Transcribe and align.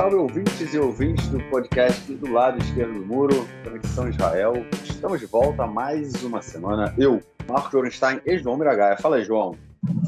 salve 0.00 0.16
ouvintes 0.16 0.72
e 0.72 0.78
ouvintes 0.78 1.28
do 1.28 1.38
podcast 1.50 2.14
do 2.14 2.32
lado 2.32 2.58
esquerdo 2.62 2.94
do 2.94 3.04
muro, 3.04 3.34
Conexão 3.62 4.08
Israel. 4.08 4.54
Estamos 4.82 5.20
de 5.20 5.26
volta 5.26 5.66
mais 5.66 6.22
uma 6.22 6.40
semana. 6.40 6.94
Eu, 6.96 7.20
Marco 7.46 7.76
Orenstein 7.76 8.18
e 8.24 8.38
João 8.38 8.56
Miragaia. 8.56 8.96
Fala 8.96 9.16
aí, 9.16 9.24
João. 9.24 9.58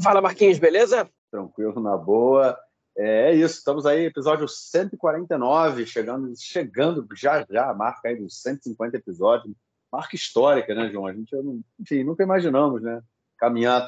Fala, 0.03 0.19
Marquinhos, 0.19 0.57
beleza? 0.57 1.07
Tranquilo, 1.29 1.79
na 1.79 1.95
boa. 1.95 2.57
É, 2.97 3.29
é 3.29 3.35
isso, 3.35 3.59
estamos 3.59 3.85
aí, 3.85 4.05
episódio 4.05 4.47
149, 4.47 5.85
chegando, 5.85 6.33
chegando 6.39 7.07
já 7.15 7.45
já, 7.47 7.69
a 7.69 7.73
marca 7.75 8.09
aí 8.09 8.15
dos 8.15 8.41
150 8.41 8.97
episódios. 8.97 9.55
Marca 9.91 10.15
histórica, 10.15 10.73
né, 10.73 10.89
João? 10.89 11.05
A 11.05 11.13
gente, 11.13 11.35
enfim, 11.79 12.03
nunca 12.03 12.23
imaginamos, 12.23 12.81
né? 12.81 12.99
Caminhar, 13.37 13.87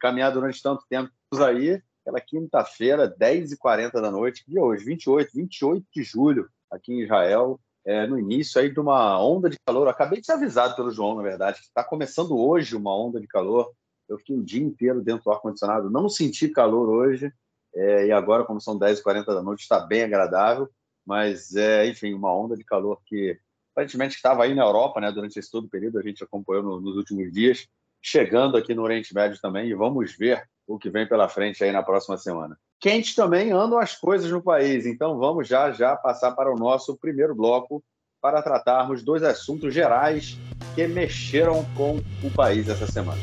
caminhar 0.00 0.32
durante 0.32 0.62
tanto 0.62 0.82
tempo 0.88 1.12
aí 1.46 1.78
aquela 2.02 2.20
quinta-feira, 2.20 3.08
10h40 3.08 3.92
da 3.92 4.10
noite, 4.10 4.44
que 4.44 4.58
hoje, 4.58 4.84
28, 4.84 5.30
28 5.32 5.86
de 5.94 6.02
julho, 6.02 6.48
aqui 6.70 6.92
em 6.92 7.02
Israel, 7.02 7.58
é, 7.84 8.06
no 8.06 8.18
início 8.18 8.60
aí 8.60 8.72
de 8.72 8.78
uma 8.78 9.20
onda 9.22 9.48
de 9.48 9.56
calor. 9.64 9.88
acabei 9.88 10.20
de 10.20 10.26
ser 10.26 10.32
avisado 10.32 10.76
pelo 10.76 10.90
João, 10.90 11.16
na 11.16 11.22
verdade, 11.22 11.60
que 11.60 11.66
está 11.66 11.82
começando 11.82 12.36
hoje 12.36 12.76
uma 12.76 12.96
onda 12.96 13.20
de 13.20 13.26
calor. 13.26 13.72
Eu 14.08 14.18
fiquei 14.18 14.36
um 14.36 14.42
dia 14.42 14.62
inteiro 14.62 15.00
dentro 15.00 15.24
do 15.24 15.30
ar-condicionado, 15.30 15.90
não 15.90 16.08
senti 16.08 16.48
calor 16.48 16.88
hoje, 16.88 17.32
é, 17.74 18.06
e 18.06 18.12
agora, 18.12 18.44
como 18.44 18.60
são 18.60 18.78
10h40 18.78 19.24
da 19.26 19.42
noite, 19.42 19.62
está 19.62 19.80
bem 19.80 20.02
agradável, 20.02 20.68
mas, 21.06 21.54
é, 21.54 21.86
enfim, 21.86 22.12
uma 22.12 22.34
onda 22.34 22.56
de 22.56 22.64
calor 22.64 23.00
que 23.06 23.38
aparentemente 23.72 24.16
estava 24.16 24.44
aí 24.44 24.54
na 24.54 24.64
Europa, 24.64 25.00
né, 25.00 25.10
durante 25.10 25.38
esse 25.38 25.50
todo 25.50 25.64
o 25.64 25.70
período, 25.70 25.98
a 25.98 26.02
gente 26.02 26.22
acompanhou 26.22 26.62
no, 26.62 26.80
nos 26.80 26.96
últimos 26.96 27.32
dias, 27.32 27.66
chegando 28.02 28.56
aqui 28.56 28.74
no 28.74 28.82
Oriente 28.82 29.14
Médio 29.14 29.40
também, 29.40 29.68
e 29.68 29.74
vamos 29.74 30.14
ver 30.14 30.46
o 30.66 30.78
que 30.78 30.90
vem 30.90 31.06
pela 31.06 31.28
frente 31.28 31.62
aí 31.62 31.72
na 31.72 31.82
próxima 31.82 32.16
semana. 32.16 32.58
Quente 32.80 33.14
também 33.14 33.52
andam 33.52 33.78
as 33.78 33.94
coisas 33.94 34.30
no 34.30 34.42
país, 34.42 34.86
então 34.86 35.18
vamos 35.18 35.46
já 35.46 35.70
já 35.70 35.96
passar 35.96 36.32
para 36.32 36.52
o 36.52 36.58
nosso 36.58 36.96
primeiro 36.96 37.34
bloco 37.34 37.82
para 38.20 38.42
tratarmos 38.42 39.02
dois 39.02 39.22
assuntos 39.22 39.74
gerais 39.74 40.38
que 40.74 40.86
mexeram 40.86 41.64
com 41.76 41.98
o 42.22 42.30
país 42.30 42.68
essa 42.68 42.86
semana. 42.86 43.20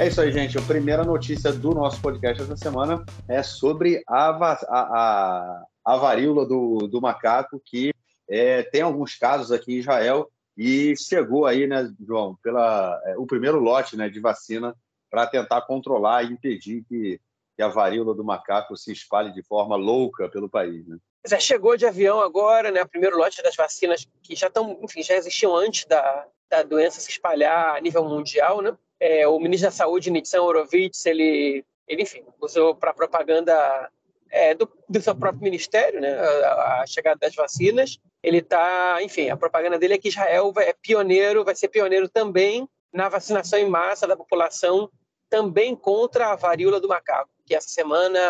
É 0.00 0.08
isso 0.08 0.20
aí, 0.20 0.32
gente. 0.32 0.56
A 0.56 0.62
primeira 0.62 1.04
notícia 1.04 1.52
do 1.52 1.74
nosso 1.74 2.00
podcast 2.00 2.42
essa 2.42 2.56
semana 2.56 3.04
é 3.28 3.42
sobre 3.42 4.02
a, 4.08 4.30
a, 4.30 4.58
a, 4.70 5.64
a 5.84 5.96
varíola 5.96 6.46
do, 6.46 6.88
do 6.88 7.00
macaco, 7.02 7.60
que 7.64 7.92
é, 8.28 8.62
tem 8.62 8.80
alguns 8.80 9.16
casos 9.16 9.52
aqui 9.52 9.74
em 9.74 9.78
Israel 9.78 10.28
e 10.56 10.94
chegou 10.96 11.46
aí, 11.46 11.66
né, 11.66 11.90
João, 12.06 12.36
pela 12.42 13.00
é, 13.06 13.16
o 13.16 13.26
primeiro 13.26 13.58
lote, 13.58 13.96
né, 13.96 14.08
de 14.08 14.20
vacina 14.20 14.76
para 15.10 15.26
tentar 15.26 15.62
controlar 15.62 16.22
e 16.22 16.32
impedir 16.32 16.84
que, 16.88 17.20
que, 17.56 17.62
a 17.62 17.68
varíola 17.68 18.14
do 18.14 18.24
macaco 18.24 18.76
se 18.76 18.92
espalhe 18.92 19.32
de 19.32 19.42
forma 19.42 19.76
louca 19.76 20.28
pelo 20.28 20.48
país, 20.48 20.86
né? 20.86 20.98
Chegou 21.38 21.76
de 21.76 21.86
avião 21.86 22.20
agora, 22.20 22.70
né, 22.70 22.82
o 22.82 22.88
primeiro 22.88 23.18
lote 23.18 23.42
das 23.42 23.56
vacinas 23.56 24.06
que 24.22 24.34
já 24.34 24.46
estão, 24.46 24.78
enfim, 24.82 25.02
já 25.02 25.14
existiam 25.14 25.54
antes 25.54 25.84
da, 25.84 26.26
da 26.48 26.62
doença 26.62 27.00
se 27.00 27.10
espalhar 27.10 27.76
a 27.76 27.80
nível 27.80 28.04
mundial, 28.04 28.60
né? 28.60 28.76
É, 28.98 29.26
o 29.26 29.38
ministro 29.38 29.68
da 29.68 29.72
Saúde, 29.74 30.10
Nitsan 30.10 30.42
Horowitz, 30.42 31.06
ele, 31.06 31.64
ele 31.88 32.02
enfim, 32.02 32.22
usou 32.40 32.74
para 32.74 32.92
propaganda 32.92 33.90
é, 34.30 34.54
do, 34.54 34.70
do, 34.88 35.00
seu 35.00 35.14
próprio 35.14 35.42
ministério, 35.42 36.00
né, 36.00 36.12
a, 36.18 36.82
a 36.82 36.86
chegada 36.86 37.18
das 37.18 37.34
vacinas. 37.34 37.98
Ele 38.22 38.38
está, 38.38 39.02
enfim, 39.02 39.30
a 39.30 39.36
propaganda 39.36 39.78
dele 39.78 39.94
é 39.94 39.98
que 39.98 40.08
Israel 40.08 40.52
vai, 40.52 40.68
é 40.68 40.72
pioneiro, 40.72 41.44
vai 41.44 41.54
ser 41.54 41.68
pioneiro 41.68 42.08
também 42.08 42.68
na 42.92 43.08
vacinação 43.08 43.58
em 43.58 43.68
massa 43.68 44.06
da 44.06 44.16
população, 44.16 44.90
também 45.28 45.76
contra 45.76 46.32
a 46.32 46.36
varíola 46.36 46.80
do 46.80 46.88
macaco, 46.88 47.30
que 47.46 47.54
essa 47.54 47.68
semana 47.68 48.20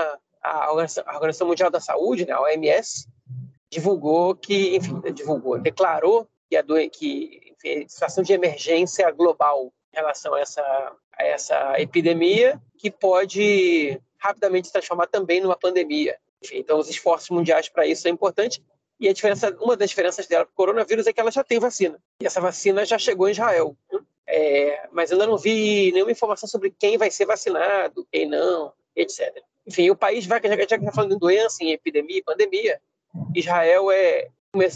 a 0.42 0.70
Organização, 0.70 1.04
a 1.06 1.14
Organização 1.14 1.46
Mundial 1.46 1.70
da 1.70 1.80
Saúde, 1.80 2.26
né, 2.26 2.32
a 2.32 2.40
OMS, 2.40 3.06
divulgou 3.70 4.34
que, 4.34 4.76
enfim, 4.76 5.00
divulgou, 5.12 5.58
declarou 5.58 6.26
que 6.48 6.56
a 6.56 6.64
que 6.90 7.54
enfim, 7.62 7.88
situação 7.88 8.24
de 8.24 8.32
emergência 8.32 9.10
global 9.10 9.72
em 9.92 9.96
relação 9.96 10.34
a 10.34 10.40
essa, 10.40 10.96
a 11.16 11.24
essa 11.24 11.80
epidemia, 11.80 12.60
que 12.78 12.90
pode 12.90 14.00
rapidamente 14.18 14.66
se 14.66 14.72
transformar 14.72 15.06
também 15.06 15.40
numa 15.40 15.56
pandemia. 15.56 16.18
Enfim, 16.42 16.58
então, 16.58 16.78
os 16.78 16.88
esforços 16.88 17.30
mundiais 17.30 17.68
para 17.68 17.86
isso 17.86 18.08
é 18.08 18.10
importante. 18.10 18.62
E 19.00 19.08
a 19.08 19.12
diferença, 19.14 19.56
uma 19.60 19.76
das 19.76 19.88
diferenças 19.88 20.26
dela 20.26 20.44
para 20.44 20.52
o 20.52 20.54
coronavírus 20.54 21.06
é 21.06 21.12
que 21.12 21.20
ela 21.20 21.30
já 21.30 21.42
tem 21.42 21.58
vacina. 21.58 21.98
E 22.20 22.26
essa 22.26 22.40
vacina 22.40 22.84
já 22.84 22.98
chegou 22.98 23.28
em 23.28 23.32
Israel. 23.32 23.74
É, 24.26 24.86
mas 24.92 25.10
ainda 25.10 25.26
não 25.26 25.38
vi 25.38 25.90
nenhuma 25.92 26.12
informação 26.12 26.48
sobre 26.48 26.72
quem 26.78 26.98
vai 26.98 27.10
ser 27.10 27.24
vacinado, 27.24 28.06
quem 28.12 28.28
não, 28.28 28.72
etc. 28.94 29.42
Enfim, 29.66 29.90
o 29.90 29.96
país 29.96 30.26
vai, 30.26 30.40
já 30.42 30.56
que 30.56 30.62
está 30.62 30.92
falando 30.92 31.14
em 31.14 31.18
doença, 31.18 31.64
em 31.64 31.72
epidemia, 31.72 32.22
pandemia, 32.24 32.80
Israel 33.34 33.90
é, 33.90 34.28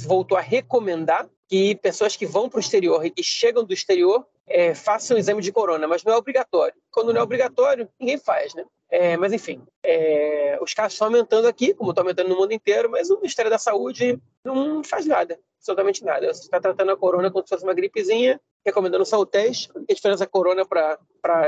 voltou 0.07 0.39
a 0.39 0.41
recomendar 0.41 1.29
que 1.49 1.75
pessoas 1.77 2.17
que 2.17 2.27
vão 2.27 2.49
para 2.49 2.56
o 2.56 2.61
exterior 2.61 3.05
e 3.05 3.11
que 3.11 3.23
chegam 3.23 3.62
do 3.62 3.75
exterior 3.75 4.27
é, 4.47 4.75
façam 4.75 5.17
o 5.17 5.21
exame 5.21 5.43
de 5.43 5.53
corona, 5.53 5.87
mas 5.87 6.03
não 6.03 6.12
é 6.12 6.17
obrigatório. 6.17 6.75
Quando 6.91 7.12
não 7.12 7.21
é 7.21 7.23
obrigatório, 7.23 7.89
ninguém 8.01 8.19
faz, 8.19 8.55
né? 8.55 8.65
É, 8.97 9.16
mas, 9.16 9.32
enfim, 9.32 9.60
é, 9.82 10.56
os 10.62 10.72
casos 10.72 10.93
estão 10.93 11.09
aumentando 11.09 11.49
aqui, 11.49 11.75
como 11.75 11.91
estão 11.91 12.05
aumentando 12.05 12.28
no 12.28 12.37
mundo 12.37 12.53
inteiro, 12.53 12.88
mas 12.88 13.10
o 13.10 13.16
Ministério 13.16 13.50
da 13.50 13.59
Saúde 13.59 14.22
não 14.44 14.84
faz 14.84 15.05
nada, 15.05 15.37
absolutamente 15.59 16.05
nada. 16.05 16.32
Você 16.32 16.43
está 16.43 16.60
tratando 16.60 16.93
a 16.93 16.97
corona 16.97 17.28
como 17.28 17.43
se 17.43 17.49
fosse 17.49 17.65
uma 17.65 17.75
gripezinha, 17.75 18.41
recomendando 18.65 19.05
só 19.05 19.19
o 19.19 19.27
teste. 19.27 19.69
A 19.75 19.93
diferença 19.93 20.25
da 20.25 20.31
corona 20.31 20.65
para 20.65 20.97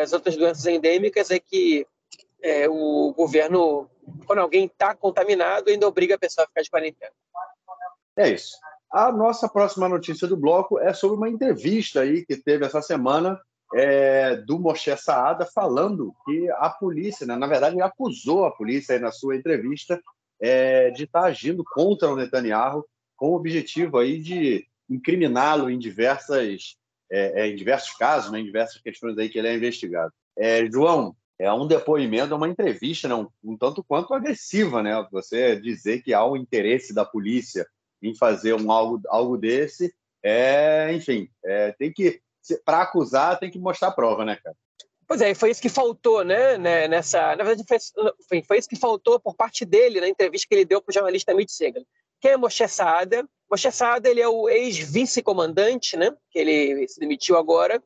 as 0.03 0.12
outras 0.12 0.37
doenças 0.37 0.67
endêmicas 0.67 1.31
é 1.31 1.39
que 1.39 1.87
é, 2.43 2.69
o 2.69 3.15
governo, 3.17 3.89
quando 4.27 4.41
alguém 4.41 4.65
está 4.65 4.93
contaminado, 4.97 5.71
ainda 5.71 5.87
obriga 5.87 6.17
a 6.17 6.19
pessoa 6.19 6.47
a 6.47 6.49
ficar 6.49 6.63
de 6.63 6.71
quarentena. 6.71 7.13
É 8.17 8.28
isso. 8.28 8.57
A 8.91 9.13
nossa 9.13 9.49
próxima 9.49 9.89
notícia 9.89 10.27
do 10.27 10.37
bloco 10.37 10.81
é 10.81 10.93
sobre 10.93 11.17
uma 11.17 11.28
entrevista 11.28 12.01
aí 12.01 12.27
que 12.27 12.37
teve 12.37 12.67
essa 12.67 12.83
semana 12.83 13.41
é, 13.75 14.37
do 14.37 14.59
Moshe 14.59 14.97
Saada 14.97 15.47
falando 15.47 16.15
que 16.25 16.50
a 16.53 16.71
polícia, 16.71 17.27
né, 17.27 17.37
na 17.37 17.47
verdade, 17.47 17.81
acusou 17.81 18.44
a 18.44 18.50
polícia 18.50 18.94
aí 18.94 19.00
na 19.00 19.10
sua 19.10 19.37
entrevista 19.37 20.00
é, 20.41 20.91
de 20.91 21.04
estar 21.04 21.22
tá 21.22 21.27
agindo 21.27 21.65
contra 21.65 22.09
o 22.09 22.16
Netanyahu 22.16 22.84
com 23.16 23.31
o 23.31 23.37
objetivo 23.37 23.99
aí 23.99 24.21
de 24.21 24.66
incriminá-lo 24.88 25.71
em 25.71 25.78
diversas 25.78 26.77
é, 27.10 27.43
é, 27.43 27.47
em 27.49 27.56
diversos 27.56 27.93
casos, 27.97 28.32
né, 28.32 28.41
em 28.41 28.44
diversas 28.44 28.81
questões 28.81 29.16
aí 29.19 29.28
que 29.28 29.38
ele 29.38 29.49
é 29.49 29.54
investigado. 29.54 30.12
É, 30.37 30.66
João, 30.71 31.15
é 31.38 31.53
um 31.53 31.66
depoimento, 31.66 32.33
é 32.33 32.37
uma 32.37 32.48
entrevista, 32.48 33.09
né, 33.09 33.15
um, 33.15 33.28
um, 33.44 33.56
tanto 33.56 33.84
quanto 33.84 34.15
agressiva, 34.15 34.83
né? 34.83 35.06
Você 35.12 35.60
dizer 35.60 36.03
que 36.03 36.15
há 36.15 36.25
um 36.25 36.37
interesse 36.37 36.94
da 36.94 37.04
polícia 37.04 37.66
em 38.03 38.15
fazer 38.15 38.54
um 38.54 38.71
algo, 38.72 39.00
algo 39.09 39.37
desse, 39.37 39.94
é, 40.22 40.93
enfim, 40.93 41.28
é, 41.44 41.72
tem 41.72 41.93
que 41.93 42.21
para 42.65 42.83
acusar 42.83 43.39
tem 43.39 43.51
que 43.51 43.59
mostrar 43.59 43.89
a 43.89 43.93
prova, 43.93 44.25
né, 44.25 44.37
cara? 44.43 44.57
Pois 45.07 45.21
é, 45.21 45.34
foi 45.34 45.51
isso 45.51 45.62
que 45.62 45.69
faltou, 45.69 46.25
né, 46.25 46.59
né 46.59 46.89
nessa, 46.89 47.37
na 47.37 47.45
verdade 47.45 47.65
foi, 48.29 48.43
foi 48.43 48.59
isso 48.59 48.69
que 48.69 48.77
faltou 48.77 49.21
por 49.21 49.37
parte 49.37 49.65
dele 49.65 50.01
na 50.01 50.09
entrevista 50.09 50.49
que 50.49 50.55
ele 50.55 50.65
deu 50.65 50.83
para 50.83 50.91
o 50.91 50.95
jornalista 50.95 51.33
Mitch 51.33 51.51
Segal. 51.51 51.84
Quem 52.21 52.33
é 52.33 52.37
Moshe 52.37 52.67
Saada? 52.67 53.25
Moshe 53.49 53.71
Saada, 53.71 54.09
ele 54.09 54.21
é 54.21 54.29
o 54.29 54.49
ex-vice-comandante, 54.49 55.97
né, 55.97 56.12
que 56.31 56.39
ele 56.39 56.89
se 56.89 56.99
demitiu 56.99 57.37
agora, 57.37 57.81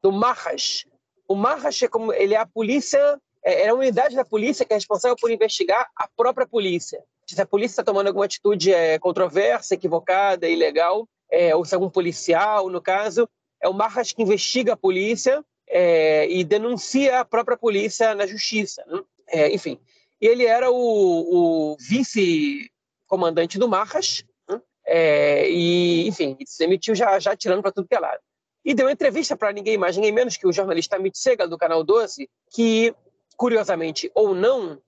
do 0.00 0.12
Marras. 0.12 0.84
O 1.26 1.34
Marras 1.34 1.82
é 1.82 1.88
como 1.88 2.12
ele 2.12 2.34
é 2.34 2.38
a 2.38 2.46
polícia, 2.46 3.20
é, 3.44 3.62
é 3.62 3.68
a 3.68 3.74
unidade 3.74 4.14
da 4.14 4.24
polícia 4.24 4.64
que 4.64 4.72
é 4.72 4.76
responsável 4.76 5.16
por 5.20 5.30
investigar 5.30 5.88
a 5.96 6.08
própria 6.16 6.46
polícia. 6.46 7.02
Se 7.26 7.40
a 7.40 7.46
polícia 7.46 7.74
está 7.74 7.84
tomando 7.84 8.08
alguma 8.08 8.24
atitude 8.24 8.72
é, 8.72 8.98
controversa, 8.98 9.74
equivocada, 9.74 10.48
ilegal, 10.48 11.08
é, 11.30 11.54
ou 11.54 11.64
se 11.64 11.74
algum 11.74 11.88
policial, 11.88 12.68
no 12.68 12.80
caso, 12.80 13.28
é 13.62 13.68
o 13.68 13.74
Marras 13.74 14.12
que 14.12 14.22
investiga 14.22 14.72
a 14.72 14.76
polícia 14.76 15.44
é, 15.68 16.28
e 16.30 16.42
denuncia 16.42 17.20
a 17.20 17.24
própria 17.24 17.56
polícia 17.56 18.14
na 18.14 18.26
justiça. 18.26 18.84
Né? 18.86 19.02
É, 19.28 19.54
enfim, 19.54 19.78
ele 20.20 20.44
era 20.44 20.70
o, 20.70 20.74
o 20.74 21.76
vice-comandante 21.78 23.58
do 23.58 23.68
Marras 23.68 24.24
né? 24.48 24.60
é, 24.86 25.50
e, 25.50 26.08
enfim, 26.08 26.36
se 26.44 26.58
demitiu 26.58 26.94
já, 26.94 27.18
já 27.18 27.36
tirando 27.36 27.62
para 27.62 27.72
tudo 27.72 27.88
que 27.88 27.94
é 27.94 28.00
lado. 28.00 28.20
E 28.64 28.74
deu 28.74 28.90
entrevista 28.90 29.36
para 29.36 29.52
ninguém 29.52 29.78
mais, 29.78 29.96
ninguém 29.96 30.12
menos 30.12 30.36
que 30.36 30.46
o 30.46 30.52
jornalista 30.52 30.96
Amit 30.96 31.18
Segal, 31.18 31.48
do 31.48 31.56
Canal 31.56 31.82
12, 31.82 32.28
que, 32.52 32.94
curiosamente 33.36 34.10
ou 34.14 34.34
não, 34.34 34.78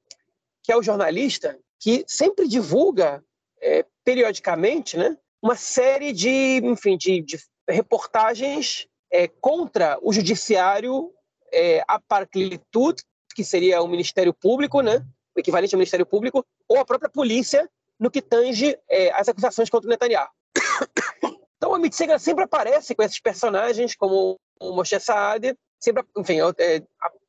que 0.62 0.70
é 0.70 0.76
o 0.76 0.82
jornalista 0.82 1.58
que 1.80 2.04
sempre 2.06 2.46
divulga 2.46 3.24
é, 3.60 3.84
periodicamente 4.04 4.96
né, 4.96 5.16
uma 5.40 5.56
série 5.56 6.12
de, 6.12 6.60
enfim, 6.62 6.96
de, 6.96 7.20
de 7.22 7.38
reportagens 7.68 8.86
é, 9.10 9.28
contra 9.28 9.98
o 10.02 10.12
judiciário, 10.12 11.12
é, 11.52 11.82
a 11.86 12.00
Parclitud, 12.00 13.02
que 13.34 13.44
seria 13.44 13.82
o 13.82 13.88
Ministério 13.88 14.32
Público, 14.32 14.80
né, 14.80 15.04
o 15.36 15.40
equivalente 15.40 15.74
ao 15.74 15.78
Ministério 15.78 16.06
Público, 16.06 16.44
ou 16.68 16.78
a 16.78 16.84
própria 16.84 17.10
polícia, 17.10 17.68
no 17.98 18.10
que 18.10 18.22
tange 18.22 18.78
é, 18.88 19.10
as 19.12 19.28
acusações 19.28 19.70
contra 19.70 19.86
o 19.86 19.90
Netanyahu. 19.90 20.28
Então, 21.56 21.70
o 21.70 21.74
Amit 21.76 21.94
Segal 21.94 22.18
sempre 22.18 22.42
aparece 22.42 22.92
com 22.92 23.04
esses 23.04 23.20
personagens, 23.20 23.94
como 23.94 24.36
o 24.60 24.72
Moshe 24.72 24.98
Saad, 24.98 25.56
sempre, 25.78 26.02
enfim, 26.18 26.38
é, 26.58 26.82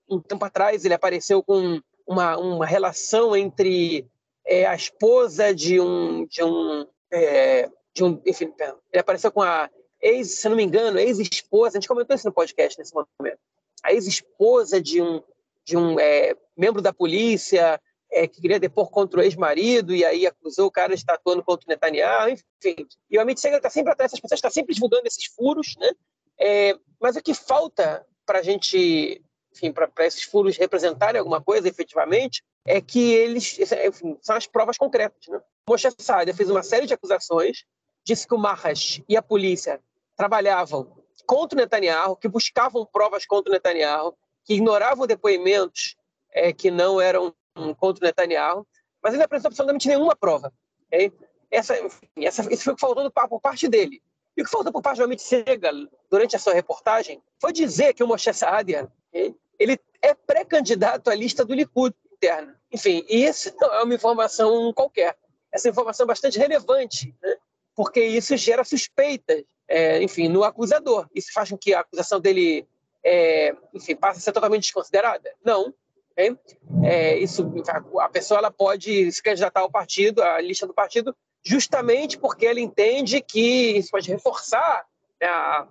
um 0.09 0.19
tempo 0.19 0.43
atrás 0.43 0.83
ele 0.83 0.93
apareceu 0.95 1.43
com 1.43 1.79
uma, 2.07 2.37
uma 2.37 2.65
relação 2.65 3.35
entre 3.35 4.07
é, 4.45 4.65
a 4.65 4.75
esposa 4.75 5.53
de 5.53 5.79
um 5.79 6.25
de 6.25 6.43
um 6.43 6.85
é, 7.11 7.69
de 7.93 8.03
um 8.03 8.21
enfim 8.25 8.51
ele 8.91 8.99
apareceu 8.99 9.31
com 9.31 9.41
a 9.41 9.69
ex 10.03 10.39
se 10.39 10.49
não 10.49 10.55
me 10.55 10.63
engano 10.63 10.99
ex-esposa 10.99 11.77
a 11.77 11.79
gente 11.79 11.87
comentou 11.87 12.15
isso 12.15 12.27
no 12.27 12.33
podcast 12.33 12.77
nesse 12.77 12.93
momento 12.93 13.39
a 13.83 13.93
ex-esposa 13.93 14.81
de 14.81 15.01
um 15.01 15.23
de 15.65 15.77
um 15.77 15.99
é, 15.99 16.35
membro 16.57 16.81
da 16.81 16.93
polícia 16.93 17.79
é, 18.13 18.27
que 18.27 18.41
queria 18.41 18.59
depor 18.59 18.89
contra 18.91 19.19
o 19.19 19.23
ex-marido 19.23 19.93
e 19.93 20.05
aí 20.05 20.27
acusou 20.27 20.67
o 20.67 20.71
cara 20.71 20.89
de 20.89 21.01
estar 21.01 21.15
atuando 21.15 21.43
contra 21.43 21.65
o 21.65 21.69
Netanyahu, 21.69 22.29
enfim. 22.29 22.87
E 23.09 23.17
o 23.17 23.21
Amit 23.21 23.39
Segal 23.39 23.57
está 23.57 23.69
sempre 23.69 23.91
atrás, 23.91 24.11
essas 24.11 24.19
pessoas 24.19 24.37
estão 24.37 24.51
sempre 24.51 24.73
divulgando 24.73 25.07
esses 25.07 25.25
furos, 25.25 25.75
né? 25.77 25.91
É, 26.39 26.77
mas 27.01 27.15
o 27.15 27.21
que 27.21 27.33
falta 27.33 28.05
para 28.25 28.39
a 28.39 28.43
gente, 28.43 29.21
enfim, 29.51 29.71
para 29.71 30.05
esses 30.05 30.23
furos 30.23 30.57
representarem 30.57 31.19
alguma 31.19 31.41
coisa 31.41 31.67
efetivamente, 31.67 32.43
é 32.65 32.79
que 32.79 33.13
eles, 33.13 33.57
enfim, 33.59 34.17
são 34.21 34.35
as 34.35 34.47
provas 34.47 34.77
concretas, 34.77 35.27
né? 35.27 35.41
Moshe 35.67 35.89
Saad 35.97 36.31
fez 36.33 36.49
uma 36.49 36.61
série 36.61 36.85
de 36.85 36.93
acusações, 36.93 37.65
disse 38.05 38.27
que 38.27 38.35
o 38.35 38.37
Marras 38.37 39.01
e 39.07 39.17
a 39.17 39.21
polícia 39.21 39.81
trabalhavam 40.15 40.95
contra 41.25 41.57
o 41.57 41.61
Netanyahu, 41.61 42.15
que 42.15 42.27
buscavam 42.27 42.85
provas 42.85 43.25
contra 43.25 43.49
o 43.49 43.53
Netanyahu, 43.53 44.15
que 44.43 44.55
ignoravam 44.55 45.07
depoimentos 45.07 45.95
é, 46.31 46.51
que 46.51 46.69
não 46.69 46.99
eram 46.99 47.33
contra 47.77 48.03
o 48.03 48.07
Netanyahu, 48.07 48.67
mas 49.01 49.13
ele 49.13 49.19
não 49.19 49.25
apresentou 49.25 49.49
absolutamente 49.49 49.87
nenhuma 49.87 50.15
prova. 50.15 50.51
Okay? 50.87 51.11
Essa, 51.49 51.75
essa, 52.17 52.53
isso 52.53 52.63
foi 52.63 52.73
o 52.73 52.75
que 52.75 52.81
faltou 52.81 53.11
por 53.29 53.39
parte 53.39 53.67
dele. 53.67 54.01
E 54.35 54.41
o 54.41 54.45
que 54.45 54.49
faltou 54.49 54.71
por 54.71 54.81
parte 54.81 54.97
do 54.97 55.03
Amit 55.03 55.21
Segal 55.21 55.87
durante 56.09 56.35
a 56.35 56.39
sua 56.39 56.53
reportagem 56.53 57.21
foi 57.39 57.53
dizer 57.53 57.93
que 57.93 58.03
o 58.03 58.07
Moshe 58.07 58.33
Saadia 58.33 58.91
okay, 59.09 59.35
ele 59.59 59.79
é 60.01 60.13
pré-candidato 60.13 61.09
à 61.09 61.15
lista 61.15 61.45
do 61.45 61.53
Likud 61.53 61.95
interna. 62.11 62.59
Enfim, 62.71 63.05
e 63.07 63.25
isso 63.25 63.53
não 63.59 63.73
é 63.73 63.83
uma 63.83 63.93
informação 63.93 64.73
qualquer. 64.73 65.15
Essa 65.51 65.69
informação 65.69 66.05
é 66.05 66.07
bastante 66.07 66.39
relevante, 66.39 67.15
né? 67.21 67.35
porque 67.75 68.03
isso 68.03 68.35
gera 68.35 68.63
suspeitas, 68.63 69.43
é, 69.67 70.01
enfim, 70.01 70.27
no 70.27 70.43
acusador. 70.43 71.07
Isso 71.13 71.31
faz 71.33 71.49
com 71.49 71.57
que 71.57 71.73
a 71.73 71.81
acusação 71.81 72.19
dele, 72.19 72.67
é, 73.03 73.55
enfim, 73.73 73.95
passe 73.95 74.19
a 74.19 74.21
ser 74.21 74.31
totalmente 74.31 74.63
desconsiderada? 74.63 75.33
Não. 75.43 75.73
É, 76.15 77.17
isso, 77.17 77.51
a 77.99 78.09
pessoa 78.09 78.37
ela 78.37 78.51
pode 78.51 79.11
se 79.11 79.21
candidatar 79.21 79.61
ao 79.61 79.71
partido, 79.71 80.21
à 80.21 80.39
lista 80.39 80.67
do 80.67 80.73
partido, 80.73 81.15
justamente 81.43 82.17
porque 82.17 82.45
ela 82.45 82.59
entende 82.59 83.19
que 83.19 83.77
isso 83.77 83.89
pode 83.89 84.11
reforçar 84.11 84.85
né, 85.19 85.27
a, 85.27 85.67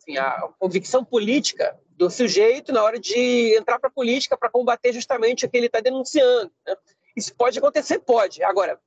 enfim, 0.00 0.18
a 0.18 0.48
convicção 0.58 1.04
política 1.04 1.78
do 1.96 2.10
sujeito 2.10 2.72
na 2.72 2.82
hora 2.82 3.00
de 3.00 3.56
entrar 3.56 3.78
para 3.78 3.88
a 3.88 3.92
política 3.92 4.36
para 4.36 4.50
combater 4.50 4.92
justamente 4.92 5.46
o 5.46 5.50
que 5.50 5.56
ele 5.56 5.66
está 5.66 5.80
denunciando. 5.80 6.52
Né? 6.66 6.76
Isso 7.16 7.34
pode 7.34 7.58
acontecer? 7.58 7.98
Pode. 8.00 8.42
Agora, 8.42 8.78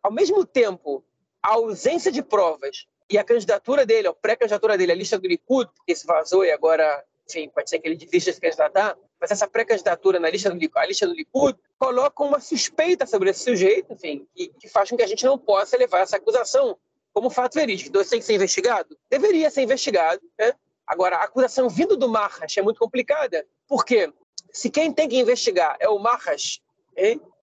ao 0.00 0.12
mesmo 0.12 0.46
tempo, 0.46 1.04
a 1.42 1.54
ausência 1.54 2.12
de 2.12 2.22
provas 2.22 2.86
e 3.12 3.18
a 3.18 3.24
candidatura 3.24 3.84
dele, 3.84 4.08
a 4.08 4.12
pré-candidatura 4.14 4.78
dele, 4.78 4.92
a 4.92 4.94
lista 4.94 5.18
do 5.18 5.28
Likud, 5.28 5.70
que 5.86 5.94
se 5.94 6.06
vazou 6.06 6.44
e 6.46 6.50
agora, 6.50 7.04
enfim, 7.28 7.46
pode 7.50 7.68
ser 7.68 7.78
que 7.78 7.86
ele 7.86 7.96
desista 7.96 8.30
de 8.30 8.36
se 8.36 8.40
candidatar, 8.40 8.96
mas 9.20 9.30
essa 9.30 9.46
pré-candidatura 9.46 10.18
na 10.18 10.30
lista 10.30 10.48
do, 10.48 10.70
a 10.74 10.86
lista 10.86 11.06
do 11.06 11.12
Likud 11.12 11.54
coloca 11.78 12.22
uma 12.22 12.40
suspeita 12.40 13.04
sobre 13.04 13.28
esse 13.28 13.44
sujeito, 13.44 13.92
enfim, 13.92 14.26
que, 14.34 14.48
que 14.48 14.66
faz 14.66 14.88
com 14.88 14.96
que 14.96 15.02
a 15.02 15.06
gente 15.06 15.26
não 15.26 15.36
possa 15.36 15.76
levar 15.76 16.00
essa 16.00 16.16
acusação 16.16 16.78
como 17.12 17.28
fato 17.28 17.54
verídico. 17.54 17.90
Então, 17.90 18.00
isso 18.00 18.10
tem 18.10 18.20
que 18.20 18.24
ser 18.24 18.34
investigado? 18.34 18.96
Deveria 19.10 19.50
ser 19.50 19.60
investigado. 19.60 20.22
Né? 20.38 20.54
Agora, 20.86 21.16
a 21.16 21.24
acusação 21.24 21.68
vindo 21.68 21.98
do 21.98 22.08
Marras 22.08 22.56
é 22.56 22.62
muito 22.62 22.78
complicada, 22.78 23.46
porque 23.68 24.10
se 24.50 24.70
quem 24.70 24.90
tem 24.90 25.06
que 25.06 25.18
investigar 25.18 25.76
é 25.78 25.88
o 25.88 25.98
Marras, 25.98 26.60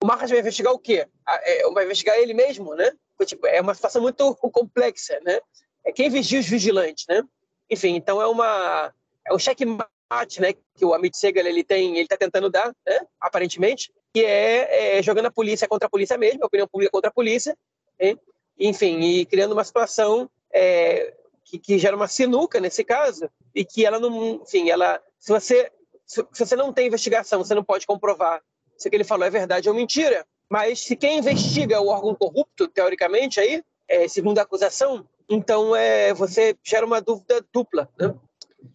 o 0.00 0.06
Marras 0.06 0.30
vai 0.30 0.38
investigar 0.38 0.72
o 0.72 0.78
quê? 0.78 1.08
É, 1.28 1.68
vai 1.70 1.84
investigar 1.84 2.16
ele 2.16 2.34
mesmo, 2.34 2.74
né? 2.76 2.92
Tipo, 3.24 3.46
é 3.46 3.60
uma 3.60 3.74
situação 3.74 4.02
muito 4.02 4.34
complexa, 4.52 5.18
né? 5.24 5.40
É 5.84 5.92
quem 5.92 6.10
vigia 6.10 6.40
os 6.40 6.46
vigilantes, 6.46 7.06
né? 7.08 7.22
Enfim, 7.70 7.94
então 7.96 8.20
é 8.20 8.26
uma 8.26 8.92
é 9.26 9.34
um 9.34 9.38
cheque 9.38 9.64
né, 9.64 10.54
que 10.74 10.84
o 10.84 10.94
Amit 10.94 11.16
Segal 11.16 11.44
ele 11.44 11.64
tem, 11.64 11.94
ele 11.94 12.02
está 12.02 12.16
tentando 12.16 12.48
dar, 12.48 12.72
né, 12.86 13.00
aparentemente, 13.20 13.92
que 14.14 14.24
é, 14.24 14.98
é, 14.98 15.02
jogando 15.02 15.26
a 15.26 15.32
polícia 15.32 15.66
contra 15.66 15.86
a 15.88 15.90
polícia 15.90 16.16
mesmo, 16.16 16.44
a 16.44 16.46
opinião 16.46 16.68
pública 16.68 16.92
contra 16.92 17.10
a 17.10 17.12
polícia, 17.12 17.56
né, 18.00 18.16
enfim, 18.56 19.00
e 19.00 19.26
criando 19.26 19.52
uma 19.52 19.64
situação 19.64 20.30
é, 20.52 21.12
que, 21.44 21.58
que, 21.58 21.76
gera 21.76 21.96
uma 21.96 22.06
sinuca 22.06 22.60
nesse 22.60 22.84
caso 22.84 23.28
e 23.52 23.64
que 23.64 23.84
ela 23.84 23.98
não, 23.98 24.42
enfim, 24.42 24.70
ela, 24.70 25.02
se 25.18 25.32
você 25.32 25.72
se, 26.06 26.24
se 26.32 26.46
você 26.46 26.54
não 26.54 26.72
tem 26.72 26.86
investigação, 26.86 27.42
você 27.42 27.54
não 27.54 27.64
pode 27.64 27.86
comprovar 27.86 28.40
se 28.76 28.86
o 28.86 28.90
que 28.90 28.96
ele 28.96 29.04
falou 29.04 29.26
é 29.26 29.30
verdade 29.30 29.68
ou 29.68 29.74
mentira. 29.74 30.24
Mas 30.48 30.80
se 30.80 30.96
quem 30.96 31.18
investiga 31.18 31.80
o 31.80 31.88
órgão 31.88 32.14
corrupto, 32.14 32.68
teoricamente 32.68 33.40
aí, 33.40 33.62
é, 33.88 34.06
segundo 34.08 34.38
a 34.38 34.42
acusação, 34.42 35.06
então 35.28 35.74
é, 35.74 36.14
você 36.14 36.56
gera 36.62 36.86
uma 36.86 37.00
dúvida 37.00 37.44
dupla, 37.52 37.88
né? 37.98 38.14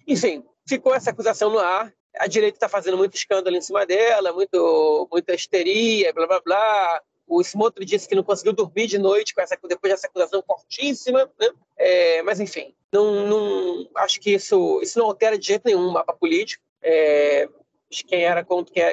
Enfim, 0.08 0.44
ficou 0.68 0.94
essa 0.94 1.12
acusação 1.12 1.50
no 1.50 1.60
ar. 1.60 1.94
A 2.18 2.28
direita 2.28 2.58
está 2.58 2.68
fazendo 2.68 2.98
muito 2.98 3.16
escândalo 3.16 3.56
em 3.56 3.62
cima 3.62 3.86
dela, 3.86 4.34
muito, 4.34 5.08
muita 5.12 5.34
histeria, 5.34 6.14
blá 6.14 6.28
blá 6.28 6.42
blá. 6.42 7.02
O 7.26 7.42
Smotrich 7.42 7.90
disse 7.90 8.10
que 8.10 8.16
não 8.16 8.24
conseguiu 8.24 8.52
dormir 8.52 8.88
de 8.88 8.98
noite 8.98 9.34
com 9.34 9.40
essa, 9.40 9.58
depois 9.64 9.94
dessa 9.94 10.08
acusação 10.08 10.44
fortíssima. 10.46 11.32
Né? 11.40 11.50
É, 11.78 12.22
mas, 12.24 12.42
enfim, 12.42 12.76
não, 12.92 13.26
não, 13.26 13.90
acho 13.96 14.20
que 14.20 14.32
isso, 14.32 14.82
isso 14.84 15.00
não 15.00 15.06
altera 15.06 15.38
de 15.38 15.48
jeito 15.48 15.64
nenhum 15.66 15.88
o 15.88 15.94
mapa 15.94 16.12
político. 16.12 16.62
É, 16.82 17.48
quem, 17.90 18.24
era, 18.26 18.46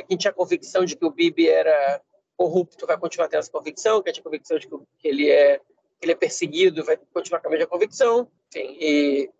quem 0.06 0.16
tinha 0.16 0.32
convicção 0.32 0.84
de 0.84 0.94
que 0.94 1.04
o 1.04 1.10
Bibi 1.10 1.48
era 1.48 2.00
corrupto 2.38 2.86
vai 2.86 2.96
continuar 2.96 3.28
tendo 3.28 3.40
essa 3.40 3.50
convicção, 3.50 4.00
quem 4.00 4.12
tinha 4.12 4.22
convicção 4.22 4.58
de 4.58 4.68
que, 4.68 5.08
ele 5.08 5.28
é 5.28 5.58
que 5.58 6.04
ele 6.04 6.12
é 6.12 6.14
perseguido 6.14 6.84
vai 6.84 6.96
continuar 7.12 7.40
com 7.40 7.48
a 7.48 7.50
mesma 7.50 7.66
convicção. 7.66 8.30
Enfim, 8.48 8.76
e 8.80 9.30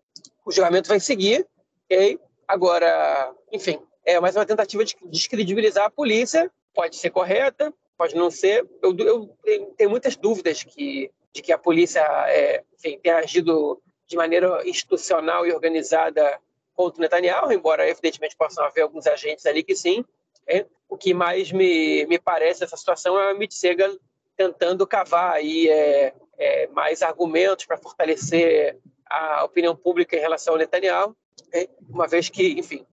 o 0.45 0.51
julgamento 0.51 0.89
vai 0.89 0.99
seguir. 0.99 1.47
Okay? 1.85 2.19
Agora, 2.45 3.33
enfim, 3.53 3.79
é 4.05 4.19
mais 4.19 4.35
uma 4.35 4.45
tentativa 4.45 4.83
de 4.83 4.97
descredibilizar 5.05 5.85
a 5.85 5.89
polícia. 5.89 6.51
Pode 6.73 6.97
ser 6.97 7.09
correta, 7.09 7.73
pode 7.97 8.15
não 8.15 8.29
ser. 8.29 8.67
Eu, 8.83 8.95
eu 8.97 9.37
tenho 9.77 9.89
muitas 9.89 10.17
dúvidas 10.17 10.61
que, 10.63 11.09
de 11.33 11.41
que 11.41 11.53
a 11.53 11.57
polícia 11.57 12.01
é, 12.27 12.63
enfim, 12.77 12.99
tenha 13.01 13.17
agido 13.17 13.81
de 14.05 14.17
maneira 14.17 14.67
institucional 14.67 15.47
e 15.47 15.53
organizada 15.53 16.37
contra 16.75 16.97
o 16.97 17.01
Netanyahu, 17.01 17.51
embora 17.53 17.87
evidentemente 17.87 18.35
possam 18.35 18.65
haver 18.65 18.81
alguns 18.81 19.07
agentes 19.07 19.45
ali 19.45 19.63
que 19.63 19.75
sim. 19.75 20.03
É. 20.49 20.65
O 20.87 20.97
que 20.97 21.13
mais 21.13 21.51
me, 21.51 22.05
me 22.07 22.17
parece 22.17 22.61
nessa 22.61 22.75
situação 22.75 23.19
é 23.19 23.31
a 23.31 23.33
Mitsega 23.33 23.95
tentando 24.35 24.87
cavar 24.87 25.33
aí 25.33 25.69
é, 25.69 26.13
é, 26.37 26.67
mais 26.67 27.01
argumentos 27.01 27.65
para 27.65 27.77
fortalecer 27.77 28.77
a 29.05 29.43
opinião 29.43 29.75
pública 29.75 30.15
em 30.15 30.19
relação 30.19 30.53
ao 30.53 30.57
Netanyahu 30.57 31.15
né? 31.53 31.67
uma 31.87 32.07
vez 32.07 32.29
que, 32.29 32.59
enfim, 32.59 32.85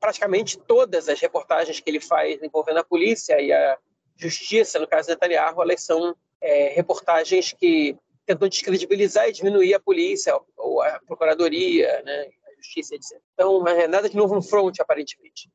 praticamente 0.00 0.58
todas 0.58 1.08
as 1.08 1.20
reportagens 1.20 1.80
que 1.80 1.90
ele 1.90 2.00
faz 2.00 2.42
envolvendo 2.42 2.78
a 2.78 2.84
polícia 2.84 3.40
e 3.40 3.52
a 3.52 3.78
justiça, 4.16 4.78
no 4.78 4.86
caso 4.86 5.08
de 5.08 5.14
Netanyahu, 5.14 5.62
elas 5.62 5.82
são 5.82 6.14
é, 6.40 6.68
reportagens 6.68 7.52
que 7.52 7.96
tentam 8.26 8.48
descredibilizar 8.48 9.28
e 9.28 9.32
diminuir 9.32 9.74
a 9.74 9.80
polícia 9.80 10.38
ou 10.56 10.82
a 10.82 11.00
procuradoria, 11.06 12.02
né, 12.04 12.28
a 12.46 12.56
justiça, 12.56 12.94
etc. 12.94 13.18
Então, 13.34 13.66
é 13.66 13.86
nada 13.88 14.08
de 14.08 14.16
novo 14.16 14.34
no 14.34 14.42
front, 14.42 14.78
aparentemente. 14.80 15.50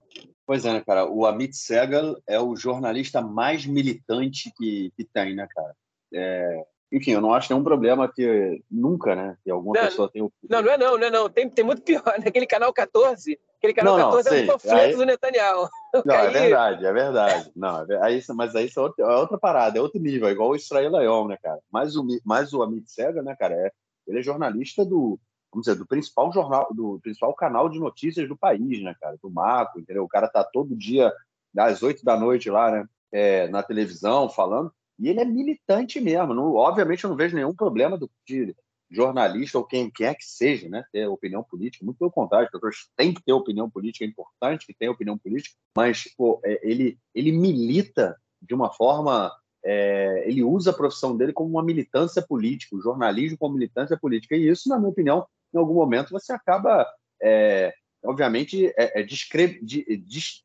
Pois 0.46 0.66
é, 0.66 0.74
né, 0.74 0.84
cara? 0.86 1.10
O 1.10 1.26
Amit 1.26 1.56
Segal 1.56 2.18
é 2.28 2.40
o 2.40 2.56
jornalista 2.56 3.22
mais 3.22 3.66
militante 3.66 4.52
que, 4.58 4.92
que 4.96 5.06
tem, 5.06 5.36
né, 5.36 5.48
cara? 5.50 5.74
É, 6.14 6.66
enfim, 6.92 7.12
eu 7.12 7.22
não 7.22 7.34
acho 7.34 7.52
nenhum 7.52 7.64
problema 7.64 8.12
que 8.12 8.62
nunca, 8.70 9.16
né? 9.16 9.36
Que 9.44 9.50
alguma 9.50 9.74
não, 9.74 9.88
pessoa 9.88 10.12
tenha. 10.12 10.30
Não, 10.48 10.62
não 10.62 10.72
é 10.72 10.78
não, 10.78 10.98
não 10.98 11.08
é 11.08 11.10
não. 11.10 11.28
Tem, 11.28 11.50
tem 11.50 11.66
muito 11.66 11.82
pior. 11.82 12.04
Naquele 12.24 12.46
canal 12.46 12.72
14, 12.72 13.40
aquele 13.58 13.74
canal 13.74 13.98
não, 13.98 14.12
14 14.12 14.30
não, 14.30 14.38
é 14.38 14.44
um 14.44 14.48
panfleto 14.48 14.78
aí... 14.78 14.96
do 14.96 15.06
Netanyahu. 15.06 15.70
Não, 16.06 16.16
aí... 16.16 16.28
é 16.28 16.30
verdade, 16.30 16.86
é 16.86 16.92
verdade. 16.94 17.52
Não, 17.56 17.86
é, 17.90 18.04
aí, 18.04 18.22
mas 18.36 18.56
aí 18.56 18.70
é 18.76 18.80
outra, 18.80 19.06
é 19.06 19.16
outra 19.16 19.38
parada, 19.38 19.78
é 19.78 19.82
outro 19.82 20.02
nível, 20.02 20.28
é 20.28 20.32
igual 20.32 20.50
o 20.50 20.56
Israel 20.56 20.92
Leão, 20.92 21.28
né, 21.28 21.38
cara? 21.42 21.60
Mas 21.72 21.96
o, 21.96 22.06
mas 22.26 22.52
o 22.52 22.64
Amit 22.64 22.92
Sega, 22.92 23.22
né, 23.22 23.36
cara, 23.40 23.54
é, 23.54 23.72
ele 24.08 24.20
é 24.20 24.24
jornalista 24.24 24.84
do, 24.84 25.20
vamos 25.54 25.66
dizer, 25.66 25.78
do 25.78 25.86
principal 25.86 26.32
jornal, 26.34 26.68
do 26.74 27.00
principal 27.02 27.34
canal 27.34 27.70
de 27.70 27.80
notícias 27.80 28.28
do 28.28 28.36
país, 28.36 28.82
né, 28.82 28.96
cara? 29.00 29.18
Do 29.22 29.30
Marco, 29.30 29.80
entendeu? 29.80 30.04
O 30.04 30.10
cara 30.10 30.28
tá 30.28 30.44
todo 30.44 30.76
dia 30.76 31.14
às 31.58 31.84
oito 31.84 32.04
da 32.04 32.18
noite 32.20 32.50
lá, 32.50 32.72
né? 32.72 32.88
É, 33.12 33.48
na 33.48 33.62
televisão 33.62 34.28
falando. 34.28 34.72
E 35.00 35.08
ele 35.08 35.20
é 35.20 35.26
militante 35.26 36.02
mesmo. 36.02 36.34
Não, 36.34 36.56
obviamente, 36.56 37.04
eu 37.04 37.10
não 37.10 37.18
vejo 37.18 37.36
nenhum 37.36 37.54
problema 37.54 37.98
do, 37.98 38.10
de 38.28 38.56
jornalista 38.90 39.58
ou 39.58 39.64
quem 39.64 39.90
quer 39.90 40.16
que 40.16 40.24
seja, 40.24 40.70
né, 40.70 40.84
ter 40.92 41.08
opinião 41.08 41.44
política. 41.44 41.84
Muito 41.84 41.98
pelo 41.98 42.12
contrário, 42.12 42.46
as 42.46 42.52
pessoas 42.52 42.88
têm 42.96 43.14
que 43.14 43.24
ter 43.24 43.34
opinião 43.34 43.70
política, 43.70 44.06
é 44.06 44.08
importante 44.08 44.66
que 44.66 44.74
tenha 44.74 44.92
opinião 44.92 45.18
política, 45.18 45.56
mas 45.76 46.04
pô, 46.16 46.40
é, 46.46 46.60
ele, 46.68 46.98
ele 47.14 47.32
milita 47.32 48.16
de 48.42 48.54
uma 48.54 48.72
forma. 48.72 49.32
É, 49.66 50.26
ele 50.28 50.44
usa 50.44 50.72
a 50.72 50.74
profissão 50.74 51.16
dele 51.16 51.32
como 51.32 51.50
uma 51.50 51.64
militância 51.64 52.22
política, 52.22 52.76
o 52.76 52.82
jornalismo 52.82 53.38
como 53.38 53.54
militância 53.54 53.98
política. 53.98 54.36
E 54.36 54.50
isso, 54.50 54.68
na 54.68 54.78
minha 54.78 54.90
opinião, 54.90 55.26
em 55.54 55.58
algum 55.58 55.74
momento 55.74 56.12
você 56.12 56.34
acaba, 56.34 56.88
é, 57.22 57.74
obviamente, 58.04 58.68
é, 58.78 59.02
é 59.02 59.06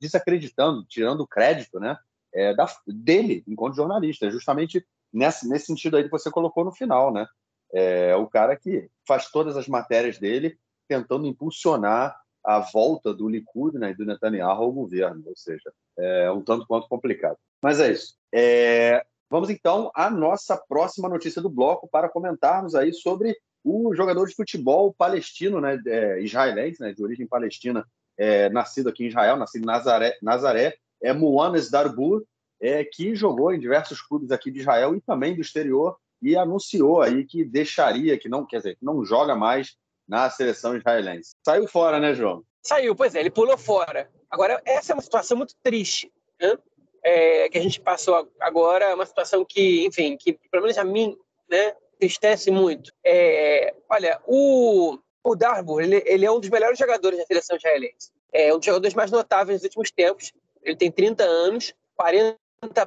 desacreditando, 0.01 0.85
tirando 0.87 1.21
o 1.21 1.27
crédito 1.27 1.81
né, 1.81 1.97
é, 2.33 2.55
da, 2.55 2.67
dele 2.87 3.43
enquanto 3.47 3.77
jornalista, 3.77 4.31
justamente 4.31 4.87
nesse, 5.13 5.49
nesse 5.49 5.67
sentido 5.67 5.97
aí 5.97 6.05
que 6.05 6.11
você 6.11 6.31
colocou 6.31 6.65
no 6.65 6.73
final, 6.73 7.13
né? 7.13 7.27
É 7.71 8.17
o 8.17 8.27
cara 8.27 8.57
que 8.57 8.89
faz 9.07 9.31
todas 9.31 9.55
as 9.55 9.69
matérias 9.69 10.19
dele 10.19 10.59
tentando 10.89 11.27
impulsionar 11.27 12.19
a 12.43 12.61
volta 12.61 13.13
do 13.13 13.29
Likud 13.29 13.79
né, 13.79 13.91
e 13.91 13.95
do 13.95 14.07
Netanyahu 14.07 14.63
ao 14.63 14.73
governo, 14.73 15.23
ou 15.27 15.37
seja, 15.37 15.71
é 15.99 16.31
um 16.31 16.41
tanto 16.41 16.67
quanto 16.67 16.89
complicado. 16.89 17.37
Mas 17.63 17.79
é 17.79 17.93
isso. 17.93 18.17
É, 18.33 19.05
vamos 19.29 19.51
então 19.51 19.91
à 19.95 20.09
nossa 20.09 20.57
próxima 20.57 21.11
notícia 21.11 21.43
do 21.43 21.51
bloco 21.51 21.87
para 21.89 22.09
comentarmos 22.09 22.75
aí 22.75 22.93
sobre 22.95 23.37
o 23.65 23.95
jogador 23.95 24.27
de 24.27 24.35
futebol 24.35 24.95
palestino, 24.95 25.61
né, 25.61 25.81
é, 25.87 26.21
israelense, 26.21 26.81
né, 26.81 26.93
de 26.93 27.03
origem 27.03 27.27
palestina, 27.27 27.87
é, 28.17 28.49
nascido 28.51 28.89
aqui 28.89 29.05
em 29.05 29.09
Israel, 29.09 29.37
nascido 29.37 29.63
em 29.63 29.67
Nazaré, 29.67 30.17
Nazaré 30.23 30.77
é 31.01 31.13
Muanes 31.13 31.71
Darbur, 31.71 32.25
é, 32.61 32.85
que 32.85 33.15
jogou 33.15 33.53
em 33.53 33.61
diversos 33.61 34.03
clubes 34.03 34.33
aqui 34.33 34.51
de 34.51 34.61
Israel 34.61 34.97
e 34.97 35.01
também 35.01 35.35
do 35.35 35.41
exterior 35.41 35.97
e 36.21 36.37
anunciou 36.37 37.01
aí 37.01 37.25
que 37.25 37.45
deixaria, 37.45 38.19
que 38.19 38.29
não 38.29 38.45
quer 38.45 38.57
dizer, 38.59 38.77
que 38.77 38.85
não 38.85 39.05
joga 39.05 39.37
mais 39.37 39.77
na 40.09 40.29
seleção 40.29 40.77
israelense. 40.77 41.31
Saiu 41.45 41.69
fora, 41.69 42.01
né, 42.01 42.15
João? 42.15 42.43
Saiu, 42.63 42.97
pois 42.97 43.15
é, 43.15 43.21
ele 43.21 43.31
pulou 43.31 43.57
fora. 43.57 44.11
Agora, 44.31 44.61
essa 44.65 44.93
é 44.93 44.95
uma 44.95 45.03
situação 45.03 45.37
muito 45.37 45.55
triste, 45.63 46.13
né? 46.41 46.59
É, 47.05 47.49
que 47.49 47.57
a 47.57 47.63
gente 47.63 47.81
passou 47.81 48.29
agora, 48.41 48.87
é 48.87 48.95
uma 48.95 49.07
situação 49.07 49.45
que, 49.45 49.87
enfim, 49.87 50.17
que 50.17 50.33
pelo 50.51 50.65
menos 50.65 50.77
a 50.77 50.85
mim, 50.85 51.17
né, 51.49 51.73
entristece 51.99 52.51
muito. 52.51 52.93
É, 53.05 53.75
olha, 53.91 54.21
o, 54.27 54.99
o 55.25 55.35
Darbo, 55.35 55.81
ele, 55.81 56.03
ele, 56.07 56.25
é 56.25 56.31
um 56.31 56.39
dos 56.39 56.49
melhores 56.49 56.79
jogadores 56.79 57.19
da 57.19 57.27
seleção 57.27 57.57
israelense. 57.57 58.11
É 58.33 58.55
um 58.55 58.59
dos 58.59 58.67
jogadores 58.67 58.95
mais 58.95 59.11
notáveis 59.11 59.59
dos 59.59 59.65
últimos 59.65 59.91
tempos. 59.91 60.33
Ele 60.63 60.77
tem 60.77 60.91
30 60.91 61.25
anos, 61.25 61.75
40 61.97 62.39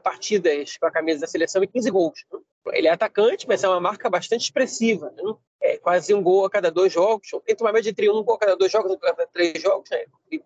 partidas 0.02 0.78
com 0.78 0.86
a 0.86 0.92
camisa 0.92 1.22
da 1.22 1.28
seleção 1.28 1.62
e 1.62 1.68
15 1.68 1.92
gols. 1.92 2.26
Ele 2.72 2.88
é 2.88 2.92
atacante, 2.92 3.48
mas 3.48 3.64
é 3.64 3.68
uma 3.68 3.82
marca 3.82 4.10
bastante 4.10 4.44
expressiva. 4.44 5.12
Né? 5.16 5.34
É 5.62 5.78
quase 5.78 6.14
um 6.14 6.24
gol 6.24 6.46
a 6.46 6.50
cada 6.50 6.72
dois 6.72 6.94
jogos. 6.94 7.28
Tenta 7.46 7.64
uma 7.64 7.74
média 7.74 7.92
de 7.92 8.10
um 8.10 8.24
gol 8.24 8.36
a 8.36 8.40
cada 8.40 8.56
dois 8.56 8.72
jogos, 8.72 8.92
a 8.94 8.98
cada 8.98 9.28
três 9.28 9.62
jogos, 9.62 9.90
né? 9.90 10.06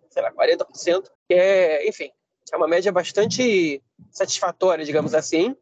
sei 0.10 0.22
lá, 0.24 0.32
40%. 0.32 1.04
Que 1.28 1.36
é, 1.36 1.88
enfim, 1.88 2.12
é 2.52 2.58
uma 2.58 2.68
média 2.68 2.92
bastante 2.92 3.82
satisfatória, 4.12 4.86
digamos 4.86 5.14
assim. 5.14 5.56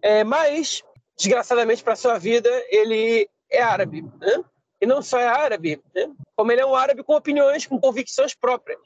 É, 0.00 0.24
mas, 0.24 0.82
desgraçadamente 1.18 1.82
para 1.82 1.96
sua 1.96 2.16
vida, 2.18 2.48
ele 2.70 3.28
é 3.50 3.60
árabe. 3.60 4.02
Né? 4.20 4.44
E 4.80 4.86
não 4.86 5.02
só 5.02 5.18
é 5.18 5.26
árabe, 5.26 5.82
né? 5.94 6.08
como 6.36 6.52
ele 6.52 6.60
é 6.60 6.66
um 6.66 6.74
árabe 6.74 7.02
com 7.02 7.14
opiniões, 7.14 7.66
com 7.66 7.80
convicções 7.80 8.34
próprias. 8.34 8.78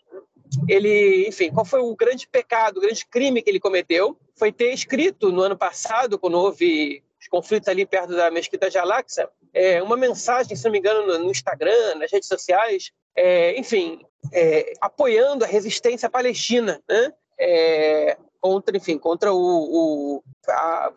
Ele, 0.68 1.26
enfim, 1.28 1.50
qual 1.50 1.64
foi 1.64 1.80
o 1.80 1.94
grande 1.94 2.26
pecado, 2.28 2.78
o 2.78 2.80
grande 2.80 3.06
crime 3.06 3.42
que 3.42 3.50
ele 3.50 3.60
cometeu? 3.60 4.16
Foi 4.36 4.50
ter 4.52 4.72
escrito 4.72 5.30
no 5.30 5.42
ano 5.42 5.56
passado, 5.56 6.18
quando 6.18 6.38
houve 6.38 7.02
os 7.20 7.28
conflitos 7.28 7.68
ali 7.68 7.86
perto 7.86 8.14
da 8.14 8.30
mesquita 8.30 8.68
de 8.68 8.78
Al-Aqsa, 8.78 9.30
é, 9.54 9.82
uma 9.82 9.96
mensagem, 9.96 10.56
se 10.56 10.64
não 10.64 10.72
me 10.72 10.78
engano, 10.78 11.18
no, 11.18 11.30
Instagram, 11.30 11.94
nas 11.96 12.10
redes 12.10 12.28
sociais, 12.28 12.90
é, 13.14 13.58
enfim, 13.58 14.00
é, 14.32 14.72
apoiando 14.80 15.44
a 15.44 15.48
resistência 15.48 16.10
palestina, 16.10 16.82
né? 16.88 17.12
É, 17.38 18.16
contra, 18.40 18.76
enfim, 18.76 18.98
contra 18.98 19.32
o, 19.32 19.38
o 19.38 20.22
a, 20.48 20.92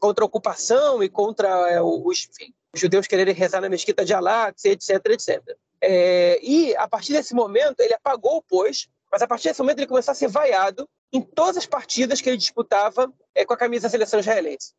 contra 0.00 0.24
a 0.24 0.26
ocupação 0.26 1.02
e 1.02 1.08
contra 1.08 1.48
é, 1.70 1.80
os, 1.80 2.28
enfim, 2.30 2.52
os 2.74 2.80
judeus 2.80 3.06
quererem 3.06 3.34
rezar 3.34 3.60
na 3.60 3.68
mesquita 3.68 4.04
de 4.04 4.14
Al-Aqsa, 4.14 4.68
etc, 4.68 4.90
etc. 5.06 5.42
É, 5.80 6.38
e 6.42 6.74
a 6.76 6.88
partir 6.88 7.12
desse 7.12 7.34
momento 7.34 7.80
ele 7.80 7.94
apagou 7.94 8.42
post, 8.42 8.90
mas 9.10 9.22
a 9.22 9.26
partir 9.26 9.48
desse 9.48 9.60
momento 9.60 9.78
ele 9.78 9.86
começou 9.86 10.12
a 10.12 10.14
ser 10.14 10.28
vaiado 10.28 10.88
em 11.12 11.20
todas 11.20 11.56
as 11.56 11.66
partidas 11.66 12.20
que 12.20 12.30
ele 12.30 12.38
disputava 12.38 13.12
é, 13.34 13.44
com 13.44 13.52
a 13.52 13.56
camisa 13.56 13.82
da 13.82 13.90
seleção 13.90 14.20
israelense. 14.20 14.72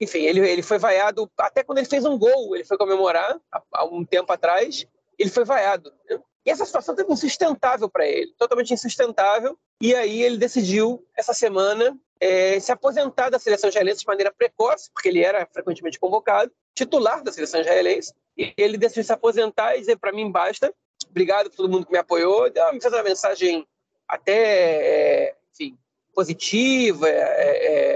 Enfim, 0.00 0.22
ele, 0.22 0.40
ele 0.48 0.62
foi 0.62 0.78
vaiado 0.78 1.30
até 1.38 1.62
quando 1.62 1.78
ele 1.78 1.86
fez 1.86 2.04
um 2.04 2.18
gol, 2.18 2.54
ele 2.54 2.64
foi 2.64 2.76
comemorar 2.76 3.40
há, 3.50 3.62
há 3.72 3.84
um 3.84 4.04
tempo 4.04 4.32
atrás, 4.32 4.86
ele 5.18 5.30
foi 5.30 5.44
vaiado. 5.44 5.92
Né? 6.10 6.20
E 6.44 6.50
essa 6.50 6.66
situação 6.66 6.94
teve 6.94 7.10
insustentável 7.10 7.88
para 7.88 8.06
ele, 8.06 8.34
totalmente 8.36 8.74
insustentável. 8.74 9.58
E 9.80 9.94
aí 9.94 10.22
ele 10.22 10.36
decidiu, 10.36 11.06
essa 11.16 11.32
semana, 11.32 11.98
é, 12.20 12.58
se 12.60 12.72
aposentar 12.72 13.30
da 13.30 13.38
seleção 13.38 13.68
israelense 13.68 14.00
de 14.00 14.06
maneira 14.06 14.32
precoce, 14.32 14.90
porque 14.92 15.08
ele 15.08 15.22
era 15.22 15.46
frequentemente 15.46 15.98
convocado, 15.98 16.50
titular 16.74 17.22
da 17.22 17.32
seleção 17.32 17.60
israelense, 17.60 18.12
e 18.36 18.52
ele 18.56 18.78
decidiu 18.78 19.04
se 19.04 19.12
aposentar 19.12 19.76
e 19.76 19.80
dizer 19.80 19.96
para 19.96 20.12
mim 20.12 20.30
basta, 20.30 20.72
obrigado 21.08 21.50
por 21.50 21.56
todo 21.56 21.68
mundo 21.68 21.86
que 21.86 21.92
me 21.92 21.98
apoiou, 21.98 22.44
me 22.72 22.80
fez 22.80 22.92
uma 22.92 23.02
mensagem 23.02 23.66
até, 24.08 25.26
é, 25.26 25.36
enfim, 25.52 25.78
positiva, 26.14 27.08
é, 27.08 27.16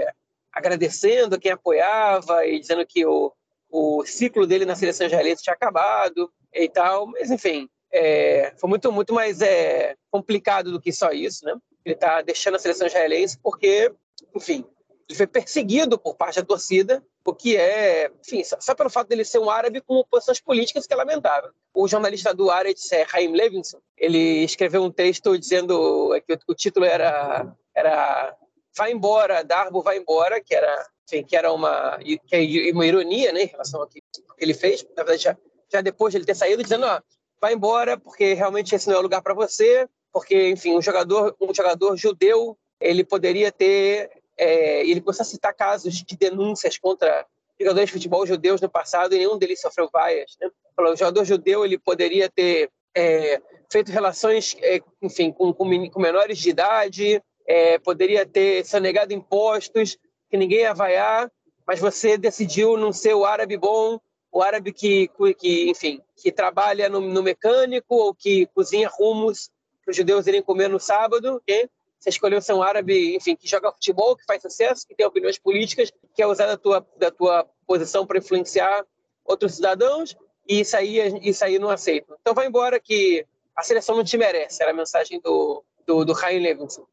é, 0.01 0.13
agradecendo 0.51 1.35
a 1.35 1.39
quem 1.39 1.51
apoiava 1.51 2.45
e 2.45 2.59
dizendo 2.59 2.85
que 2.85 3.05
o, 3.05 3.33
o 3.69 4.05
ciclo 4.05 4.47
dele 4.47 4.65
na 4.65 4.75
seleção 4.75 5.07
israelense 5.07 5.43
tinha 5.43 5.53
acabado 5.53 6.31
e 6.53 6.67
tal, 6.67 7.07
mas 7.07 7.29
enfim, 7.29 7.69
é, 7.91 8.53
foi 8.57 8.69
muito 8.69 8.91
muito 8.91 9.13
mais 9.13 9.41
é, 9.41 9.95
complicado 10.11 10.71
do 10.71 10.81
que 10.81 10.91
só 10.91 11.11
isso, 11.11 11.45
né? 11.45 11.55
Ele 11.85 11.95
está 11.95 12.21
deixando 12.21 12.55
a 12.55 12.59
seleção 12.59 12.87
israelense 12.87 13.39
porque, 13.41 13.91
enfim, 14.35 14.65
ele 15.07 15.17
foi 15.17 15.27
perseguido 15.27 15.97
por 15.97 16.15
parte 16.15 16.39
da 16.39 16.45
torcida, 16.45 17.03
o 17.25 17.33
que 17.33 17.55
é, 17.57 18.11
enfim, 18.21 18.43
só 18.43 18.73
pelo 18.73 18.89
fato 18.89 19.07
dele 19.07 19.23
ser 19.23 19.39
um 19.39 19.49
árabe 19.49 19.81
com 19.81 20.03
posições 20.09 20.39
políticas 20.39 20.87
que 20.87 20.93
é 20.93 20.97
lamentável. 20.97 21.51
O 21.73 21.87
jornalista 21.87 22.33
do 22.33 22.49
Haaretz, 22.49 22.91
é 22.91 23.05
Haim 23.11 23.33
Levinson, 23.33 23.79
ele 23.97 24.43
escreveu 24.43 24.83
um 24.83 24.91
texto 24.91 25.37
dizendo 25.37 26.11
que 26.25 26.37
o 26.47 26.55
título 26.55 26.85
era, 26.85 27.55
era 27.75 28.35
Vai 28.75 28.91
embora, 28.91 29.43
Darbo 29.43 29.81
vai 29.81 29.97
embora, 29.97 30.41
que 30.41 30.55
era, 30.55 30.87
enfim, 31.07 31.23
que 31.23 31.35
era 31.35 31.51
uma, 31.51 31.97
que 31.99 32.19
é 32.31 32.71
uma 32.71 32.85
ironia 32.85 33.31
né, 33.31 33.43
em 33.43 33.47
relação 33.47 33.81
ao 33.81 33.87
que 33.87 34.01
ele 34.37 34.53
fez, 34.53 34.83
na 34.95 35.03
verdade, 35.03 35.23
já, 35.23 35.37
já 35.71 35.81
depois 35.81 36.11
de 36.11 36.17
ele 36.17 36.25
ter 36.25 36.35
saído, 36.35 36.63
dizendo, 36.63 36.85
ó, 36.85 37.01
vai 37.41 37.53
embora, 37.53 37.97
porque 37.97 38.33
realmente 38.33 38.73
esse 38.73 38.87
não 38.87 38.95
é 38.95 38.99
o 38.99 39.03
lugar 39.03 39.21
para 39.21 39.33
você, 39.33 39.87
porque, 40.11 40.49
enfim, 40.49 40.77
um 40.77 40.81
jogador, 40.81 41.35
um 41.41 41.53
jogador 41.53 41.95
judeu, 41.97 42.57
ele 42.79 43.03
poderia 43.03 43.51
ter 43.51 44.09
é, 44.39 44.87
ele 44.87 45.01
começou 45.01 45.23
a 45.23 45.27
citar 45.27 45.53
casos 45.53 45.95
de 45.95 46.17
denúncias 46.17 46.77
contra 46.77 47.25
jogadores 47.59 47.89
de 47.89 47.93
futebol 47.93 48.25
judeus 48.25 48.61
no 48.61 48.69
passado 48.69 49.13
e 49.13 49.17
nenhum 49.17 49.37
deles 49.37 49.59
sofreu 49.59 49.89
vaias. 49.91 50.37
Né? 50.39 50.49
Falou, 50.75 50.93
o 50.93 50.95
jogador 50.95 51.25
judeu 51.25 51.65
ele 51.65 51.77
poderia 51.77 52.29
ter 52.29 52.71
é, 52.95 53.41
feito 53.69 53.91
relações, 53.91 54.55
é, 54.61 54.79
enfim, 55.01 55.31
com, 55.31 55.53
com, 55.53 55.89
com, 55.89 55.99
menores 55.99 56.37
de 56.37 56.49
idade, 56.49 57.21
é, 57.45 57.77
poderia 57.79 58.25
ter 58.25 58.65
sonegado 58.65 59.13
impostos, 59.13 59.97
que 60.29 60.37
ninguém 60.37 60.59
ia 60.59 60.73
vaiar, 60.73 61.29
mas 61.67 61.79
você 61.79 62.17
decidiu 62.17 62.77
não 62.77 62.93
ser 62.93 63.13
o 63.13 63.25
árabe 63.25 63.57
bom, 63.57 63.99
o 64.31 64.41
árabe 64.41 64.71
que, 64.71 65.09
que 65.37 65.69
enfim, 65.69 66.01
que 66.15 66.31
trabalha 66.31 66.87
no, 66.87 67.01
no 67.01 67.21
mecânico 67.21 67.95
ou 67.95 68.13
que 68.13 68.45
cozinha 68.47 68.89
rumos 68.89 69.49
para 69.83 69.91
os 69.91 69.97
judeus 69.97 70.27
irem 70.27 70.41
comer 70.41 70.69
no 70.69 70.79
sábado, 70.79 71.35
okay? 71.35 71.67
Você 71.99 72.09
escolheu 72.09 72.41
ser 72.41 72.53
um 72.53 72.63
árabe, 72.63 73.15
enfim, 73.15 73.35
que 73.35 73.47
joga 73.47 73.71
futebol, 73.71 74.15
que 74.15 74.23
faz 74.25 74.41
sucesso, 74.41 74.87
que 74.87 74.95
tem 74.95 75.05
opiniões 75.05 75.37
políticas, 75.37 75.91
que 75.91 75.97
quer 76.15 76.27
usar 76.27 76.45
da 76.45 76.57
tua, 76.57 76.85
da 76.97 77.11
tua 77.11 77.45
posição 77.67 78.05
para 78.05 78.19
influenciar 78.19 78.85
outros 79.25 79.55
cidadãos, 79.55 80.15
e 80.47 80.61
isso 80.61 80.75
aí, 80.77 80.97
isso 81.21 81.43
aí 81.43 81.59
não 81.59 81.69
aceito. 81.69 82.15
Então 82.21 82.33
vai 82.33 82.47
embora 82.47 82.79
que 82.79 83.25
a 83.55 83.63
seleção 83.63 83.95
não 83.95 84.03
te 84.03 84.17
merece, 84.17 84.63
era 84.63 84.71
a 84.71 84.73
mensagem 84.73 85.19
do, 85.19 85.63
do, 85.85 86.05
do 86.05 86.13
Ryan 86.13 86.41
Levinson. 86.41 86.87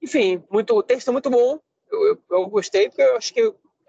Enfim, 0.00 0.42
muito, 0.48 0.74
o 0.74 0.82
texto 0.82 1.08
é 1.08 1.12
muito 1.12 1.28
bom, 1.28 1.58
eu, 1.90 2.06
eu, 2.06 2.22
eu, 2.30 2.46
gostei, 2.46 2.88
porque 2.88 3.02
eu 3.02 3.16
acho 3.16 3.34
que 3.34 3.40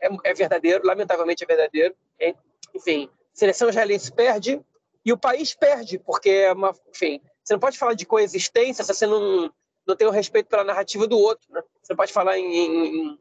é, 0.02 0.10
é 0.24 0.34
verdadeiro, 0.34 0.86
lamentavelmente 0.86 1.44
é 1.44 1.48
verdadeiro. 1.48 1.96
Hein? 2.20 2.36
Enfim, 2.74 3.10
a 3.12 3.38
seleção 3.38 3.70
israelense 3.70 4.12
perde, 4.12 4.60
e 5.06 5.14
o 5.14 5.18
país 5.18 5.54
perde, 5.54 6.00
porque 6.00 6.30
é 6.30 6.52
uma, 6.52 6.76
enfim, 6.90 7.22
você 7.44 7.54
não 7.54 7.60
pode 7.60 7.78
falar 7.78 7.94
de 7.94 8.06
coexistência 8.06 8.84
se 8.84 8.94
você 8.94 9.06
não 9.06 9.52
não 9.88 9.96
tem 9.96 10.08
o 10.08 10.12
respeito 10.12 10.48
pela 10.48 10.64
narrativa 10.64 11.08
do 11.08 11.18
outro. 11.18 11.48
Né? 11.52 11.62
Você 11.82 11.96
pode 11.96 12.12
falar 12.12 12.38
em, 12.38 12.46
em, 12.46 13.20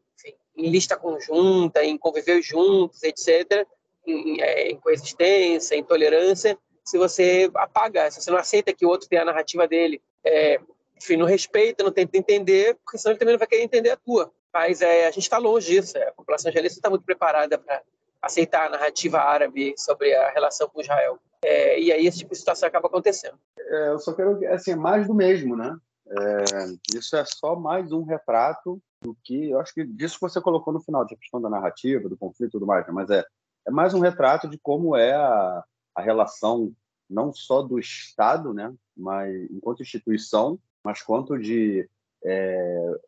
em, 0.57 0.69
lista 0.69 0.97
conjunta, 0.97 1.83
em 1.83 1.97
conviver 1.97 2.41
juntos, 2.41 3.01
etc., 3.03 3.65
em, 4.05 4.41
é, 4.41 4.69
em 4.69 4.79
coexistência, 4.79 5.75
em 5.75 5.83
tolerância, 5.83 6.57
se 6.83 6.97
você 6.97 7.51
apaga, 7.53 8.09
se 8.09 8.21
você 8.21 8.31
não 8.31 8.37
aceita 8.37 8.73
que 8.73 8.85
o 8.85 8.89
outro 8.89 9.09
tenha 9.09 9.21
a 9.21 9.25
narrativa 9.25 9.67
dele. 9.67 10.01
É, 10.23 10.59
enfim, 10.95 11.17
não 11.17 11.25
respeita, 11.25 11.83
não 11.83 11.91
tenta 11.91 12.17
entender, 12.17 12.75
porque 12.75 12.97
senão 12.97 13.11
ele 13.11 13.19
também 13.19 13.33
não 13.33 13.39
vai 13.39 13.47
querer 13.47 13.63
entender 13.63 13.91
a 13.91 13.97
tua. 13.97 14.31
Mas 14.53 14.81
é, 14.81 15.05
a 15.05 15.11
gente 15.11 15.23
está 15.23 15.37
longe 15.37 15.67
disso. 15.67 15.97
É, 15.97 16.07
a 16.07 16.11
população 16.13 16.49
israelense 16.49 16.75
está 16.75 16.89
muito 16.89 17.03
preparada 17.03 17.57
para 17.57 17.81
aceitar 18.21 18.67
a 18.67 18.69
narrativa 18.69 19.19
árabe 19.19 19.73
sobre 19.77 20.13
a 20.15 20.29
relação 20.31 20.69
com 20.69 20.81
Israel. 20.81 21.19
É, 21.43 21.79
e 21.79 21.91
aí 21.91 22.07
esse 22.07 22.19
tipo 22.19 22.31
de 22.31 22.39
situação 22.39 22.67
acaba 22.67 22.87
acontecendo. 22.87 23.37
É, 23.59 23.89
eu 23.89 23.99
só 23.99 24.13
quero, 24.13 24.39
assim, 24.53 24.75
mais 24.75 25.07
do 25.07 25.13
mesmo, 25.13 25.55
né? 25.55 25.75
É, 26.09 26.97
isso 26.97 27.15
é 27.17 27.25
só 27.25 27.55
mais 27.55 27.91
um 27.91 28.03
retrato 28.03 28.81
do 29.01 29.15
que 29.23 29.49
eu 29.49 29.59
acho 29.59 29.73
que 29.73 29.85
disso 29.85 30.15
que 30.15 30.21
você 30.21 30.39
colocou 30.41 30.73
no 30.73 30.81
final, 30.81 31.05
de 31.05 31.15
questão 31.17 31.41
da 31.41 31.49
narrativa, 31.49 32.07
do 32.07 32.17
conflito 32.17 32.51
tudo 32.51 32.65
mais, 32.65 32.85
né? 32.87 32.93
mas 32.93 33.09
é, 33.09 33.25
é 33.67 33.71
mais 33.71 33.93
um 33.93 33.99
retrato 33.99 34.47
de 34.47 34.57
como 34.57 34.95
é 34.95 35.13
a, 35.13 35.63
a 35.95 36.01
relação 36.01 36.73
não 37.09 37.33
só 37.33 37.61
do 37.61 37.79
Estado, 37.79 38.53
né, 38.53 38.73
mas 38.95 39.33
enquanto 39.51 39.81
instituição, 39.81 40.59
mas 40.83 41.01
quanto 41.01 41.37
de 41.37 41.89
é, 42.23 42.99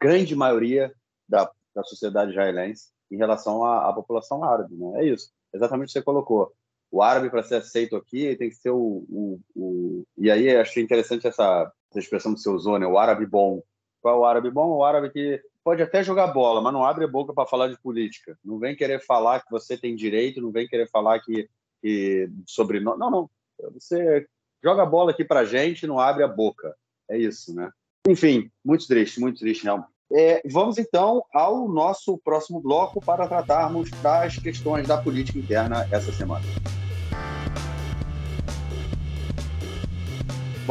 grande 0.00 0.34
maioria 0.34 0.92
da, 1.28 1.50
da 1.74 1.82
sociedade 1.82 2.30
israelense 2.30 2.90
em 3.10 3.16
relação 3.16 3.64
à, 3.64 3.88
à 3.88 3.92
população 3.92 4.42
árabe. 4.44 4.74
Né? 4.74 5.02
É 5.02 5.06
isso, 5.06 5.30
exatamente 5.52 5.86
o 5.86 5.92
que 5.92 5.92
você 5.92 6.02
colocou. 6.02 6.52
O 6.92 7.02
árabe, 7.02 7.30
para 7.30 7.42
ser 7.42 7.56
aceito 7.56 7.96
aqui, 7.96 8.36
tem 8.36 8.50
que 8.50 8.56
ser 8.56 8.70
o, 8.70 9.04
o, 9.08 9.40
o... 9.56 10.04
E 10.18 10.30
aí, 10.30 10.54
achei 10.54 10.82
interessante 10.82 11.26
essa, 11.26 11.72
essa 11.90 11.98
expressão 11.98 12.34
que 12.34 12.40
você 12.40 12.50
usou, 12.50 12.78
né? 12.78 12.86
o 12.86 12.98
árabe 12.98 13.24
bom. 13.24 13.62
Qual 14.02 14.14
é 14.14 14.18
o 14.18 14.24
árabe 14.26 14.50
bom? 14.50 14.68
O 14.76 14.84
árabe 14.84 15.10
que 15.10 15.40
pode 15.64 15.82
até 15.82 16.02
jogar 16.02 16.26
bola, 16.28 16.60
mas 16.60 16.72
não 16.72 16.84
abre 16.84 17.04
a 17.04 17.08
boca 17.08 17.32
para 17.32 17.48
falar 17.48 17.68
de 17.68 17.80
política. 17.80 18.36
Não 18.44 18.58
vem 18.58 18.76
querer 18.76 19.00
falar 19.00 19.40
que 19.40 19.50
você 19.50 19.76
tem 19.76 19.96
direito, 19.96 20.40
não 20.40 20.50
vem 20.50 20.66
querer 20.66 20.88
falar 20.90 21.20
que, 21.20 21.48
que 21.80 22.28
sobre 22.46 22.80
não, 22.80 22.96
não. 22.98 23.30
Você 23.72 24.26
joga 24.62 24.82
a 24.82 24.86
bola 24.86 25.12
aqui 25.12 25.24
para 25.24 25.44
gente, 25.44 25.86
não 25.86 25.98
abre 25.98 26.22
a 26.22 26.28
boca. 26.28 26.74
É 27.08 27.16
isso, 27.16 27.54
né? 27.54 27.70
Enfim, 28.08 28.50
muito 28.64 28.86
triste, 28.86 29.20
muito 29.20 29.38
triste 29.38 29.64
realmente. 29.64 29.88
É, 30.14 30.42
vamos 30.50 30.76
então 30.76 31.24
ao 31.32 31.66
nosso 31.68 32.18
próximo 32.18 32.60
bloco 32.60 33.00
para 33.00 33.26
tratarmos 33.26 33.90
das 34.02 34.36
questões 34.36 34.86
da 34.86 35.00
política 35.00 35.38
interna 35.38 35.88
essa 35.90 36.12
semana. 36.12 36.44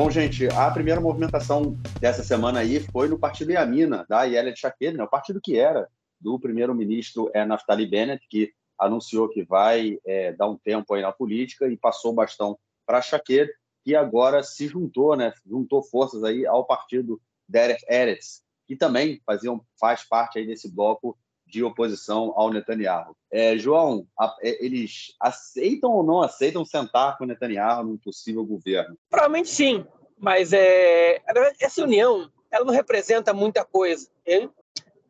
Bom, 0.01 0.09
gente, 0.09 0.47
a 0.47 0.71
primeira 0.71 0.99
movimentação 0.99 1.77
dessa 1.99 2.23
semana 2.23 2.61
aí 2.61 2.79
foi 2.79 3.07
no 3.07 3.19
partido 3.19 3.51
Yamina, 3.51 4.03
da 4.09 4.23
Yelia 4.23 4.55
Shaked, 4.55 4.97
né? 4.97 5.03
o 5.03 5.07
partido 5.07 5.39
que 5.39 5.59
era 5.59 5.87
do 6.19 6.39
primeiro-ministro 6.39 7.29
é, 7.35 7.45
Naftali 7.45 7.85
Bennett, 7.85 8.27
que 8.27 8.51
anunciou 8.79 9.29
que 9.29 9.43
vai 9.43 9.99
é, 10.03 10.33
dar 10.33 10.49
um 10.49 10.57
tempo 10.57 10.95
aí 10.95 11.03
na 11.03 11.11
política 11.11 11.67
e 11.67 11.77
passou 11.77 12.13
o 12.13 12.15
bastão 12.15 12.57
para 12.83 12.99
Shaked, 12.99 13.51
que 13.85 13.95
agora 13.95 14.41
se 14.41 14.67
juntou, 14.67 15.15
né? 15.15 15.33
juntou 15.45 15.83
forças 15.83 16.23
aí 16.23 16.47
ao 16.47 16.65
partido 16.65 17.21
Derek 17.47 17.85
Eretz, 17.87 18.41
que 18.67 18.75
também 18.75 19.21
faziam, 19.23 19.63
faz 19.79 20.03
parte 20.03 20.39
aí 20.39 20.47
desse 20.47 20.67
bloco 20.67 21.15
de 21.51 21.63
oposição 21.63 22.33
ao 22.35 22.49
Netanyahu. 22.49 23.15
É, 23.29 23.57
João, 23.57 24.07
a, 24.17 24.35
é, 24.41 24.65
eles 24.65 25.13
aceitam 25.19 25.91
ou 25.91 26.03
não 26.03 26.21
aceitam 26.21 26.63
sentar 26.63 27.17
com 27.17 27.25
o 27.25 27.27
Netanyahu 27.27 27.83
num 27.83 27.97
possível 27.97 28.45
governo? 28.45 28.97
Provavelmente 29.09 29.49
sim, 29.49 29.85
mas 30.17 30.53
é, 30.53 31.21
essa 31.59 31.83
união 31.83 32.31
ela 32.49 32.65
não 32.65 32.73
representa 32.73 33.33
muita 33.33 33.65
coisa, 33.65 34.09
hein? 34.25 34.49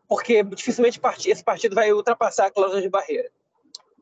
porque 0.08 0.44
dificilmente 0.44 1.00
esse 1.26 1.44
partido 1.44 1.74
vai 1.74 1.94
ultrapassar 1.94 2.48
a 2.48 2.52
cláusula 2.52 2.82
de 2.82 2.90
barreira. 2.90 3.30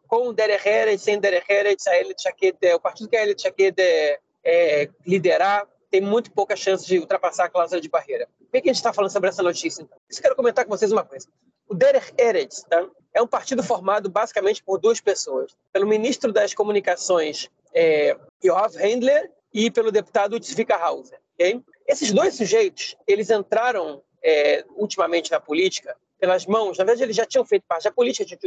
Com 0.08 0.34
Derek 0.34 0.68
Heret, 0.68 0.98
sem 0.98 1.20
Derek 1.20 1.52
Heret, 1.52 1.78
a 1.88 2.20
Shaked, 2.20 2.58
o 2.74 2.80
partido 2.80 3.08
que 3.10 3.16
a 3.16 3.24
Elite 3.24 3.44
Shaked 3.44 3.80
é, 3.80 4.20
é, 4.44 4.90
liderar 5.06 5.68
tem 5.92 6.02
muito 6.02 6.32
pouca 6.32 6.56
chance 6.56 6.86
de 6.86 6.98
ultrapassar 6.98 7.46
a 7.46 7.50
cláusula 7.50 7.80
de 7.80 7.90
barreira. 7.90 8.28
Por 8.40 8.52
que 8.52 8.58
a 8.58 8.74
gente 8.74 8.78
está 8.78 8.92
falando 8.92 9.12
sobre 9.12 9.30
essa 9.30 9.44
notícia? 9.44 9.84
Então? 9.84 9.98
Eu 10.10 10.22
quero 10.22 10.36
comentar 10.36 10.66
com 10.66 10.72
vocês 10.72 10.92
uma 10.92 11.04
coisa. 11.04 11.28
O 11.70 11.76
Derek 11.76 12.12
Eretz 12.18 12.64
tá? 12.68 12.86
é 13.14 13.22
um 13.22 13.28
partido 13.28 13.64
formado 13.64 14.10
basicamente 14.10 14.64
por 14.64 14.80
duas 14.80 15.00
pessoas. 15.00 15.56
Pelo 15.72 15.88
ministro 15.88 16.34
das 16.34 16.54
Comunicações, 16.54 17.50
é, 17.74 18.18
Yoav 18.44 18.76
Handler, 18.76 19.32
e 19.54 19.72
pelo 19.72 19.92
deputado 19.92 20.40
Tzvika 20.40 20.76
Hauser. 20.76 21.20
Okay? 21.36 21.62
Esses 21.88 22.12
dois 22.12 22.36
sujeitos, 22.36 22.96
eles 23.08 23.30
entraram 23.30 24.02
é, 24.24 24.66
ultimamente 24.76 25.32
na 25.32 25.40
política 25.40 25.96
pelas 26.20 26.46
mãos. 26.46 26.78
Na 26.78 26.84
verdade, 26.84 27.04
eles 27.04 27.16
já 27.16 27.26
tinham 27.26 27.46
feito 27.46 27.64
parte 27.68 27.84
da 27.84 27.92
política, 27.92 28.38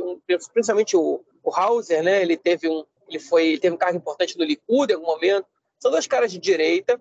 principalmente 0.52 0.96
o, 0.96 1.24
o 1.42 1.54
Hauser, 1.54 2.02
né? 2.02 2.22
Ele 2.22 2.36
teve 2.36 2.68
um, 2.68 2.84
ele 3.08 3.18
foi, 3.18 3.48
ele 3.48 3.58
teve 3.58 3.74
um 3.74 3.78
cargo 3.78 3.96
importante 3.96 4.38
no 4.38 4.44
Likud 4.44 4.92
em 4.92 4.94
algum 4.94 5.06
momento. 5.06 5.46
São 5.78 5.90
dois 5.90 6.06
caras 6.06 6.30
de 6.30 6.38
direita 6.38 7.00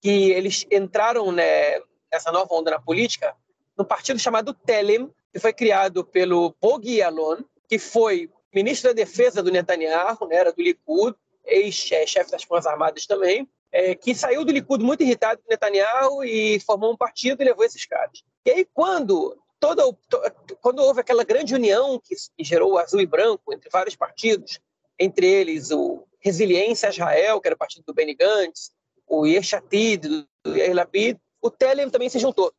que 0.00 0.30
eles 0.30 0.66
entraram 0.70 1.32
né, 1.32 1.80
nessa 2.12 2.30
nova 2.30 2.54
onda 2.54 2.70
na 2.70 2.80
política 2.80 3.34
no 3.76 3.84
partido 3.84 4.18
chamado 4.18 4.54
Telem, 4.54 5.10
que 5.34 5.40
foi 5.40 5.52
criado 5.52 6.04
pelo 6.04 6.54
Bogi 6.62 6.98
Yalon, 6.98 7.38
que 7.68 7.76
foi 7.76 8.30
ministro 8.54 8.90
da 8.90 8.94
Defesa 8.94 9.42
do 9.42 9.50
Netanyahu, 9.50 10.28
né, 10.28 10.36
era 10.36 10.52
do 10.52 10.62
Likud, 10.62 11.16
ex-chefe 11.44 12.30
das 12.30 12.44
Forças 12.44 12.70
Armadas 12.70 13.04
também, 13.04 13.48
é, 13.72 13.96
que 13.96 14.14
saiu 14.14 14.44
do 14.44 14.52
Likud 14.52 14.84
muito 14.84 15.02
irritado 15.02 15.42
com 15.42 15.50
Netanyahu 15.50 16.22
e 16.22 16.60
formou 16.60 16.92
um 16.92 16.96
partido 16.96 17.42
e 17.42 17.46
levou 17.46 17.64
esses 17.64 17.84
caras. 17.84 18.22
E 18.46 18.50
aí, 18.52 18.64
quando, 18.72 19.36
toda, 19.58 19.82
quando 20.60 20.78
houve 20.78 21.00
aquela 21.00 21.24
grande 21.24 21.52
união 21.52 21.98
que, 21.98 22.14
que 22.14 22.44
gerou 22.44 22.74
o 22.74 22.78
azul 22.78 23.00
e 23.00 23.06
branco 23.06 23.52
entre 23.52 23.68
vários 23.68 23.96
partidos, 23.96 24.60
entre 24.96 25.26
eles 25.26 25.72
o 25.72 26.06
Resiliência 26.20 26.90
Israel, 26.90 27.40
que 27.40 27.48
era 27.48 27.56
o 27.56 27.58
partido 27.58 27.82
do 27.84 27.92
Benny 27.92 28.14
Gantz, 28.14 28.70
o 29.04 29.26
Yeshatid, 29.26 30.06
do 30.44 30.56
Yair 30.56 30.76
Lapid, 30.76 31.18
o 31.42 31.50
Telem 31.50 31.90
também 31.90 32.08
se 32.08 32.20
juntou 32.20 32.54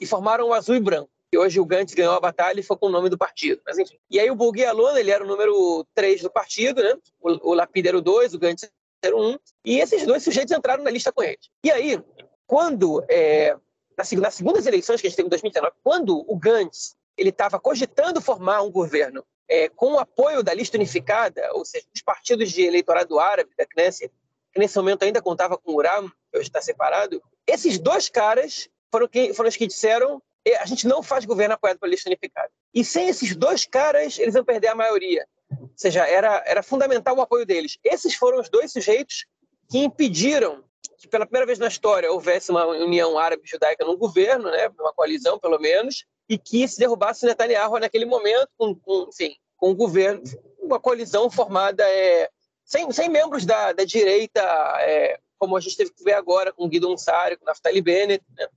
e 0.00 0.06
formaram 0.06 0.48
o 0.48 0.54
azul 0.54 0.74
e 0.74 0.80
branco. 0.80 1.10
Hoje 1.36 1.60
o 1.60 1.64
Gantz 1.64 1.94
ganhou 1.94 2.14
a 2.14 2.20
batalha 2.20 2.60
e 2.60 2.62
foi 2.62 2.76
com 2.76 2.86
o 2.86 2.90
nome 2.90 3.08
do 3.08 3.18
partido. 3.18 3.60
Mas 3.66 3.78
enfim. 3.78 3.98
E 4.10 4.18
aí 4.20 4.30
o 4.30 4.34
Bourguet 4.34 4.66
Alon, 4.66 4.96
ele 4.96 5.10
era 5.10 5.24
o 5.24 5.26
número 5.26 5.86
3 5.94 6.22
do 6.22 6.30
partido, 6.30 6.82
né? 6.82 6.94
O, 7.20 7.50
o 7.50 7.54
Lapid 7.54 7.86
era 7.86 7.98
o 7.98 8.00
2, 8.00 8.34
o 8.34 8.38
Gantz 8.38 8.68
era 9.02 9.16
o 9.16 9.32
1. 9.32 9.38
E 9.64 9.80
esses 9.80 10.06
dois 10.06 10.22
sujeitos 10.22 10.56
entraram 10.56 10.82
na 10.82 10.90
lista 10.90 11.12
com 11.12 11.22
eles. 11.22 11.50
E 11.62 11.70
aí, 11.70 12.02
quando, 12.46 13.04
é, 13.08 13.56
nas 13.96 14.34
segundas 14.34 14.66
eleições 14.66 15.00
que 15.00 15.06
a 15.06 15.10
gente 15.10 15.16
teve 15.16 15.26
em 15.26 15.30
2019, 15.30 15.74
quando 15.82 16.24
o 16.26 16.36
Gantz 16.36 16.96
ele 17.16 17.30
estava 17.30 17.60
cogitando 17.60 18.20
formar 18.20 18.62
um 18.62 18.70
governo 18.70 19.24
é, 19.48 19.68
com 19.68 19.92
o 19.92 19.98
apoio 19.98 20.42
da 20.42 20.54
lista 20.54 20.76
unificada, 20.76 21.50
ou 21.52 21.64
seja, 21.64 21.86
dos 21.92 22.02
partidos 22.02 22.50
de 22.50 22.62
eleitorado 22.62 23.18
árabe 23.18 23.50
da 23.56 23.66
Knesset, 23.66 24.12
que 24.52 24.58
nesse 24.58 24.76
momento 24.76 25.02
ainda 25.04 25.22
contava 25.22 25.56
com 25.56 25.72
o 25.72 25.76
Uram, 25.76 26.08
que 26.08 26.38
hoje 26.38 26.48
está 26.48 26.60
separado, 26.60 27.22
esses 27.46 27.78
dois 27.78 28.08
caras 28.08 28.68
foram, 28.90 29.08
quem, 29.08 29.34
foram 29.34 29.48
os 29.48 29.56
que 29.56 29.66
disseram 29.66 30.22
a 30.60 30.66
gente 30.66 30.86
não 30.86 31.02
faz 31.02 31.24
governo 31.24 31.54
apoiado 31.54 31.78
pela 31.78 31.90
lista 31.90 32.08
unificada. 32.08 32.50
E 32.72 32.84
sem 32.84 33.08
esses 33.08 33.34
dois 33.34 33.64
caras, 33.64 34.18
eles 34.18 34.34
vão 34.34 34.44
perder 34.44 34.68
a 34.68 34.74
maioria. 34.74 35.26
Ou 35.50 35.70
seja, 35.76 36.06
era, 36.06 36.42
era 36.46 36.62
fundamental 36.62 37.16
o 37.16 37.20
apoio 37.20 37.46
deles. 37.46 37.78
Esses 37.82 38.14
foram 38.14 38.40
os 38.40 38.48
dois 38.48 38.72
sujeitos 38.72 39.26
que 39.70 39.78
impediram 39.78 40.64
que, 40.98 41.08
pela 41.08 41.26
primeira 41.26 41.46
vez 41.46 41.58
na 41.58 41.68
história, 41.68 42.10
houvesse 42.10 42.50
uma 42.50 42.66
união 42.66 43.18
árabe-judaica 43.18 43.84
num 43.84 43.96
governo, 43.96 44.50
né, 44.50 44.68
uma 44.78 44.92
coalizão, 44.92 45.38
pelo 45.38 45.58
menos, 45.58 46.04
e 46.28 46.38
que 46.38 46.66
se 46.66 46.78
derrubasse 46.78 47.26
Netanyahu 47.26 47.78
naquele 47.78 48.04
momento, 48.04 48.48
com, 48.56 48.74
com, 48.74 49.08
enfim, 49.08 49.36
com 49.56 49.70
um 49.70 49.74
governo, 49.74 50.22
uma 50.58 50.80
coalizão 50.80 51.30
formada 51.30 51.84
é, 51.86 52.28
sem, 52.64 52.90
sem 52.92 53.08
membros 53.08 53.44
da, 53.44 53.72
da 53.72 53.84
direita, 53.84 54.40
é, 54.80 55.18
como 55.38 55.56
a 55.56 55.60
gente 55.60 55.76
teve 55.76 55.92
que 55.92 56.02
ver 56.02 56.14
agora 56.14 56.52
com 56.52 56.68
Guido 56.68 56.90
Ansari, 56.90 57.36
com 57.36 57.44
Naftali 57.44 57.82
Bennett, 57.82 58.24
né? 58.36 58.48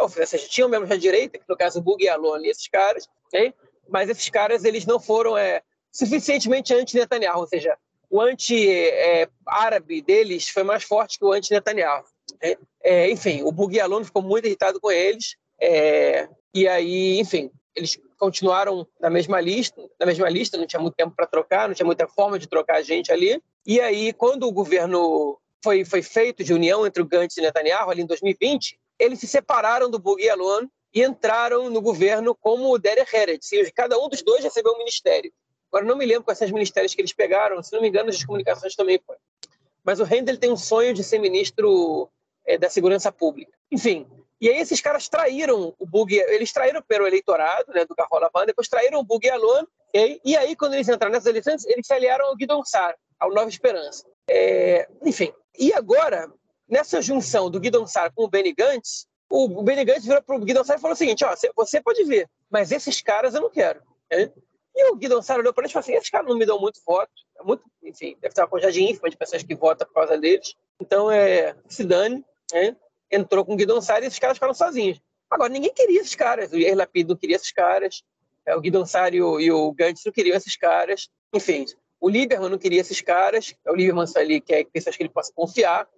Ou 0.00 0.08
seja, 0.08 0.48
tinham 0.48 0.68
membros 0.68 0.88
da 0.88 0.96
direita, 0.96 1.38
que 1.38 1.44
no 1.48 1.56
caso 1.56 1.78
o 1.78 1.82
Bug 1.82 2.02
e 2.02 2.08
Alon, 2.08 2.38
esses 2.44 2.68
caras, 2.68 3.08
okay? 3.26 3.52
mas 3.88 4.08
esses 4.08 4.28
caras 4.30 4.64
eles 4.64 4.86
não 4.86 4.98
foram 4.98 5.36
é, 5.36 5.62
suficientemente 5.92 6.74
anti-Netanyahu, 6.74 7.40
ou 7.40 7.46
seja, 7.46 7.76
o 8.10 8.20
anti-árabe 8.20 9.98
é, 9.98 10.02
deles 10.02 10.48
foi 10.48 10.62
mais 10.62 10.84
forte 10.84 11.18
que 11.18 11.24
o 11.24 11.32
anti-Netanyahu. 11.32 12.04
É, 12.82 13.10
enfim, 13.10 13.42
o 13.42 13.52
Bug 13.52 13.74
e 13.74 13.80
Alon 13.80 14.04
ficou 14.04 14.22
muito 14.22 14.46
irritado 14.46 14.80
com 14.80 14.90
eles, 14.90 15.36
é, 15.60 16.28
e 16.54 16.68
aí, 16.68 17.18
enfim, 17.18 17.50
eles 17.74 17.98
continuaram 18.18 18.86
na 19.00 19.10
mesma 19.10 19.40
lista, 19.40 19.82
na 19.98 20.06
mesma 20.06 20.28
lista, 20.28 20.56
não 20.56 20.66
tinha 20.66 20.80
muito 20.80 20.94
tempo 20.94 21.14
para 21.16 21.26
trocar, 21.26 21.68
não 21.68 21.74
tinha 21.74 21.86
muita 21.86 22.06
forma 22.06 22.38
de 22.38 22.46
trocar 22.46 22.76
a 22.76 22.82
gente 22.82 23.12
ali. 23.12 23.42
E 23.66 23.80
aí, 23.80 24.12
quando 24.12 24.44
o 24.44 24.52
governo 24.52 25.38
foi, 25.62 25.84
foi 25.84 26.02
feito 26.02 26.44
de 26.44 26.54
união 26.54 26.86
entre 26.86 27.02
o 27.02 27.06
Gantz 27.06 27.36
e 27.36 27.40
Netanyahu, 27.40 27.90
ali 27.90 28.02
em 28.02 28.06
2020, 28.06 28.78
eles 28.98 29.18
se 29.18 29.26
separaram 29.26 29.90
do 29.90 29.98
Bugui 29.98 30.28
Alon 30.28 30.66
e 30.92 31.02
entraram 31.02 31.68
no 31.68 31.80
governo 31.80 32.34
como 32.34 32.72
o 32.72 32.78
Derek 32.78 33.14
Heret. 33.14 33.40
Cada 33.74 33.98
um 33.98 34.08
dos 34.08 34.22
dois 34.22 34.44
recebeu 34.44 34.72
um 34.72 34.78
ministério. 34.78 35.32
Agora, 35.68 35.84
não 35.84 35.96
me 35.96 36.06
lembro 36.06 36.22
quais 36.22 36.38
são 36.38 36.46
os 36.46 36.52
ministérios 36.52 36.94
que 36.94 37.00
eles 37.00 37.12
pegaram, 37.12 37.60
se 37.60 37.72
não 37.72 37.82
me 37.82 37.88
engano, 37.88 38.08
as 38.08 38.24
comunicações 38.24 38.76
também 38.76 39.00
foi. 39.04 39.16
Mas 39.82 39.98
o 39.98 40.04
Rendel 40.04 40.38
tem 40.38 40.52
um 40.52 40.56
sonho 40.56 40.94
de 40.94 41.02
ser 41.02 41.18
ministro 41.18 42.08
é, 42.46 42.56
da 42.56 42.70
Segurança 42.70 43.10
Pública. 43.10 43.52
Enfim, 43.72 44.06
e 44.40 44.48
aí 44.48 44.60
esses 44.60 44.80
caras 44.80 45.08
traíram 45.08 45.74
o 45.78 45.86
Bug, 45.86 46.14
eles 46.14 46.52
traíram 46.52 46.80
pelo 46.82 47.06
eleitorado 47.06 47.72
né, 47.72 47.84
do 47.84 47.94
Carrola 47.94 48.30
Van, 48.32 48.46
depois 48.46 48.68
traíram 48.68 49.00
o 49.00 49.04
Bug 49.04 49.28
Alon, 49.28 49.64
okay? 49.88 50.20
e 50.24 50.36
aí 50.36 50.54
quando 50.54 50.74
eles 50.74 50.88
entraram 50.88 51.12
nessas 51.12 51.26
eleições, 51.26 51.64
eles 51.64 51.86
se 51.86 51.92
aliaram 51.92 52.26
ao 52.26 52.36
Guidon 52.36 52.64
Sar, 52.64 52.94
ao 53.18 53.32
Nova 53.32 53.48
Esperança. 53.48 54.06
É, 54.30 54.88
enfim, 55.02 55.32
e 55.58 55.72
agora, 55.72 56.32
nessa 56.74 57.00
junção 57.00 57.48
do 57.48 57.60
Guidon 57.60 57.86
Sar 57.86 58.12
com 58.12 58.24
o 58.24 58.28
Benny 58.28 58.52
Gantz, 58.52 59.06
o 59.30 59.62
Benny 59.62 59.84
Gantz 59.84 60.04
virou 60.04 60.20
para 60.20 60.34
o 60.34 60.40
Guidon 60.40 60.64
Sar 60.64 60.76
e 60.76 60.80
falou 60.80 60.94
o 60.94 60.98
seguinte, 60.98 61.24
ó, 61.24 61.32
você 61.54 61.80
pode 61.80 62.02
ver, 62.02 62.28
mas 62.50 62.72
esses 62.72 63.00
caras 63.00 63.32
eu 63.32 63.40
não 63.40 63.50
quero. 63.50 63.80
Okay? 64.06 64.32
E 64.74 64.90
o 64.90 64.96
Guidon 64.96 65.22
Sar 65.22 65.38
olhou 65.38 65.54
para 65.54 65.62
ele 65.62 65.70
e 65.70 65.72
falou 65.72 65.84
assim, 65.84 65.94
esses 65.94 66.10
caras 66.10 66.26
não 66.26 66.36
me 66.36 66.44
dão 66.44 66.58
muito 66.60 66.80
voto, 66.84 67.12
é 67.38 67.44
muito, 67.44 67.62
enfim, 67.80 68.16
deve 68.20 68.34
ter 68.34 68.40
uma 68.40 68.48
quantidade 68.48 68.82
ínfima 68.82 69.08
de 69.08 69.16
pessoas 69.16 69.44
que 69.44 69.54
votam 69.54 69.86
por 69.86 69.94
causa 69.94 70.18
deles, 70.18 70.56
então 70.80 71.08
é, 71.12 71.54
se 71.68 71.84
dane, 71.84 72.24
né? 72.52 72.76
entrou 73.08 73.44
com 73.44 73.52
o 73.52 73.56
Guidon 73.56 73.80
Sari 73.80 74.06
e 74.06 74.08
esses 74.08 74.18
caras 74.18 74.36
ficaram 74.36 74.54
sozinhos. 74.54 75.00
Agora, 75.30 75.52
ninguém 75.52 75.72
queria 75.72 76.00
esses 76.00 76.16
caras. 76.16 76.52
O 76.52 76.58
Yair 76.58 76.76
Lapid 76.76 77.08
não 77.08 77.16
queria 77.16 77.36
esses 77.36 77.52
caras. 77.52 78.02
É, 78.44 78.56
o 78.56 78.60
Guidon 78.60 78.84
Sari 78.84 79.18
e 79.18 79.22
o, 79.22 79.68
o 79.68 79.72
Gantz 79.72 80.02
não 80.04 80.12
queriam 80.12 80.36
esses 80.36 80.56
caras. 80.56 81.08
Enfim, 81.32 81.64
o 82.00 82.08
Lieberman 82.08 82.50
não 82.50 82.58
queria 82.58 82.80
esses 82.80 83.00
caras. 83.00 83.54
É 83.64 83.70
o 83.70 83.74
Lieberman 83.74 84.06
só 84.06 84.18
ali 84.18 84.40
quer 84.40 84.64
pessoas 84.66 84.96
que 84.96 85.02
ele 85.02 85.10
possa 85.10 85.32
confiar. 85.32 85.88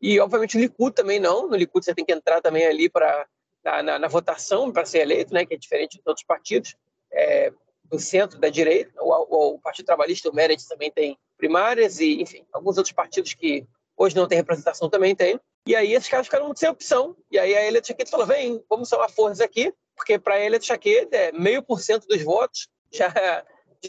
E, 0.00 0.18
obviamente, 0.20 0.56
o 0.56 0.60
Likud 0.60 0.94
também 0.94 1.18
não. 1.18 1.48
No 1.48 1.56
Likud 1.56 1.84
você 1.84 1.94
tem 1.94 2.04
que 2.04 2.12
entrar 2.12 2.40
também 2.40 2.66
ali 2.66 2.88
para 2.88 3.26
na, 3.66 3.82
na, 3.82 3.98
na 3.98 4.08
votação 4.08 4.70
para 4.70 4.84
ser 4.84 4.98
eleito, 4.98 5.34
né, 5.34 5.44
que 5.44 5.54
é 5.54 5.56
diferente 5.56 5.96
de 5.96 6.02
outros 6.06 6.24
partidos 6.24 6.76
é, 7.12 7.52
do 7.84 7.98
centro, 7.98 8.38
da 8.38 8.48
direita. 8.48 8.92
O, 9.02 9.54
o, 9.54 9.58
Partido 9.58 9.86
Trabalhista, 9.86 10.30
o 10.30 10.34
Meredith, 10.34 10.68
também 10.68 10.90
tem 10.90 11.18
primárias 11.36 11.98
e, 11.98 12.22
enfim, 12.22 12.46
alguns 12.52 12.76
outros 12.76 12.92
partidos 12.92 13.34
que 13.34 13.66
hoje 13.96 14.14
não 14.14 14.28
têm 14.28 14.38
representação 14.38 14.88
também 14.88 15.16
tem. 15.16 15.40
E 15.66 15.74
aí 15.74 15.94
esses 15.94 16.08
caras 16.08 16.26
ficaram 16.26 16.54
sem 16.54 16.68
opção. 16.68 17.16
E 17.30 17.38
aí 17.38 17.56
a 17.56 17.66
Elia 17.66 17.82
Chaqueta 17.82 18.10
falou, 18.10 18.26
vem, 18.26 18.62
vamos 18.70 18.88
somar 18.88 19.10
forças 19.10 19.40
aqui, 19.40 19.74
porque 19.96 20.16
para 20.16 20.34
a 20.34 20.40
Elia 20.40 20.60
Chaqueta, 20.60 21.16
é 21.16 21.32
meio 21.32 21.60
por 21.60 21.80
cento 21.80 22.06
dos 22.06 22.22
votos 22.22 22.68
já, 22.92 23.12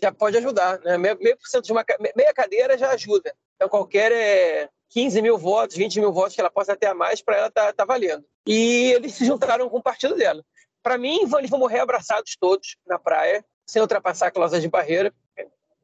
já 0.01 0.11
pode 0.11 0.37
ajudar. 0.37 0.79
Né? 0.79 0.97
Meio, 0.97 1.17
meio 1.19 1.37
por 1.37 1.47
cento 1.47 1.65
de 1.65 1.71
uma 1.71 1.85
meia 2.15 2.33
cadeira 2.33 2.77
já 2.77 2.89
ajuda. 2.89 3.31
Então 3.55 3.69
qualquer 3.69 4.11
é, 4.11 4.69
15 4.89 5.21
mil 5.21 5.37
votos, 5.37 5.75
20 5.75 5.99
mil 5.99 6.13
votos 6.13 6.35
que 6.35 6.41
ela 6.41 6.49
possa 6.49 6.75
ter 6.75 6.87
a 6.87 6.93
mais, 6.93 7.21
para 7.21 7.37
ela 7.37 7.51
tá, 7.51 7.73
tá 7.73 7.85
valendo. 7.85 8.23
E 8.45 8.93
eles 8.93 9.13
se 9.13 9.25
juntaram 9.25 9.69
com 9.69 9.77
o 9.77 9.83
partido 9.83 10.15
dela. 10.15 10.43
Para 10.81 10.97
mim, 10.97 11.19
eles 11.37 11.49
vão 11.49 11.59
morrer 11.59 11.79
abraçados 11.79 12.37
todos 12.39 12.77
na 12.85 12.97
praia, 12.97 13.43
sem 13.65 13.81
ultrapassar 13.81 14.27
a 14.27 14.31
cláusula 14.31 14.61
de 14.61 14.69
barreira. 14.69 15.13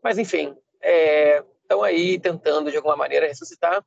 Mas, 0.01 0.17
enfim, 0.17 0.55
estão 1.61 1.85
é, 1.85 1.89
aí 1.89 2.19
tentando, 2.19 2.71
de 2.71 2.77
alguma 2.77 2.95
maneira, 2.95 3.27
ressuscitar. 3.27 3.83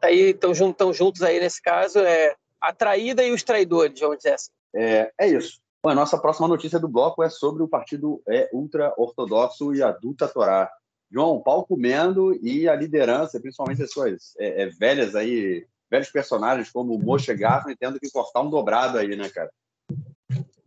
Tá 0.00 0.08
aí 0.08 0.30
estão 0.30 0.54
juntos 0.92 1.22
aí 1.22 1.38
nesse 1.38 1.60
caso, 1.60 1.98
é 1.98 2.34
a 2.60 2.72
traída 2.72 3.22
e 3.22 3.32
os 3.32 3.42
traidores, 3.42 4.00
vamos 4.00 4.16
dizer 4.18 4.34
assim. 4.34 4.50
É, 4.74 5.12
é 5.18 5.28
isso. 5.28 5.60
Bom, 5.82 5.90
a 5.90 5.94
nossa 5.94 6.18
próxima 6.18 6.48
notícia 6.48 6.80
do 6.80 6.88
bloco 6.88 7.22
é 7.22 7.28
sobre 7.28 7.62
o 7.62 7.68
partido 7.68 8.22
é, 8.26 8.48
ultra-ortodoxo 8.52 9.74
e 9.74 9.82
adulta 9.82 10.26
Torá. 10.26 10.70
João, 11.14 11.40
pau 11.40 11.64
comendo 11.64 12.36
e 12.44 12.68
a 12.68 12.74
liderança, 12.74 13.38
principalmente 13.38 13.84
as 13.84 13.92
suas 13.92 14.34
é, 14.36 14.62
é, 14.62 14.66
velhas 14.66 15.14
aí, 15.14 15.64
velhos 15.88 16.10
personagens 16.10 16.72
como 16.72 16.92
o 16.92 16.98
Moshe 16.98 17.32
Gaffer, 17.32 17.76
tendo 17.78 18.00
que 18.00 18.10
cortar 18.10 18.40
um 18.40 18.50
dobrado 18.50 18.98
aí, 18.98 19.14
né, 19.14 19.28
cara? 19.28 19.48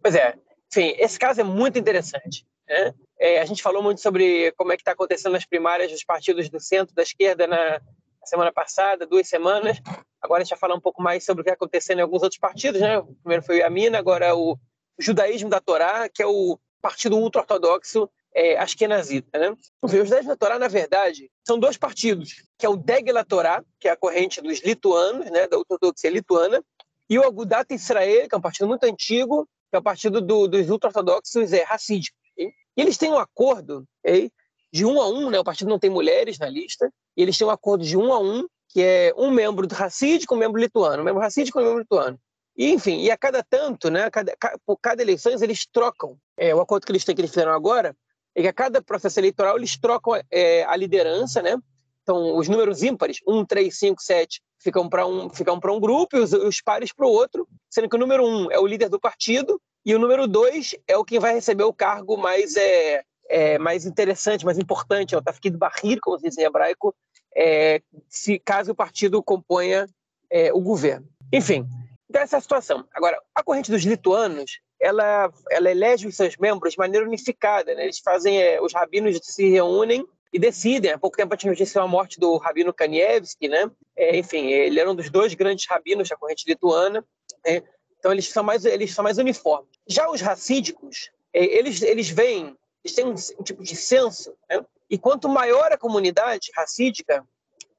Pois 0.01 0.15
é. 0.15 0.36
Enfim, 0.71 0.95
esse 0.97 1.19
caso 1.19 1.41
é 1.41 1.43
muito 1.43 1.77
interessante. 1.77 2.47
Né? 2.65 2.93
É, 3.19 3.41
a 3.41 3.45
gente 3.45 3.62
falou 3.62 3.83
muito 3.83 3.99
sobre 3.99 4.53
como 4.53 4.71
é 4.71 4.77
que 4.77 4.81
está 4.83 4.93
acontecendo 4.93 5.36
as 5.36 5.45
primárias 5.45 5.91
dos 5.91 6.05
partidos 6.05 6.49
do 6.49 6.62
centro, 6.62 6.95
da 6.95 7.03
esquerda 7.03 7.45
na 7.45 7.81
semana 8.23 8.51
passada, 8.51 9.05
duas 9.05 9.27
semanas. 9.27 9.81
Agora 10.21 10.41
a 10.41 10.43
gente 10.45 10.51
vai 10.51 10.60
falar 10.60 10.75
um 10.75 10.81
pouco 10.81 11.01
mais 11.01 11.25
sobre 11.25 11.41
o 11.41 11.43
que 11.43 11.49
está 11.49 11.55
acontecendo 11.55 11.99
em 11.99 12.03
alguns 12.03 12.23
outros 12.23 12.39
partidos. 12.39 12.79
Né? 12.79 13.01
Primeiro 13.21 13.43
foi 13.43 13.62
a 13.62 13.69
Mina, 13.69 13.97
agora 13.97 14.33
o 14.33 14.57
Judaísmo 14.97 15.49
da 15.49 15.60
Torá, 15.60 16.07
que 16.07 16.23
é 16.23 16.25
o 16.25 16.57
partido 16.81 17.17
ultra-ortodoxo 17.17 18.10
é, 18.33 18.57
Ashkenazita. 18.57 19.37
Né? 19.37 19.55
O 19.81 19.87
Judaísmo 19.87 20.29
da 20.29 20.35
Torá, 20.35 20.59
na 20.59 20.67
verdade, 20.67 21.29
são 21.45 21.59
dois 21.59 21.77
partidos, 21.77 22.43
que 22.57 22.65
é 22.65 22.69
o 22.69 22.75
Degla 22.75 23.23
Torá, 23.23 23.63
que 23.79 23.87
é 23.87 23.91
a 23.91 23.97
corrente 23.97 24.41
dos 24.41 24.59
lituanos, 24.61 25.29
né, 25.31 25.47
da 25.47 25.57
ortodoxia 25.57 26.09
lituana, 26.09 26.63
e 27.09 27.17
o 27.17 27.23
Agudat 27.23 27.73
Israel, 27.73 28.27
que 28.27 28.35
é 28.35 28.37
um 28.37 28.41
partido 28.41 28.67
muito 28.67 28.83
antigo, 28.83 29.47
que 29.69 29.75
é 29.75 29.79
o 29.79 29.83
partido 29.83 30.21
do, 30.21 30.47
dos 30.47 30.69
ultra-ortodoxos 30.69 31.53
é, 31.53 31.63
racídicos. 31.63 32.19
E 32.37 32.81
eles 32.81 32.97
têm 32.97 33.09
um 33.09 33.17
acordo 33.17 33.85
okay, 34.05 34.31
de 34.71 34.85
um 34.85 35.01
a 35.01 35.09
um, 35.09 35.29
né? 35.29 35.39
o 35.39 35.43
partido 35.43 35.69
não 35.69 35.79
tem 35.79 35.89
mulheres 35.89 36.37
na 36.37 36.47
lista, 36.47 36.91
e 37.15 37.21
eles 37.23 37.37
têm 37.37 37.47
um 37.47 37.51
acordo 37.51 37.83
de 37.83 37.97
um 37.97 38.13
a 38.13 38.19
um, 38.19 38.45
que 38.69 38.81
é 38.83 39.13
um 39.17 39.31
membro 39.31 39.65
do 39.65 39.73
racídico 39.73 40.35
um 40.35 40.37
membro 40.37 40.61
lituano, 40.61 41.01
um 41.01 41.05
membro 41.05 41.21
racídico 41.21 41.59
e 41.59 41.63
um 41.63 41.65
membro 41.65 41.79
lituano. 41.79 42.19
E, 42.55 42.71
enfim, 42.71 43.01
e 43.01 43.11
a 43.11 43.17
cada 43.17 43.43
tanto, 43.43 43.89
né, 43.89 44.09
cada, 44.09 44.35
por 44.65 44.77
cada 44.77 45.01
eleição, 45.01 45.31
eles 45.31 45.65
trocam. 45.71 46.17
É, 46.35 46.53
o 46.53 46.59
acordo 46.59 46.85
que 46.85 46.91
eles 46.91 47.05
têm, 47.05 47.15
que 47.15 47.21
eles 47.21 47.31
fizeram 47.31 47.53
agora, 47.53 47.95
é 48.38 48.41
que 48.43 48.47
a 48.47 48.54
cada 48.54 48.82
processo 48.84 49.19
eleitoral 49.19 49.58
eles 49.58 49.76
trocam 49.78 50.13
é, 50.30 50.63
a 50.65 50.76
liderança, 50.76 51.41
né? 51.41 51.58
Então, 52.04 52.38
os 52.38 52.47
números 52.47 52.84
ímpares, 52.84 53.17
1, 53.28 53.43
3, 53.45 53.78
5, 53.78 54.02
7, 54.02 54.41
ficam 54.60 54.88
para 54.88 55.08
um, 55.08 55.30
ficam 55.30 55.56
um 55.56 55.80
grupo 55.80 56.15
e 56.15 56.19
os, 56.19 56.32
os 56.32 56.62
pares 56.62 56.93
para 56.93 57.08
o 57.08 57.10
outro, 57.10 57.47
sendo 57.69 57.89
que 57.89 57.95
o 57.95 58.00
número 58.00 58.23
1 58.23 58.52
é 58.52 58.60
o 58.60 58.67
líder 58.67 58.89
do 58.89 59.00
partido 59.00 59.60
e 59.84 59.95
o 59.95 60.00
número 60.00 60.28
2 60.28 60.76
é 60.88 60.95
o 60.95 61.04
que 61.04 61.19
vai 61.19 61.34
receber 61.34 61.63
o 61.63 61.73
cargo 61.73 62.15
mais, 62.15 62.56
é, 62.56 63.04
é 63.28 63.58
mais 63.58 63.86
interessante, 63.86 64.45
mais 64.45 64.60
importante, 64.60 65.15
é 65.15 65.17
o 65.17 65.21
tafkid 65.21 65.58
barrir, 65.58 66.00
como 66.00 66.17
se 66.19 66.30
diz 66.30 66.38
em 66.38 66.43
hebraico, 66.43 66.95
é, 67.36 67.82
se 68.08 68.38
caso 68.38 68.71
o 68.71 68.76
partido 68.76 69.21
componha 69.23 69.88
é, 70.30 70.54
o 70.54 70.62
governo. 70.62 71.08
Enfim, 71.34 71.67
então 72.08 72.21
essa 72.21 72.38
é 72.38 72.39
a 72.39 72.41
situação. 72.41 72.86
Agora, 72.93 73.19
a 73.34 73.43
corrente 73.43 73.71
dos 73.71 73.84
lituanos, 73.84 74.60
ela, 74.79 75.31
ela 75.49 75.71
elege 75.71 76.07
os 76.07 76.15
seus 76.15 76.37
membros 76.37 76.73
de 76.73 76.79
maneira 76.79 77.05
unificada, 77.05 77.73
né? 77.73 77.83
eles 77.83 77.99
fazem, 77.99 78.41
é, 78.41 78.61
os 78.61 78.73
rabinos 78.73 79.19
se 79.23 79.49
reúnem 79.49 80.05
e 80.31 80.39
decidem. 80.39 80.91
Há 80.91 80.97
pouco 80.97 81.17
tempo 81.17 81.33
a 81.33 81.37
gente 81.37 81.47
noticiou 81.47 81.83
a 81.83 81.87
morte 81.87 82.19
do 82.19 82.37
Rabino 82.37 82.73
Kanievski, 82.73 83.47
né? 83.47 83.69
É, 83.95 84.17
enfim, 84.17 84.47
ele 84.47 84.79
era 84.79 84.89
um 84.89 84.95
dos 84.95 85.09
dois 85.09 85.33
grandes 85.33 85.65
rabinos 85.67 86.09
da 86.09 86.17
corrente 86.17 86.43
lituana. 86.47 87.03
Né? 87.45 87.63
Então 87.97 88.11
eles 88.11 88.29
são 88.29 88.43
mais 88.43 88.65
eles 88.65 88.93
são 88.93 89.03
mais 89.03 89.17
uniformes. 89.17 89.69
Já 89.87 90.09
os 90.09 90.21
racídicos, 90.21 91.09
é, 91.33 91.43
eles 91.43 91.81
eles 91.81 92.09
vêm, 92.09 92.55
eles 92.83 92.95
têm 92.95 93.05
um, 93.05 93.15
um 93.39 93.43
tipo 93.43 93.63
de 93.63 93.75
senso, 93.75 94.35
né? 94.49 94.63
E 94.89 94.97
quanto 94.97 95.27
maior 95.27 95.71
a 95.71 95.77
comunidade 95.77 96.49
racídica, 96.55 97.25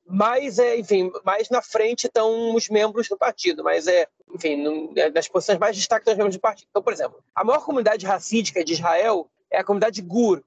mais 0.09 0.59
é, 0.59 0.79
enfim, 0.79 1.13
mais 1.23 1.51
na 1.51 1.61
frente 1.61 2.07
estão 2.07 2.55
os 2.55 2.69
membros 2.69 3.09
do 3.09 3.17
partido, 3.17 3.63
mas 3.63 3.87
é, 3.87 4.07
enfim, 4.35 4.91
é, 4.97 5.11
nas 5.11 5.29
posições 5.29 5.59
mais 5.59 5.77
destacadas 5.77 6.15
os 6.15 6.19
membros 6.19 6.37
do 6.37 6.41
partido. 6.41 6.67
Então, 6.71 6.83
por 6.83 6.93
exemplo, 6.93 7.23
a 7.35 7.45
maior 7.45 7.63
comunidade 7.65 8.07
racídica 8.07 8.65
de 8.65 8.73
Israel 8.73 9.31
é 9.51 9.59
a 9.59 9.65
comunidade 9.65 10.01
Gur. 10.01 10.43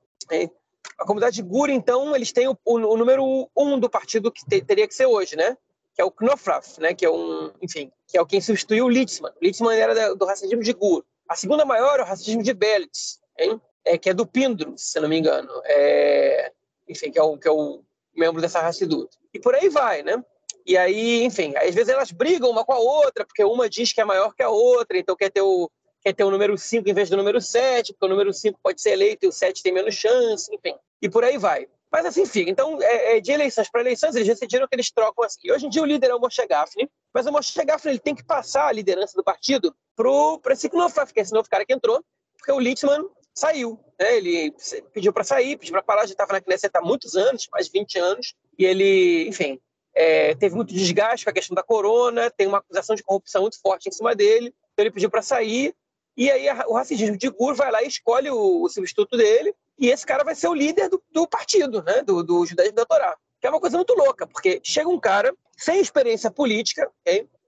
A 0.97 1.05
comunidade 1.05 1.41
Gur, 1.43 1.69
então, 1.69 2.15
eles 2.15 2.31
têm 2.31 2.47
o, 2.47 2.57
o, 2.65 2.75
o 2.75 2.97
número 2.97 3.49
um 3.55 3.79
do 3.79 3.89
partido 3.89 4.31
que 4.31 4.43
te, 4.45 4.61
teria 4.61 4.87
que 4.87 4.95
ser 4.95 5.05
hoje, 5.05 5.35
né? 5.35 5.55
Que 5.93 6.01
é 6.01 6.05
o 6.05 6.11
Knofraf, 6.11 6.79
né? 6.79 6.93
Que 6.93 7.05
é 7.05 7.11
um, 7.11 7.51
enfim, 7.61 7.91
que 8.07 8.17
é 8.17 8.21
o 8.21 8.25
quem 8.25 8.41
substituiu 8.41 8.85
o 8.85 8.89
Litzman. 8.89 9.31
O 9.31 9.45
Litzman 9.45 9.77
era 9.77 9.93
da, 9.93 10.13
do 10.13 10.25
racismo 10.25 10.61
de 10.61 10.73
Gur. 10.73 11.03
A 11.27 11.35
segunda 11.35 11.65
maior 11.65 11.99
é 11.99 12.03
o 12.03 12.05
racismo 12.05 12.41
de 12.41 12.53
Belitz, 12.53 13.19
hein? 13.37 13.61
É, 13.85 13.97
que 13.97 14.09
é 14.09 14.13
do 14.13 14.25
Pindro, 14.25 14.73
se 14.75 14.99
não 14.99 15.09
me 15.09 15.17
engano. 15.17 15.49
É, 15.65 16.51
enfim, 16.87 17.11
que 17.11 17.19
é 17.19 17.23
o, 17.23 17.37
que 17.37 17.47
é 17.47 17.51
o 17.51 17.83
membro 18.15 18.41
dessa 18.41 18.59
Hassidut. 18.59 19.09
E 19.33 19.39
por 19.39 19.55
aí 19.55 19.69
vai, 19.69 20.03
né? 20.03 20.23
E 20.65 20.77
aí, 20.77 21.23
enfim, 21.23 21.53
às 21.55 21.73
vezes 21.73 21.89
elas 21.89 22.11
brigam 22.11 22.49
uma 22.49 22.63
com 22.63 22.73
a 22.73 22.79
outra, 22.79 23.25
porque 23.25 23.43
uma 23.43 23.69
diz 23.69 23.91
que 23.93 24.01
é 24.01 24.05
maior 24.05 24.33
que 24.33 24.43
a 24.43 24.49
outra, 24.49 24.97
então 24.97 25.15
quer 25.15 25.31
ter 25.31 25.41
o, 25.41 25.69
quer 26.01 26.13
ter 26.13 26.23
o 26.23 26.31
número 26.31 26.57
5 26.57 26.87
em 26.87 26.93
vez 26.93 27.09
do 27.09 27.17
número 27.17 27.41
7, 27.41 27.93
porque 27.93 28.05
o 28.05 28.09
número 28.09 28.33
5 28.33 28.59
pode 28.61 28.81
ser 28.81 28.91
eleito 28.91 29.25
e 29.25 29.29
o 29.29 29.31
7 29.31 29.63
tem 29.63 29.73
menos 29.73 29.95
chance, 29.95 30.53
enfim. 30.53 30.75
E 31.01 31.09
por 31.09 31.23
aí 31.23 31.37
vai. 31.37 31.67
Mas 31.91 32.05
assim 32.05 32.25
fica. 32.25 32.49
Então, 32.49 32.81
é, 32.81 33.17
é, 33.17 33.19
de 33.19 33.31
eleições 33.31 33.69
para 33.69 33.81
eleições, 33.81 34.15
eles 34.15 34.27
decidiram 34.27 34.67
que 34.67 34.75
eles 34.75 34.91
trocam 34.91 35.25
assim. 35.25 35.51
Hoje 35.51 35.65
em 35.65 35.69
dia 35.69 35.81
o 35.81 35.85
líder 35.85 36.11
é 36.11 36.15
o 36.15 36.19
Moshe 36.19 36.45
Gafni, 36.47 36.89
mas 37.13 37.25
o 37.25 37.31
Moshe 37.31 37.65
Gafni 37.65 37.91
ele 37.91 37.99
tem 37.99 38.15
que 38.15 38.23
passar 38.23 38.67
a 38.67 38.71
liderança 38.71 39.13
do 39.15 39.23
partido 39.23 39.75
para 39.95 40.53
esse 40.53 40.71
novo, 40.71 40.93
que 41.13 41.19
é 41.19 41.23
esse 41.23 41.33
novo 41.33 41.49
cara 41.49 41.65
que 41.65 41.73
entrou, 41.73 42.01
porque 42.37 42.51
o 42.51 42.59
Litzman 42.59 43.05
saiu. 43.33 43.79
Né? 43.99 44.17
Ele 44.17 44.53
pediu 44.93 45.13
para 45.13 45.23
sair, 45.23 45.57
pediu 45.57 45.73
para 45.73 45.83
parar, 45.83 46.05
já 46.05 46.13
estava 46.13 46.33
na 46.33 46.41
Knesset 46.41 46.71
há 46.75 46.81
muitos 46.81 47.15
anos, 47.15 47.47
mais 47.51 47.67
de 47.67 47.71
20 47.79 47.99
anos, 47.99 48.35
e 48.57 48.65
ele, 48.65 49.27
enfim, 49.27 49.59
é, 49.93 50.35
teve 50.35 50.55
muito 50.55 50.73
desgaste 50.73 51.25
com 51.25 51.31
a 51.31 51.33
questão 51.33 51.55
da 51.55 51.63
corona, 51.63 52.31
tem 52.31 52.47
uma 52.47 52.59
acusação 52.59 52.95
de 52.95 53.03
corrupção 53.03 53.41
muito 53.41 53.59
forte 53.59 53.89
em 53.89 53.91
cima 53.91 54.15
dele, 54.15 54.53
então 54.73 54.83
ele 54.83 54.91
pediu 54.91 55.09
para 55.09 55.21
sair, 55.21 55.75
e 56.15 56.29
aí 56.29 56.47
o 56.67 56.73
racismo 56.73 57.17
de 57.17 57.29
Gur 57.29 57.55
vai 57.55 57.71
lá 57.71 57.83
e 57.83 57.87
escolhe 57.87 58.29
o, 58.29 58.63
o, 58.63 58.69
substituto 58.69 59.17
dele, 59.17 59.53
e 59.79 59.89
esse 59.89 60.05
cara 60.05 60.23
vai 60.23 60.35
ser 60.35 60.47
o 60.47 60.53
líder 60.53 60.89
do, 60.89 61.01
do 61.11 61.27
partido, 61.27 61.81
né, 61.83 62.03
do, 62.03 62.23
do 62.23 62.45
judaísmo 62.45 62.75
da 62.75 62.85
Torá. 62.85 63.17
Que 63.39 63.47
é 63.47 63.49
uma 63.49 63.59
coisa 63.59 63.75
muito 63.75 63.93
louca, 63.95 64.27
porque 64.27 64.61
chega 64.63 64.87
um 64.87 64.99
cara 64.99 65.33
sem 65.57 65.79
experiência 65.79 66.29
política, 66.29 66.91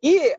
e 0.01 0.35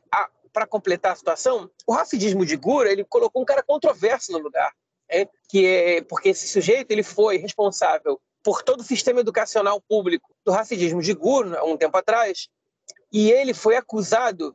para 0.52 0.66
completar 0.66 1.12
a 1.12 1.16
situação, 1.16 1.70
o 1.86 1.92
racismo 1.92 2.44
de 2.44 2.56
Gur 2.56 2.86
ele 2.86 3.04
colocou 3.04 3.42
um 3.42 3.44
cara 3.44 3.62
controverso 3.62 4.32
no 4.32 4.38
lugar, 4.38 4.72
okay? 5.22 5.28
que 5.48 5.66
é 5.66 6.02
porque 6.02 6.30
esse 6.30 6.48
sujeito 6.48 6.90
ele 6.90 7.02
foi 7.02 7.36
responsável 7.36 8.20
por 8.42 8.62
todo 8.62 8.80
o 8.80 8.84
sistema 8.84 9.20
educacional 9.20 9.80
público 9.80 10.34
do 10.44 10.52
racismo 10.52 11.00
de 11.00 11.14
Gur, 11.14 11.54
há 11.56 11.64
um 11.64 11.76
tempo 11.76 11.96
atrás, 11.96 12.48
e 13.12 13.30
ele 13.30 13.54
foi 13.54 13.76
acusado 13.76 14.54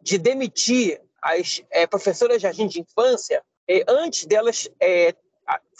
de 0.00 0.18
demitir 0.18 1.00
as 1.22 1.62
é, 1.70 1.86
professoras 1.86 2.38
de 2.38 2.42
jardim 2.42 2.66
de 2.66 2.80
infância 2.80 3.42
é, 3.68 3.84
antes 3.88 4.26
delas 4.26 4.68
é, 4.80 5.14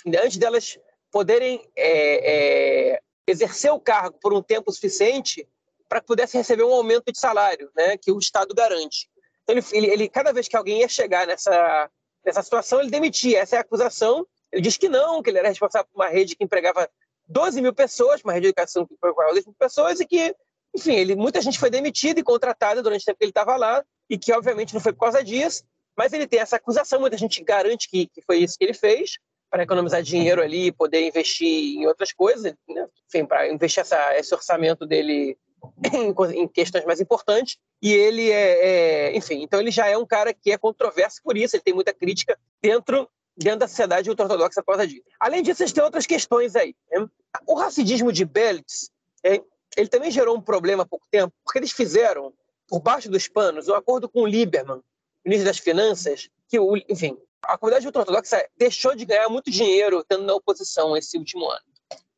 antes 0.06 0.36
delas 0.36 0.78
poderem 1.10 1.68
é, 1.76 2.92
é, 2.94 3.00
exercer 3.26 3.72
o 3.72 3.80
cargo 3.80 4.18
por 4.20 4.32
um 4.32 4.42
tempo 4.42 4.72
suficiente 4.72 5.46
para 5.88 6.00
que 6.00 6.06
pudessem 6.06 6.40
receber 6.40 6.62
um 6.62 6.72
aumento 6.72 7.12
de 7.12 7.18
salário, 7.18 7.70
né, 7.76 7.98
que 7.98 8.10
o 8.10 8.18
Estado 8.18 8.54
garante. 8.54 9.10
Então 9.42 9.56
ele, 9.72 9.86
ele, 9.88 10.08
cada 10.08 10.32
vez 10.32 10.48
que 10.48 10.56
alguém 10.56 10.80
ia 10.80 10.88
chegar 10.88 11.26
nessa 11.26 11.90
nessa 12.24 12.42
situação 12.42 12.80
ele 12.80 12.90
demitia. 12.90 13.40
Essa 13.40 13.56
é 13.56 13.58
a 13.58 13.62
acusação. 13.62 14.26
Ele 14.50 14.62
diz 14.62 14.76
que 14.76 14.88
não, 14.88 15.22
que 15.22 15.30
ele 15.30 15.38
era 15.38 15.48
responsável 15.48 15.88
por 15.92 16.02
uma 16.02 16.10
rede 16.10 16.36
que 16.36 16.44
empregava 16.44 16.88
12 17.28 17.60
mil 17.60 17.72
pessoas, 17.72 18.20
uma 18.22 18.32
rede 18.32 18.44
de 18.44 18.48
educação 18.48 18.86
que 18.86 18.94
empregava 18.94 19.32
12 19.34 19.46
mil 19.46 19.56
pessoas 19.58 20.00
e 20.00 20.06
que 20.06 20.34
enfim, 20.74 20.94
ele, 20.94 21.14
muita 21.14 21.40
gente 21.40 21.58
foi 21.58 21.70
demitida 21.70 22.18
e 22.20 22.22
contratada 22.22 22.82
durante 22.82 23.02
o 23.02 23.04
tempo 23.04 23.18
que 23.18 23.24
ele 23.24 23.30
estava 23.30 23.56
lá, 23.56 23.84
e 24.08 24.18
que 24.18 24.32
obviamente 24.32 24.72
não 24.74 24.80
foi 24.80 24.92
por 24.92 25.00
causa 25.00 25.22
disso, 25.22 25.64
mas 25.96 26.12
ele 26.12 26.26
tem 26.26 26.40
essa 26.40 26.56
acusação, 26.56 27.00
muita 27.00 27.16
gente 27.16 27.42
garante 27.44 27.88
que, 27.88 28.06
que 28.06 28.22
foi 28.22 28.38
isso 28.38 28.56
que 28.58 28.64
ele 28.64 28.74
fez, 28.74 29.18
para 29.50 29.64
economizar 29.64 30.02
dinheiro 30.02 30.42
ali 30.42 30.66
e 30.66 30.72
poder 30.72 31.06
investir 31.06 31.76
em 31.76 31.86
outras 31.86 32.12
coisas, 32.12 32.54
né? 32.68 32.88
enfim, 33.06 33.26
para 33.26 33.52
investir 33.52 33.82
essa, 33.82 34.16
esse 34.16 34.34
orçamento 34.34 34.86
dele 34.86 35.36
em, 35.92 36.40
em, 36.40 36.48
questões 36.48 36.86
mais 36.86 37.00
importantes. 37.00 37.58
E 37.82 37.92
ele 37.92 38.30
é, 38.30 39.10
é, 39.10 39.16
enfim, 39.16 39.42
então 39.42 39.60
ele 39.60 39.72
já 39.72 39.88
é 39.88 39.98
um 39.98 40.06
cara 40.06 40.32
que 40.32 40.52
é 40.52 40.56
controverso 40.56 41.20
por 41.22 41.36
isso, 41.36 41.56
ele 41.56 41.62
tem 41.62 41.74
muita 41.74 41.92
crítica 41.92 42.38
dentro 42.62 43.08
dentro 43.36 43.60
da 43.60 43.68
sociedade 43.68 44.10
ultra-ortodoxa 44.10 44.62
por 44.62 44.72
causa 44.72 44.86
disso. 44.86 45.02
Além 45.18 45.42
disso, 45.42 45.58
vocês 45.58 45.72
têm 45.72 45.82
outras 45.82 46.06
questões 46.06 46.54
aí. 46.54 46.74
Né? 46.90 47.06
O 47.46 47.54
racidismo 47.54 48.12
de 48.12 48.24
Belitz, 48.24 48.90
é, 49.24 49.42
ele 49.76 49.88
também 49.88 50.10
gerou 50.10 50.36
um 50.36 50.40
problema 50.40 50.82
há 50.82 50.86
pouco 50.86 51.06
tempo, 51.10 51.32
porque 51.44 51.58
eles 51.58 51.72
fizeram, 51.72 52.32
por 52.68 52.80
baixo 52.80 53.10
dos 53.10 53.28
panos, 53.28 53.68
um 53.68 53.74
acordo 53.74 54.08
com 54.08 54.20
o 54.20 54.26
Lieberman, 54.26 54.82
ministro 55.24 55.46
das 55.46 55.58
Finanças, 55.58 56.28
que, 56.48 56.58
o, 56.58 56.76
enfim, 56.88 57.16
a 57.42 57.56
comunidade 57.56 57.86
ultra-ortodoxa 57.86 58.46
deixou 58.56 58.94
de 58.94 59.04
ganhar 59.04 59.28
muito 59.28 59.50
dinheiro 59.50 60.00
estando 60.00 60.24
na 60.24 60.34
oposição 60.34 60.96
esse 60.96 61.16
último 61.16 61.48
ano. 61.48 61.62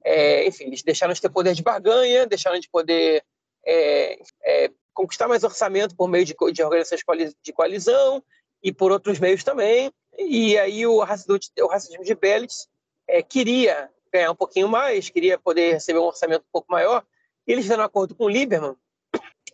É, 0.03 0.47
enfim, 0.47 0.65
eles 0.65 0.83
deixaram 0.83 1.15
de 1.15 1.21
ter 1.21 1.31
poder 1.31 1.55
de 1.55 1.63
barganha, 1.63 2.27
deixaram 2.27 2.59
de 2.59 2.69
poder 2.69 3.25
é, 3.65 4.19
é, 4.45 4.71
conquistar 4.95 5.29
mais 5.29 5.45
orçamento 5.45 5.95
por 5.95 6.09
meio 6.09 6.25
de, 6.25 6.35
de 6.53 6.63
organizações 6.63 7.03
de 7.43 7.53
coalizão 7.53 8.23
e 8.63 8.73
por 8.73 8.93
outros 8.93 9.19
meios 9.19 9.45
também. 9.45 9.93
E 10.17 10.57
aí 10.57 10.87
o 10.87 11.01
racismo, 11.01 11.39
de 12.05 12.15
Bellis 12.15 12.69
é, 13.07 13.23
queria 13.23 13.91
ganhar 14.13 14.31
um 14.31 14.37
pouquinho 14.37 14.69
mais, 14.69 15.11
queria 15.11 15.39
poder 15.39 15.75
receber 15.75 15.99
um 15.99 16.05
orçamento 16.05 16.43
um 16.43 16.53
pouco 16.53 16.71
maior. 16.71 17.05
E 17.47 17.53
eles 17.53 17.65
fizeram 17.65 17.83
um 17.83 17.87
acordo 17.87 18.15
com 18.15 18.25
o 18.25 18.29
Lieberman 18.29 18.77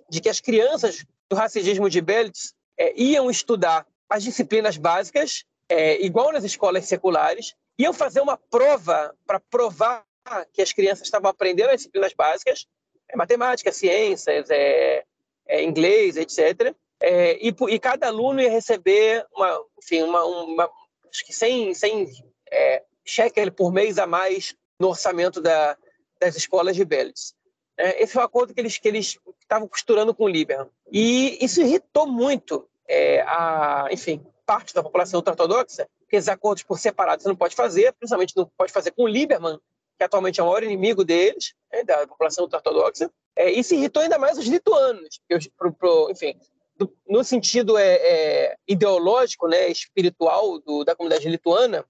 de 0.08 0.20
que 0.20 0.28
as 0.28 0.40
crianças 0.40 1.04
do 1.28 1.36
racismo 1.36 1.88
de 1.88 2.00
Bellis 2.00 2.54
é, 2.78 2.92
iam 3.00 3.30
estudar 3.30 3.86
as 4.08 4.22
disciplinas 4.22 4.76
básicas, 4.76 5.44
é, 5.68 6.04
igual 6.04 6.32
nas 6.32 6.44
escolas 6.44 6.84
seculares, 6.86 7.54
iam 7.78 7.92
fazer 7.92 8.20
uma 8.20 8.36
prova 8.36 9.14
para 9.26 9.40
provar 9.40 10.04
que 10.52 10.60
as 10.60 10.72
crianças 10.72 11.06
estavam 11.06 11.30
aprendendo 11.30 11.70
as 11.70 11.76
disciplinas 11.76 12.12
básicas, 12.12 12.66
é, 13.08 13.16
matemática, 13.16 13.72
ciências, 13.72 14.50
é, 14.50 15.04
é, 15.50 15.62
inglês, 15.64 16.16
etc. 16.16 16.74
É, 17.00 17.36
e, 17.44 17.54
e, 17.68 17.78
cada 17.78 18.06
aluno 18.06 18.40
ia 18.40 18.50
receber 18.50 19.26
uma, 19.34 19.60
enfim, 19.82 20.02
uma, 20.02 20.24
uma 20.24 20.70
acho 21.10 21.26
que 21.26 21.32
100, 21.32 21.74
100 21.74 22.06
é, 22.50 22.82
shekel 23.04 23.50
por 23.50 23.72
mês 23.72 23.98
a 23.98 24.06
mais 24.06 24.54
no 24.78 24.88
orçamento 24.88 25.40
da, 25.40 25.76
das 26.20 26.36
escolas 26.36 26.76
de 26.76 26.84
Bellis. 26.84 27.34
É, 27.76 28.02
esse 28.02 28.12
foi 28.12 28.22
o 28.22 28.26
acordo 28.26 28.54
que 28.54 28.60
eles 28.60 28.78
que 28.78 28.86
eles 28.86 29.18
estavam 29.40 29.66
costurando 29.66 30.14
com 30.14 30.24
o 30.24 30.28
Lieberman. 30.28 30.68
E 30.92 31.38
isso 31.44 31.60
irritou 31.60 32.06
muito 32.06 32.68
é, 32.86 33.22
a, 33.22 33.88
enfim, 33.90 34.24
parte 34.46 34.72
da 34.74 34.82
população 34.82 35.18
ultra-ortodoxa, 35.18 35.88
que 36.08 36.16
esses 36.16 36.28
acordos 36.28 36.62
por 36.62 36.78
separado 36.78 37.22
você 37.22 37.28
não 37.28 37.36
pode 37.36 37.56
fazer, 37.56 37.92
principalmente 37.94 38.36
não 38.36 38.46
pode 38.56 38.72
fazer 38.72 38.90
com 38.92 39.04
o 39.04 39.08
Lieberman, 39.08 39.58
que 39.96 40.04
atualmente 40.04 40.38
é 40.38 40.42
o 40.42 40.46
maior 40.46 40.62
inimigo 40.62 41.04
deles, 41.04 41.54
da 41.84 42.06
população 42.06 42.44
ortodoxa, 42.44 43.10
é, 43.36 43.52
irritou 43.52 44.02
ainda 44.02 44.18
mais 44.18 44.36
os 44.38 44.46
lituanos, 44.46 45.20
porque, 45.28 45.50
pro, 45.56 45.72
pro, 45.72 46.10
enfim, 46.10 46.38
do, 46.76 46.92
no 47.08 47.22
sentido 47.22 47.78
é, 47.78 47.94
é, 47.94 48.56
ideológico, 48.66 49.46
né, 49.46 49.68
espiritual 49.68 50.58
do, 50.60 50.84
da 50.84 50.96
comunidade 50.96 51.28
lituana, 51.28 51.84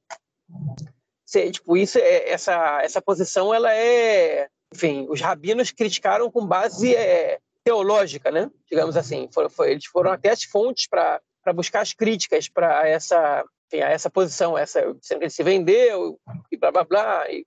tipo, 1.52 1.76
isso, 1.76 1.98
é, 1.98 2.30
essa, 2.30 2.82
essa 2.82 3.00
posição, 3.00 3.54
ela 3.54 3.72
é, 3.72 4.48
enfim, 4.74 5.06
os 5.08 5.20
rabinos 5.20 5.70
criticaram 5.70 6.30
com 6.30 6.44
base 6.44 6.94
é, 6.94 7.38
teológica, 7.64 8.30
né, 8.30 8.50
digamos 8.68 8.96
assim, 8.96 9.28
foi, 9.32 9.48
foi, 9.48 9.70
eles 9.72 9.86
foram 9.86 10.12
até 10.12 10.30
as 10.30 10.42
fontes 10.44 10.88
para 10.88 11.20
buscar 11.54 11.80
as 11.80 11.92
críticas 11.92 12.48
para 12.48 12.88
essa, 12.88 13.44
essa 13.72 14.10
posição, 14.10 14.58
essa, 14.58 14.80
ele 15.10 15.30
se 15.30 15.42
vendeu 15.42 16.18
e 16.50 16.56
blá 16.56 16.72
blá 16.72 16.84
blá, 16.84 17.30
e 17.30 17.46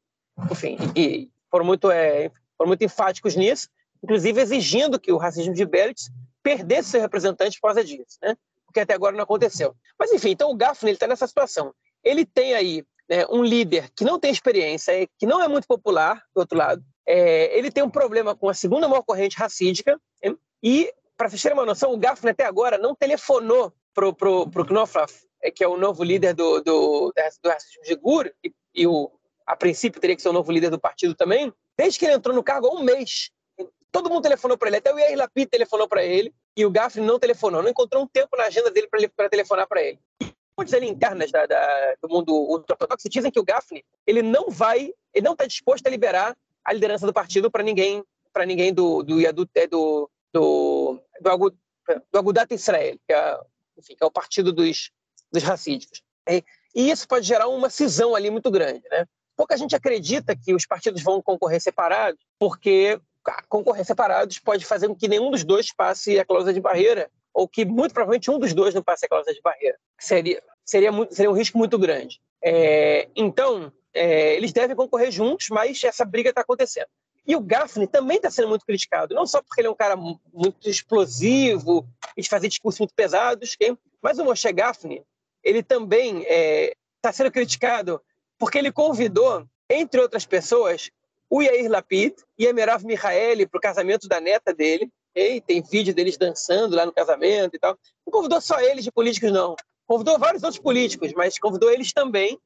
enfim, 0.50 0.78
e 0.96 1.30
foram 1.54 1.66
muito, 1.66 1.92
é, 1.92 2.32
foram 2.58 2.70
muito 2.70 2.84
enfáticos 2.84 3.36
nisso, 3.36 3.70
inclusive 4.04 4.42
exigindo 4.42 5.00
que 5.00 5.12
o 5.12 5.18
racismo 5.18 5.54
de 5.54 5.64
Belitz 5.64 6.10
perdesse 6.42 6.90
seu 6.90 7.00
representante 7.00 7.60
por 7.62 7.68
causa 7.68 7.84
disso, 7.84 8.18
né? 8.24 8.36
porque 8.66 8.80
até 8.80 8.96
agora 8.96 9.16
não 9.16 9.24
aconteceu. 9.24 9.76
Mas, 10.00 10.12
enfim, 10.12 10.32
então 10.32 10.50
o 10.50 10.56
Gaffney 10.56 10.94
está 10.94 11.06
nessa 11.06 11.28
situação. 11.28 11.72
Ele 12.04 12.26
tem 12.26 12.56
aí 12.56 12.84
né, 13.08 13.24
um 13.30 13.44
líder 13.44 13.92
que 13.96 14.04
não 14.04 14.20
tem 14.20 14.32
experiência, 14.32 15.08
que 15.20 15.28
não 15.28 15.44
é 15.44 15.48
muito 15.48 15.68
popular, 15.68 16.24
do 16.36 16.40
outro 16.40 16.58
lado. 16.58 16.84
É, 17.06 17.56
ele 17.56 17.70
tem 17.70 17.84
um 17.84 17.90
problema 17.90 18.36
com 18.36 18.50
a 18.50 18.54
segunda 18.56 18.88
maior 18.88 19.04
corrente 19.04 19.38
racídica, 19.38 20.02
e, 20.64 20.92
para 21.16 21.30
vocês 21.30 21.42
terem 21.42 21.56
uma 21.56 21.66
noção, 21.66 21.94
o 21.94 21.98
Gaffney 21.98 22.32
até 22.32 22.46
agora 22.46 22.80
não 22.80 22.96
telefonou 22.96 23.72
para 23.94 24.08
o 24.08 24.66
Knopfler, 24.66 25.06
é, 25.44 25.52
que 25.52 25.64
é 25.64 25.68
o 25.68 25.78
novo 25.78 26.04
líder 26.04 26.34
do, 26.34 26.62
do, 26.62 27.14
do 27.44 27.50
racismo 27.50 27.84
de 27.84 27.96
Gur, 27.96 28.32
e, 28.44 28.52
e 28.74 28.88
o, 28.88 29.12
a 29.46 29.56
princípio 29.56 30.00
teria 30.00 30.16
que 30.16 30.22
ser 30.22 30.30
o 30.30 30.34
novo 30.34 30.52
líder 30.52 30.70
do 30.70 30.80
partido 30.80 31.16
também, 31.16 31.54
desde 31.78 32.00
que 32.00 32.06
ele 32.06 32.16
entrou 32.16 32.36
no 32.36 32.44
cargo 32.44 32.68
há 32.68 32.72
um 32.76 32.84
mês. 32.84 33.32
Todo 33.92 34.10
mundo 34.10 34.24
telefonou 34.24 34.58
para 34.58 34.70
ele, 34.70 34.78
até 34.78 34.94
o 34.94 34.98
Yair 34.98 35.18
Lapid 35.18 35.50
telefonou 35.50 35.88
para 35.88 36.04
ele, 36.04 36.34
e 36.58 36.66
o 36.66 36.72
Gaffney 36.72 37.06
não 37.06 37.20
telefonou, 37.20 37.62
não 37.62 37.70
encontrou 37.70 38.04
um 38.04 38.08
tempo 38.08 38.36
na 38.36 38.46
agenda 38.46 38.72
dele 38.72 38.88
para 39.16 39.30
telefonar 39.30 39.68
para 39.68 39.84
ele. 39.84 40.00
Fontes 40.56 40.74
ali 40.74 40.88
internas 40.88 41.32
da, 41.32 41.46
da, 41.46 41.96
do 42.02 42.10
mundo 42.10 42.34
ultra-ortodoxo 42.34 43.10
dizem 43.10 43.32
que 43.32 43.40
o 43.40 43.44
Gaffney 43.44 43.84
ele 44.06 44.22
não 44.22 44.50
vai, 44.50 44.94
ele 45.14 45.26
não 45.26 45.34
está 45.34 45.46
disposto 45.46 45.86
a 45.88 45.90
liberar 45.90 46.36
a 46.64 46.74
liderança 46.74 47.06
do 47.06 47.14
partido 47.14 47.52
para 47.52 47.64
ninguém, 47.64 48.04
para 48.32 48.46
ninguém 48.46 48.74
do 48.74 49.04
do 49.04 49.18
do 49.34 49.46
do, 49.68 50.10
do, 50.32 50.90
do, 51.20 51.54
do 52.12 52.20
Agudat 52.20 52.54
Israel, 52.54 52.98
que 53.08 53.14
é, 53.14 53.40
enfim, 53.78 53.96
que 53.96 54.04
é 54.04 54.08
o 54.08 54.12
partido 54.12 54.54
dos, 54.54 54.92
dos 55.32 55.44
racídicos. 55.44 56.02
E 56.76 56.90
isso 56.90 57.08
pode 57.08 57.28
gerar 57.28 57.48
uma 57.48 57.70
cisão 57.70 58.16
ali 58.16 58.30
muito 58.30 58.50
grande, 58.50 58.84
né? 58.90 59.06
Pouca 59.36 59.58
gente 59.58 59.76
acredita 59.76 60.36
que 60.36 60.54
os 60.54 60.66
partidos 60.66 61.02
vão 61.02 61.22
concorrer 61.22 61.62
separados, 61.62 62.20
porque 62.38 63.00
concorrer 63.48 63.86
separados 63.86 64.40
pode 64.40 64.66
fazer 64.66 64.88
com 64.88 64.96
que 64.96 65.08
nenhum 65.08 65.32
dos 65.32 65.44
dois 65.44 65.74
passe 65.74 66.20
a 66.20 66.26
cláusula 66.26 66.54
de 66.54 66.60
barreira, 66.60 67.10
ou 67.34 67.48
que 67.48 67.66
muito 67.66 67.94
provavelmente 67.94 68.30
um 68.30 68.38
dos 68.38 68.54
dois 68.54 68.76
não 68.76 68.84
passe 68.84 69.06
a 69.06 69.10
cláusula 69.10 69.34
de 69.34 69.42
barreira. 69.42 69.78
Seria, 70.00 70.42
seria, 70.66 70.92
muito, 70.92 71.16
seria 71.16 71.32
um 71.32 71.36
risco 71.36 71.58
muito 71.58 71.80
grande. 71.80 72.22
É, 72.44 73.08
então, 73.16 73.72
é, 73.94 74.36
eles 74.36 74.52
devem 74.52 74.76
concorrer 74.76 75.12
juntos, 75.12 75.48
mas 75.50 75.84
essa 75.84 76.06
briga 76.06 76.30
está 76.30 76.42
acontecendo. 76.42 76.88
E 77.26 77.36
o 77.36 77.40
Gaffney 77.40 77.88
também 77.88 78.18
está 78.18 78.30
sendo 78.30 78.50
muito 78.50 78.66
criticado, 78.66 79.16
não 79.16 79.26
só 79.26 79.42
porque 79.42 79.62
ele 79.62 79.70
é 79.70 79.72
um 79.72 79.76
cara 79.76 79.96
muito 79.96 80.70
explosivo 80.70 81.88
e 82.18 82.22
de 82.22 82.28
fazer 82.28 82.50
discursos 82.50 82.80
muito 82.80 82.94
pesados, 82.94 83.58
mas 84.02 84.20
o 84.20 84.26
Moshe 84.26 84.52
Gaffney, 84.52 85.02
ele 85.42 85.64
também 85.64 86.20
está 86.20 86.34
é, 86.34 86.74
tá 87.02 87.14
sendo 87.14 87.32
criticado 87.32 88.02
porque 88.38 88.58
ele 88.58 88.72
convidou, 88.72 89.46
entre 89.70 90.02
outras 90.02 90.26
pessoas, 90.26 90.90
o 91.30 91.42
Yair 91.42 91.70
Lapid 91.70 92.14
e 92.38 92.48
a 92.48 92.54
Merav 92.54 92.84
Mihaeli 92.86 93.48
para 93.48 93.58
o 93.58 93.62
casamento 93.62 94.08
da 94.08 94.20
neta 94.20 94.54
dele. 94.54 94.90
E 95.16 95.42
tem 95.42 95.62
vídeo 95.62 95.94
deles 95.94 96.18
dançando 96.18 96.76
lá 96.76 96.86
no 96.86 96.92
casamento 96.92 97.56
e 97.56 97.60
tal. 97.60 97.78
Não 98.06 98.12
convidou 98.12 98.42
só 98.42 98.60
eles 98.60 98.84
de 98.84 98.92
políticos, 98.92 99.32
não. 99.32 99.56
Convidou 99.86 100.18
vários 100.18 100.44
outros 100.44 100.62
políticos, 100.62 101.14
mas 101.14 101.38
convidou 101.38 101.72
eles 101.72 101.94
também. 101.94 102.40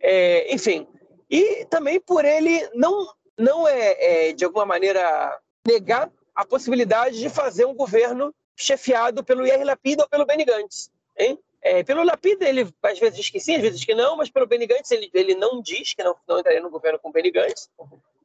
É, 0.00 0.52
enfim. 0.52 0.86
E 1.30 1.64
também 1.66 2.00
por 2.00 2.24
ele 2.24 2.68
não, 2.74 3.06
não 3.38 3.66
é, 3.66 4.28
é, 4.28 4.32
de 4.32 4.44
alguma 4.44 4.66
maneira, 4.66 5.38
negar 5.66 6.10
a 6.34 6.44
possibilidade 6.44 7.18
de 7.18 7.28
fazer 7.28 7.64
um 7.64 7.74
governo 7.74 8.34
chefiado 8.56 9.24
pelo 9.24 9.46
Yair 9.46 9.64
Lapid 9.64 10.00
ou 10.00 10.08
pelo 10.08 10.26
Benny 10.26 10.44
Gantz. 10.44 10.90
Hein? 11.18 11.38
É, 11.62 11.84
pelo 11.84 12.02
Lapida, 12.02 12.48
ele 12.48 12.68
às 12.82 12.98
vezes 12.98 13.16
diz 13.16 13.30
que 13.30 13.38
sim, 13.38 13.54
às 13.54 13.62
vezes 13.62 13.84
que 13.84 13.94
não, 13.94 14.16
mas 14.16 14.28
pelo 14.28 14.46
Benny 14.46 14.66
Gantz, 14.66 14.90
ele, 14.90 15.08
ele 15.14 15.34
não 15.36 15.62
diz 15.62 15.94
que 15.94 16.02
não, 16.02 16.16
não 16.28 16.40
entraria 16.40 16.60
no 16.60 16.70
governo 16.70 16.98
com 16.98 17.08
o 17.08 17.12
Benny 17.12 17.30
Gantz. 17.30 17.70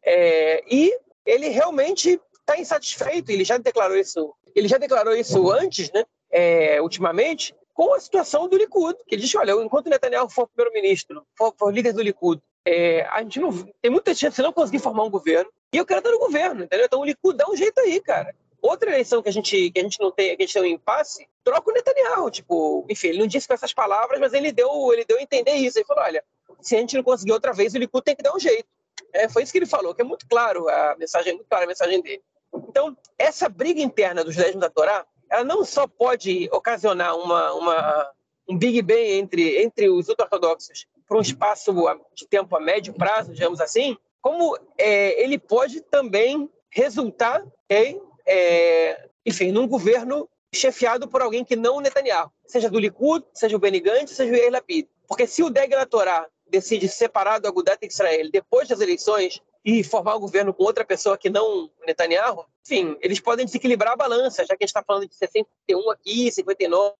É, 0.03 0.63
e 0.67 0.97
ele 1.23 1.49
realmente 1.49 2.19
está 2.39 2.59
insatisfeito, 2.59 3.31
ele 3.31 3.43
já 3.43 3.57
declarou 3.57 3.95
isso, 3.97 4.33
ele 4.55 4.67
já 4.67 4.77
declarou 4.77 5.13
isso 5.13 5.51
antes, 5.51 5.91
né, 5.91 6.03
é, 6.31 6.81
ultimamente, 6.81 7.53
com 7.73 7.93
a 7.93 7.99
situação 7.99 8.47
do 8.47 8.57
Likud, 8.57 8.97
que 9.05 9.13
ele 9.13 9.21
disse, 9.21 9.37
olha, 9.37 9.51
enquanto 9.51 9.89
Netanyahu 9.89 10.29
for 10.29 10.47
primeiro-ministro, 10.47 11.23
for, 11.37 11.53
for, 11.59 11.71
líder 11.71 11.93
do 11.93 12.01
Likud, 12.01 12.41
é, 12.65 13.01
a 13.03 13.21
gente 13.21 13.39
não 13.39 13.51
tem 13.81 13.91
muita 13.91 14.15
chance 14.15 14.37
de 14.37 14.41
não 14.41 14.51
conseguir 14.51 14.79
formar 14.79 15.03
um 15.03 15.11
governo, 15.11 15.51
e 15.71 15.77
eu 15.77 15.85
quero 15.85 15.99
estar 15.99 16.11
no 16.11 16.19
governo, 16.19 16.63
entendeu? 16.63 16.85
Então 16.85 17.01
o 17.01 17.05
Likud 17.05 17.37
dá 17.37 17.47
um 17.47 17.55
jeito 17.55 17.77
aí, 17.81 18.01
cara. 18.01 18.33
Outra 18.61 18.89
eleição 18.91 19.21
que 19.21 19.29
a 19.29 19.31
gente, 19.31 19.71
que 19.71 19.79
a 19.79 19.83
gente 19.83 19.99
não 19.99 20.11
tem, 20.11 20.35
que 20.35 20.43
a 20.43 20.45
gente 20.45 20.53
tem 20.53 20.61
um 20.63 20.65
impasse, 20.65 21.27
troca 21.43 21.69
o 21.69 21.73
Netanyahu. 21.73 22.31
Tipo, 22.31 22.85
enfim, 22.89 23.09
ele 23.09 23.19
não 23.19 23.27
disse 23.27 23.47
com 23.47 23.53
essas 23.53 23.73
palavras, 23.73 24.19
mas 24.19 24.33
ele 24.33 24.51
deu, 24.51 24.91
ele 24.91 25.05
deu 25.05 25.17
a 25.17 25.21
entender 25.21 25.53
isso. 25.53 25.77
Ele 25.77 25.85
falou: 25.85 26.03
olha, 26.03 26.23
se 26.61 26.75
a 26.75 26.79
gente 26.79 26.95
não 26.95 27.03
conseguir 27.03 27.31
outra 27.31 27.53
vez, 27.53 27.73
o 27.73 27.77
Likud 27.77 28.03
tem 28.03 28.15
que 28.15 28.23
dar 28.23 28.35
um 28.35 28.39
jeito. 28.39 28.67
É, 29.13 29.29
foi 29.29 29.43
isso 29.43 29.51
que 29.51 29.59
ele 29.59 29.65
falou, 29.65 29.93
que 29.93 30.01
é 30.01 30.05
muito 30.05 30.27
claro 30.27 30.67
a 30.67 30.95
mensagem, 30.97 31.33
muito 31.33 31.47
clara 31.47 31.65
a 31.65 31.67
mensagem 31.67 32.01
dele. 32.01 32.21
Então, 32.53 32.97
essa 33.17 33.47
briga 33.47 33.81
interna 33.81 34.23
dos 34.23 34.35
dez 34.35 34.55
da 34.55 34.69
Torá, 34.69 35.05
ela 35.29 35.43
não 35.43 35.63
só 35.63 35.87
pode 35.87 36.49
ocasionar 36.51 37.15
uma, 37.15 37.53
uma 37.53 38.11
um 38.47 38.57
Big 38.57 38.81
Bang 38.81 39.11
entre, 39.11 39.61
entre 39.61 39.89
os 39.89 40.07
ortodoxos 40.09 40.87
para 41.07 41.17
um 41.17 41.21
espaço 41.21 41.73
de 42.13 42.27
tempo 42.27 42.55
a 42.55 42.59
médio 42.59 42.93
prazo, 42.93 43.33
digamos 43.33 43.59
assim, 43.61 43.97
como 44.21 44.57
é, 44.77 45.21
ele 45.21 45.37
pode 45.37 45.81
também 45.81 46.49
resultar 46.69 47.45
okay, 47.65 47.99
é, 48.27 49.07
enfim, 49.25 49.51
num 49.51 49.67
governo 49.67 50.29
chefiado 50.53 51.07
por 51.07 51.21
alguém 51.21 51.43
que 51.43 51.55
não 51.55 51.77
o 51.77 51.81
Netanyahu, 51.81 52.31
seja 52.45 52.69
do 52.69 52.79
Likud, 52.79 53.25
seja 53.33 53.55
o 53.55 53.59
Benny 53.59 53.79
Gantz, 53.79 54.11
seja 54.11 54.31
o 54.31 54.35
Yair 54.35 54.51
Lapid. 54.51 54.87
Porque 55.07 55.25
se 55.25 55.41
o 55.43 55.49
Degla 55.49 55.85
Torá 55.85 56.27
decide 56.49 56.87
separar 56.87 57.39
do 57.39 57.47
Agudat 57.47 57.79
Israel 57.85 58.29
depois 58.31 58.67
das 58.67 58.79
eleições, 58.79 59.41
e 59.67 59.83
formar 59.83 60.15
um 60.15 60.21
governo 60.21 60.53
com 60.53 60.63
outra 60.63 60.85
pessoa 60.85 61.17
que 61.17 61.29
não 61.29 61.69
Netanyahu, 61.85 62.45
enfim, 62.65 62.97
eles 63.01 63.19
podem 63.19 63.45
desequilibrar 63.45 63.91
a 63.91 63.95
balança, 63.97 64.45
já 64.45 64.55
que 64.55 64.63
a 64.63 64.65
gente 64.65 64.69
está 64.69 64.81
falando 64.81 65.09
de 65.09 65.15
61 65.15 65.91
aqui, 65.91 66.31
59, 66.31 66.95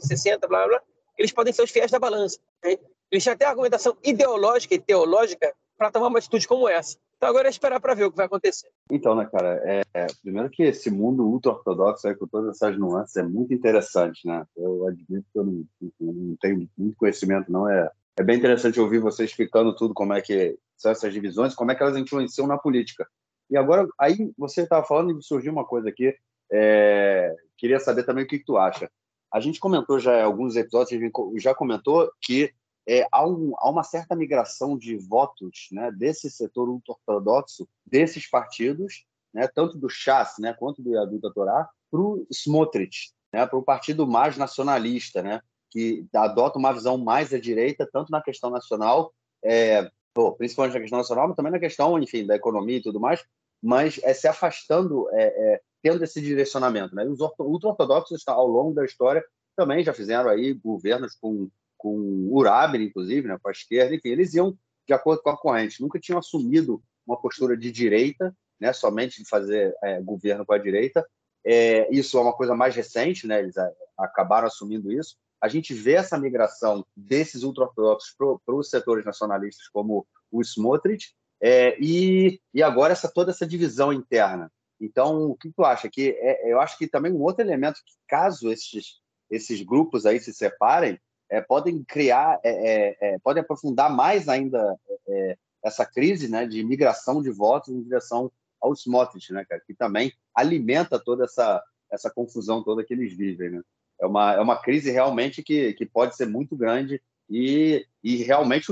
60, 0.00 0.46
blá, 0.46 0.58
blá, 0.58 0.68
blá, 0.68 0.82
eles 1.16 1.32
podem 1.32 1.50
ser 1.50 1.62
os 1.62 1.70
fiéis 1.70 1.90
da 1.90 1.98
balança. 1.98 2.38
Né? 2.62 2.76
Eles 3.10 3.24
têm 3.24 3.32
até 3.32 3.46
argumentação 3.46 3.96
ideológica 4.04 4.74
e 4.74 4.78
teológica 4.78 5.54
para 5.78 5.90
tomar 5.90 6.08
uma 6.08 6.18
atitude 6.18 6.46
como 6.46 6.68
essa. 6.68 6.98
Então 7.24 7.30
agora 7.30 7.48
é 7.48 7.50
esperar 7.50 7.80
para 7.80 7.94
ver 7.94 8.04
o 8.04 8.10
que 8.10 8.18
vai 8.18 8.26
acontecer. 8.26 8.68
Então, 8.90 9.14
né, 9.14 9.26
cara, 9.32 9.58
é, 9.64 9.80
é, 9.94 10.06
primeiro 10.22 10.50
que 10.50 10.62
esse 10.62 10.90
mundo 10.90 11.26
ultra-ortodoxo 11.26 12.14
com 12.16 12.26
todas 12.26 12.54
essas 12.54 12.78
nuances, 12.78 13.16
é 13.16 13.22
muito 13.22 13.54
interessante, 13.54 14.26
né? 14.26 14.44
Eu 14.54 14.86
admito 14.86 15.24
que 15.32 15.38
eu 15.38 15.44
não, 15.44 15.64
não 16.00 16.36
tenho 16.38 16.68
muito 16.76 16.96
conhecimento, 16.98 17.50
não. 17.50 17.66
É, 17.66 17.90
é 18.18 18.22
bem 18.22 18.36
interessante 18.36 18.78
ouvir 18.78 18.98
você 18.98 19.24
explicando 19.24 19.74
tudo, 19.74 19.94
como 19.94 20.12
é 20.12 20.20
que 20.20 20.58
são 20.76 20.92
essas 20.92 21.14
divisões, 21.14 21.54
como 21.54 21.72
é 21.72 21.74
que 21.74 21.82
elas 21.82 21.96
influenciam 21.96 22.46
na 22.46 22.58
política. 22.58 23.08
E 23.50 23.56
agora, 23.56 23.88
aí 23.98 24.30
você 24.36 24.60
estava 24.60 24.84
falando 24.84 25.18
e 25.18 25.22
surgiu 25.22 25.50
uma 25.50 25.64
coisa 25.64 25.88
aqui, 25.88 26.14
é, 26.52 27.34
queria 27.56 27.80
saber 27.80 28.04
também 28.04 28.24
o 28.24 28.26
que, 28.26 28.38
que 28.38 28.44
tu 28.44 28.58
acha. 28.58 28.90
A 29.32 29.40
gente 29.40 29.58
comentou 29.58 29.98
já 29.98 30.20
em 30.20 30.24
alguns 30.24 30.56
episódios, 30.56 30.92
a 30.92 31.02
gente 31.02 31.40
já 31.40 31.54
comentou 31.54 32.12
que 32.20 32.52
é, 32.86 33.06
há, 33.10 33.26
um, 33.26 33.54
há, 33.58 33.70
uma 33.70 33.82
certa 33.82 34.14
migração 34.14 34.76
de 34.76 34.96
votos 34.96 35.68
né, 35.72 35.90
desse 35.90 36.30
setor 36.30 36.68
ultra-ortodoxo, 36.68 37.68
desses 37.86 38.28
partidos, 38.28 39.06
né, 39.32 39.48
tanto 39.48 39.78
do 39.78 39.88
Chas 39.88 40.34
né, 40.38 40.52
quanto 40.52 40.82
do 40.82 40.90
Yaduta 40.90 41.32
Torá, 41.32 41.68
para 41.90 42.00
o 42.00 42.26
Smotrich, 42.30 43.12
né, 43.32 43.46
para 43.46 43.58
o 43.58 43.62
partido 43.62 44.06
mais 44.06 44.36
nacionalista, 44.36 45.22
né, 45.22 45.40
que 45.70 46.06
adota 46.14 46.58
uma 46.58 46.72
visão 46.72 46.98
mais 46.98 47.32
à 47.32 47.38
direita, 47.38 47.88
tanto 47.90 48.10
na 48.10 48.22
questão 48.22 48.50
nacional, 48.50 49.12
é, 49.42 49.90
principalmente 50.38 50.74
na 50.74 50.80
questão 50.80 50.98
nacional, 50.98 51.26
mas 51.26 51.36
também 51.36 51.52
na 51.52 51.58
questão, 51.58 51.98
enfim, 51.98 52.26
da 52.26 52.36
economia 52.36 52.76
e 52.76 52.82
tudo 52.82 53.00
mais, 53.00 53.24
mas 53.62 53.98
é 54.04 54.12
se 54.12 54.28
afastando, 54.28 55.08
é, 55.12 55.24
é, 55.24 55.60
tendo 55.82 56.04
esse 56.04 56.20
direcionamento. 56.20 56.94
Né? 56.94 57.04
Os 57.04 57.18
ultra-ortodoxos, 57.20 58.22
ao 58.28 58.46
longo 58.46 58.74
da 58.74 58.84
história, 58.84 59.24
também 59.56 59.82
já 59.82 59.92
fizeram 59.92 60.28
aí 60.28 60.52
governos 60.52 61.16
com 61.20 61.48
com 61.84 61.94
o 61.98 62.38
Uraber, 62.38 62.80
inclusive, 62.80 63.28
né, 63.28 63.36
com 63.42 63.50
a 63.50 63.52
esquerda, 63.52 63.94
enfim, 63.94 64.08
eles 64.08 64.32
iam 64.32 64.56
de 64.88 64.94
acordo 64.94 65.20
com 65.22 65.28
a 65.28 65.36
corrente, 65.36 65.82
nunca 65.82 66.00
tinham 66.00 66.18
assumido 66.18 66.82
uma 67.06 67.20
postura 67.20 67.54
de 67.54 67.70
direita, 67.70 68.34
né, 68.58 68.72
somente 68.72 69.22
de 69.22 69.28
fazer 69.28 69.76
é, 69.84 70.00
governo 70.00 70.46
com 70.46 70.54
a 70.54 70.58
direita. 70.58 71.06
É, 71.44 71.94
isso 71.94 72.16
é 72.16 72.22
uma 72.22 72.32
coisa 72.32 72.54
mais 72.54 72.74
recente, 72.74 73.26
né, 73.26 73.38
eles 73.40 73.58
a, 73.58 73.70
acabaram 73.98 74.46
assumindo 74.46 74.90
isso. 74.90 75.18
A 75.38 75.46
gente 75.46 75.74
vê 75.74 75.92
essa 75.92 76.18
migração 76.18 76.86
desses 76.96 77.42
ultra-ortodoxos 77.42 78.14
para 78.16 78.54
os 78.54 78.70
setores 78.70 79.04
nacionalistas, 79.04 79.68
como 79.68 80.06
o 80.32 80.40
Smotrich, 80.40 81.14
é, 81.38 81.76
e, 81.78 82.40
e 82.54 82.62
agora 82.62 82.94
essa, 82.94 83.12
toda 83.12 83.30
essa 83.30 83.46
divisão 83.46 83.92
interna. 83.92 84.50
Então, 84.80 85.24
o 85.24 85.36
que 85.36 85.52
tu 85.52 85.62
acha? 85.62 85.90
Que 85.90 86.16
é, 86.18 86.50
eu 86.50 86.62
acho 86.62 86.78
que 86.78 86.88
também 86.88 87.12
um 87.12 87.20
outro 87.20 87.42
elemento 87.44 87.82
que, 87.84 87.92
caso 88.08 88.50
esses, 88.50 89.02
esses 89.30 89.60
grupos 89.60 90.06
aí 90.06 90.18
se 90.18 90.32
separem, 90.32 90.98
é, 91.34 91.40
podem 91.40 91.82
criar, 91.82 92.38
é, 92.44 92.50
é, 92.50 92.96
é, 93.00 93.18
podem 93.18 93.42
aprofundar 93.42 93.94
mais 93.94 94.28
ainda 94.28 94.78
é, 95.08 95.36
essa 95.64 95.84
crise 95.84 96.28
né, 96.28 96.46
de 96.46 96.62
migração 96.62 97.20
de 97.20 97.30
votos 97.30 97.70
em 97.70 97.82
direção 97.82 98.30
aos 98.60 98.80
Smotrich, 98.82 99.32
né, 99.32 99.44
cara, 99.44 99.60
que 99.66 99.74
também 99.74 100.12
alimenta 100.34 100.98
toda 100.98 101.24
essa, 101.24 101.62
essa 101.90 102.10
confusão 102.10 102.62
toda 102.62 102.84
que 102.84 102.94
eles 102.94 103.16
vivem. 103.16 103.50
Né? 103.50 103.62
É, 104.00 104.06
uma, 104.06 104.34
é 104.34 104.40
uma 104.40 104.60
crise 104.60 104.90
realmente 104.90 105.42
que, 105.42 105.72
que 105.74 105.84
pode 105.84 106.14
ser 106.16 106.26
muito 106.26 106.56
grande 106.56 107.02
e, 107.28 107.84
e 108.02 108.16
realmente 108.16 108.70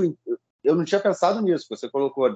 eu 0.63 0.75
não 0.75 0.85
tinha 0.85 1.01
pensado 1.01 1.41
nisso, 1.41 1.67
você 1.69 1.89
colocou, 1.89 2.33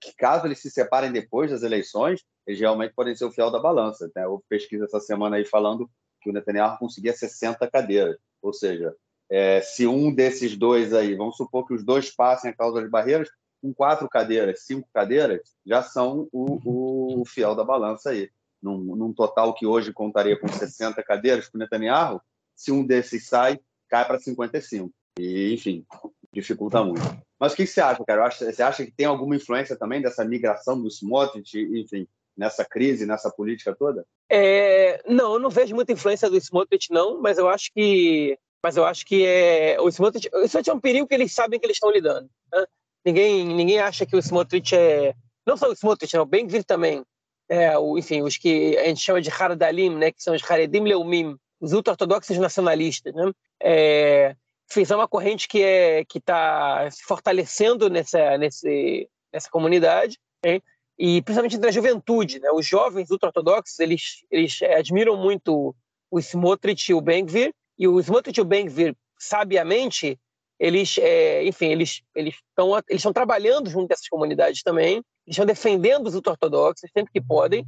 que 0.00 0.14
caso 0.16 0.46
eles 0.46 0.60
se 0.60 0.70
separem 0.70 1.10
depois 1.10 1.50
das 1.50 1.62
eleições, 1.62 2.22
eles 2.46 2.60
realmente 2.60 2.94
podem 2.94 3.16
ser 3.16 3.24
o 3.24 3.32
fiel 3.32 3.50
da 3.50 3.58
balança. 3.58 4.08
Né? 4.14 4.24
Houve 4.26 4.44
pesquisa 4.48 4.84
essa 4.84 5.00
semana 5.00 5.36
aí 5.36 5.44
falando 5.44 5.90
que 6.20 6.30
o 6.30 6.32
Netanyahu 6.32 6.78
conseguia 6.78 7.12
60 7.12 7.68
cadeiras, 7.70 8.16
ou 8.40 8.52
seja, 8.52 8.94
é, 9.34 9.60
se 9.60 9.84
um 9.84 10.14
desses 10.14 10.56
dois 10.56 10.94
aí, 10.94 11.16
vamos 11.16 11.36
supor 11.36 11.66
que 11.66 11.74
os 11.74 11.84
dois 11.84 12.08
passem 12.08 12.52
a 12.52 12.54
causa 12.54 12.80
de 12.80 12.88
barreiras, 12.88 13.28
com 13.60 13.74
quatro 13.74 14.08
cadeiras, 14.08 14.64
cinco 14.64 14.88
cadeiras, 14.94 15.40
já 15.66 15.82
são 15.82 16.28
o, 16.30 17.20
o 17.20 17.24
fiel 17.24 17.56
da 17.56 17.64
balança 17.64 18.10
aí. 18.10 18.30
Num, 18.62 18.78
num, 18.94 19.12
total 19.12 19.52
que 19.52 19.66
hoje 19.66 19.92
contaria 19.92 20.38
com 20.38 20.46
60 20.46 21.02
cadeiras 21.02 21.48
para 21.48 21.56
o 21.56 21.58
Netanyahu, 21.58 22.20
se 22.54 22.70
um 22.70 22.86
desses 22.86 23.26
sai, 23.26 23.58
cai 23.88 24.06
para 24.06 24.20
55. 24.20 24.88
E, 25.18 25.52
enfim, 25.52 25.84
dificulta 26.32 26.84
muito. 26.84 27.02
Mas 27.36 27.54
o 27.54 27.56
que 27.56 27.66
você 27.66 27.80
acha, 27.80 28.04
cara? 28.04 28.30
Você 28.30 28.62
acha 28.62 28.84
que 28.84 28.92
tem 28.92 29.06
alguma 29.06 29.34
influência 29.34 29.76
também 29.76 30.00
dessa 30.00 30.24
migração 30.24 30.80
do 30.80 30.86
Smotrich, 30.86 31.58
enfim, 31.58 32.06
nessa 32.36 32.64
crise, 32.64 33.04
nessa 33.04 33.30
política 33.30 33.74
toda? 33.74 34.06
É, 34.30 35.02
não, 35.08 35.34
eu 35.34 35.38
não 35.40 35.50
vejo 35.50 35.74
muita 35.74 35.92
influência 35.92 36.30
do 36.30 36.36
Smotrich, 36.36 36.92
não, 36.92 37.20
mas 37.20 37.36
eu 37.36 37.48
acho 37.48 37.72
que 37.74 38.38
mas 38.64 38.78
eu 38.78 38.86
acho 38.86 39.04
que 39.04 39.26
é, 39.26 39.78
o 39.78 39.90
Smotrich, 39.90 40.30
o 40.32 40.40
Smotrich 40.44 40.70
é 40.70 40.72
um 40.72 40.80
perigo 40.80 41.06
que 41.06 41.14
eles 41.14 41.34
sabem 41.34 41.60
que 41.60 41.66
eles 41.66 41.76
estão 41.76 41.90
lidando. 41.90 42.30
Né? 42.50 42.64
Ninguém, 43.04 43.44
ninguém 43.44 43.78
acha 43.78 44.06
que 44.06 44.16
o 44.16 44.18
Smotrich 44.18 44.74
é. 44.74 45.14
Não 45.46 45.54
só 45.54 45.68
o 45.68 45.74
Smotrich, 45.74 46.16
né? 46.16 46.22
o 46.22 46.24
Ben 46.24 46.48
também. 46.66 47.04
É, 47.46 47.76
o, 47.76 47.98
enfim, 47.98 48.22
os 48.22 48.38
que 48.38 48.74
a 48.78 48.84
gente 48.84 49.02
chama 49.02 49.20
de 49.20 49.28
Haradalim, 49.28 49.94
né? 49.94 50.10
que 50.10 50.22
são 50.22 50.34
os 50.34 50.42
Haredim 50.50 50.80
Leumim, 50.80 51.36
os 51.60 51.74
ultra-ortodoxos 51.74 52.38
nacionalistas. 52.38 53.12
Né? 53.12 53.32
É, 53.62 54.34
é 54.74 54.96
uma 54.96 55.06
corrente 55.06 55.46
que 55.46 55.62
é, 55.62 56.02
está 56.14 56.90
se 56.90 57.02
fortalecendo 57.02 57.90
nessa, 57.90 58.38
nesse, 58.38 59.06
nessa 59.30 59.50
comunidade. 59.50 60.18
Né? 60.42 60.60
e 60.98 61.20
principalmente 61.20 61.56
entre 61.56 61.68
a 61.68 61.72
juventude, 61.72 62.38
né? 62.38 62.50
Os 62.52 62.64
jovens 62.64 63.10
ultra-ortodoxos, 63.10 63.80
eles, 63.80 64.24
eles 64.30 64.62
admiram 64.62 65.16
muito 65.16 65.74
o 66.08 66.20
Smotrich 66.20 66.92
e 66.92 66.94
o 66.94 67.00
Ben-Gvir, 67.00 67.52
e 67.78 67.88
o 67.88 67.98
Smotrich 68.00 68.40
e 68.40 68.96
sabiamente, 69.18 70.18
eles, 70.58 70.96
é, 70.98 71.44
enfim, 71.44 71.66
eles 71.66 72.02
eles 72.14 72.34
estão 72.34 72.76
eles 72.88 73.00
estão 73.00 73.12
trabalhando 73.12 73.68
junto 73.70 73.88
dessas 73.88 74.08
comunidades 74.08 74.62
também, 74.62 75.02
estão 75.26 75.44
defendendo 75.44 76.06
os 76.06 76.14
ultra-ortodoxos 76.14 76.90
sempre 76.92 77.12
que 77.12 77.20
podem, 77.20 77.66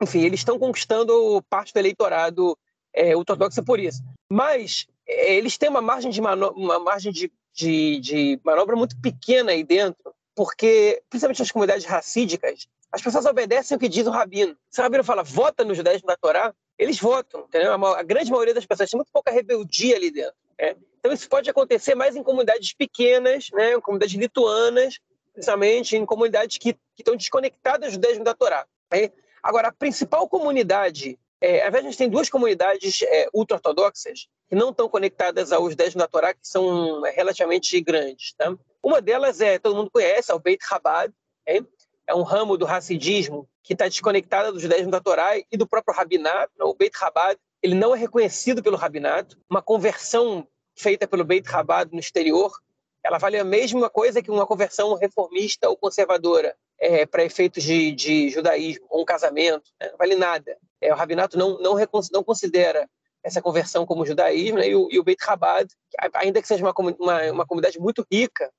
enfim, 0.00 0.20
eles 0.20 0.40
estão 0.40 0.58
conquistando 0.58 1.42
parte 1.50 1.72
do 1.72 1.78
eleitorado 1.78 2.56
é, 2.94 3.16
ortodoxo 3.16 3.62
por 3.64 3.80
isso. 3.80 4.02
Mas 4.30 4.86
é, 5.06 5.34
eles 5.34 5.58
têm 5.58 5.68
uma 5.68 5.82
margem 5.82 6.10
de 6.10 6.20
uma 6.20 6.78
margem 6.78 7.12
de, 7.12 7.32
de, 7.52 8.00
de 8.00 8.40
manobra 8.44 8.76
muito 8.76 8.98
pequena 9.00 9.52
aí 9.52 9.64
dentro, 9.64 10.14
porque, 10.34 11.02
principalmente 11.10 11.40
nas 11.40 11.50
comunidades 11.50 11.84
racídicas, 11.84 12.68
as 12.92 13.02
pessoas 13.02 13.26
obedecem 13.26 13.76
o 13.76 13.80
que 13.80 13.88
diz 13.88 14.06
o 14.06 14.10
rabino. 14.10 14.56
Se 14.70 14.80
o 14.80 14.84
rabino 14.84 15.04
fala, 15.04 15.22
vota 15.22 15.64
no 15.64 15.74
judaísmo 15.74 16.06
da 16.06 16.16
Torá, 16.16 16.54
eles 16.78 16.98
votam, 16.98 17.40
entendeu? 17.40 17.72
A, 17.72 18.02
grande 18.02 18.30
maioria 18.30 18.54
das 18.54 18.64
pessoas 18.64 18.88
tem 18.88 18.98
muito 18.98 19.12
pouca 19.12 19.30
rebeldia 19.30 19.96
ali 19.96 20.10
dentro. 20.10 20.34
Né? 20.58 20.76
Então 20.98 21.12
isso 21.12 21.28
pode 21.28 21.50
acontecer 21.50 21.94
mais 21.94 22.14
em 22.14 22.22
comunidades 22.22 22.72
pequenas, 22.72 23.48
né? 23.52 23.74
em 23.74 23.80
comunidades 23.80 24.14
lituanas, 24.14 24.98
principalmente 25.32 25.96
em 25.96 26.06
comunidades 26.06 26.58
que, 26.58 26.72
que 26.72 27.00
estão 27.00 27.16
desconectadas 27.16 27.90
do 27.90 27.92
judaísmo 27.94 28.24
da 28.24 28.34
Torá. 28.34 28.66
Né? 28.92 29.10
Agora, 29.42 29.68
a 29.68 29.72
principal 29.72 30.28
comunidade, 30.28 31.18
é, 31.40 31.62
a 31.62 31.80
gente 31.80 31.96
tem 31.96 32.08
duas 32.08 32.28
comunidades 32.28 33.02
é, 33.02 33.28
ultra-ortodoxas 33.32 34.28
que 34.48 34.54
não 34.54 34.70
estão 34.70 34.88
conectadas 34.88 35.52
ao 35.52 35.68
judaísmo 35.68 35.98
da 35.98 36.08
Torá, 36.08 36.32
que 36.32 36.40
são 36.42 37.04
é, 37.06 37.10
relativamente 37.10 37.80
grandes. 37.80 38.32
Tá? 38.34 38.54
Uma 38.82 39.00
delas 39.00 39.40
é, 39.40 39.58
todo 39.58 39.76
mundo 39.76 39.90
conhece, 39.90 40.30
é 40.30 40.34
o 40.34 40.38
Beit 40.38 40.64
Chabad, 40.64 41.12
é, 41.46 41.60
é 42.08 42.14
um 42.14 42.22
ramo 42.22 42.56
do 42.56 42.64
racidismo 42.64 43.46
que 43.62 43.74
está 43.74 43.86
desconectada 43.86 44.50
do 44.50 44.58
judaísmo 44.58 44.90
da 44.90 44.98
Torá 44.98 45.36
e 45.36 45.56
do 45.58 45.68
próprio 45.68 45.94
rabinato. 45.94 46.50
O 46.58 46.74
Beit 46.74 46.98
Chabad 46.98 47.38
ele 47.62 47.74
não 47.74 47.94
é 47.94 47.98
reconhecido 47.98 48.62
pelo 48.62 48.78
rabinato. 48.78 49.38
Uma 49.48 49.60
conversão 49.60 50.48
feita 50.74 51.06
pelo 51.06 51.22
Beit 51.22 51.48
Chabad 51.48 51.92
no 51.92 52.00
exterior, 52.00 52.50
ela 53.04 53.18
vale 53.18 53.38
a 53.38 53.44
mesma 53.44 53.90
coisa 53.90 54.22
que 54.22 54.30
uma 54.30 54.46
conversão 54.46 54.94
reformista 54.94 55.68
ou 55.68 55.76
conservadora 55.76 56.56
é, 56.80 57.04
para 57.04 57.24
efeitos 57.24 57.62
de, 57.62 57.92
de, 57.92 58.30
judaísmo, 58.30 58.86
ou 58.88 59.02
um 59.02 59.04
casamento. 59.04 59.70
Né? 59.78 59.90
Não 59.90 59.98
vale 59.98 60.16
nada. 60.16 60.56
É, 60.80 60.90
o 60.92 60.96
rabinato 60.96 61.36
não, 61.36 61.58
não, 61.60 61.74
não 62.12 62.24
considera 62.24 62.88
essa 63.22 63.42
conversão 63.42 63.84
como 63.84 64.06
judaísmo, 64.06 64.58
né? 64.58 64.68
e, 64.68 64.74
o, 64.74 64.88
e 64.90 64.98
o 64.98 65.04
Beit 65.04 65.22
Chabad, 65.22 65.68
ainda 66.14 66.40
que 66.40 66.48
seja 66.48 66.64
uma, 66.64 66.72
uma, 66.98 67.32
uma 67.32 67.46
comunidade 67.46 67.78
muito 67.78 68.06
rica 68.10 68.50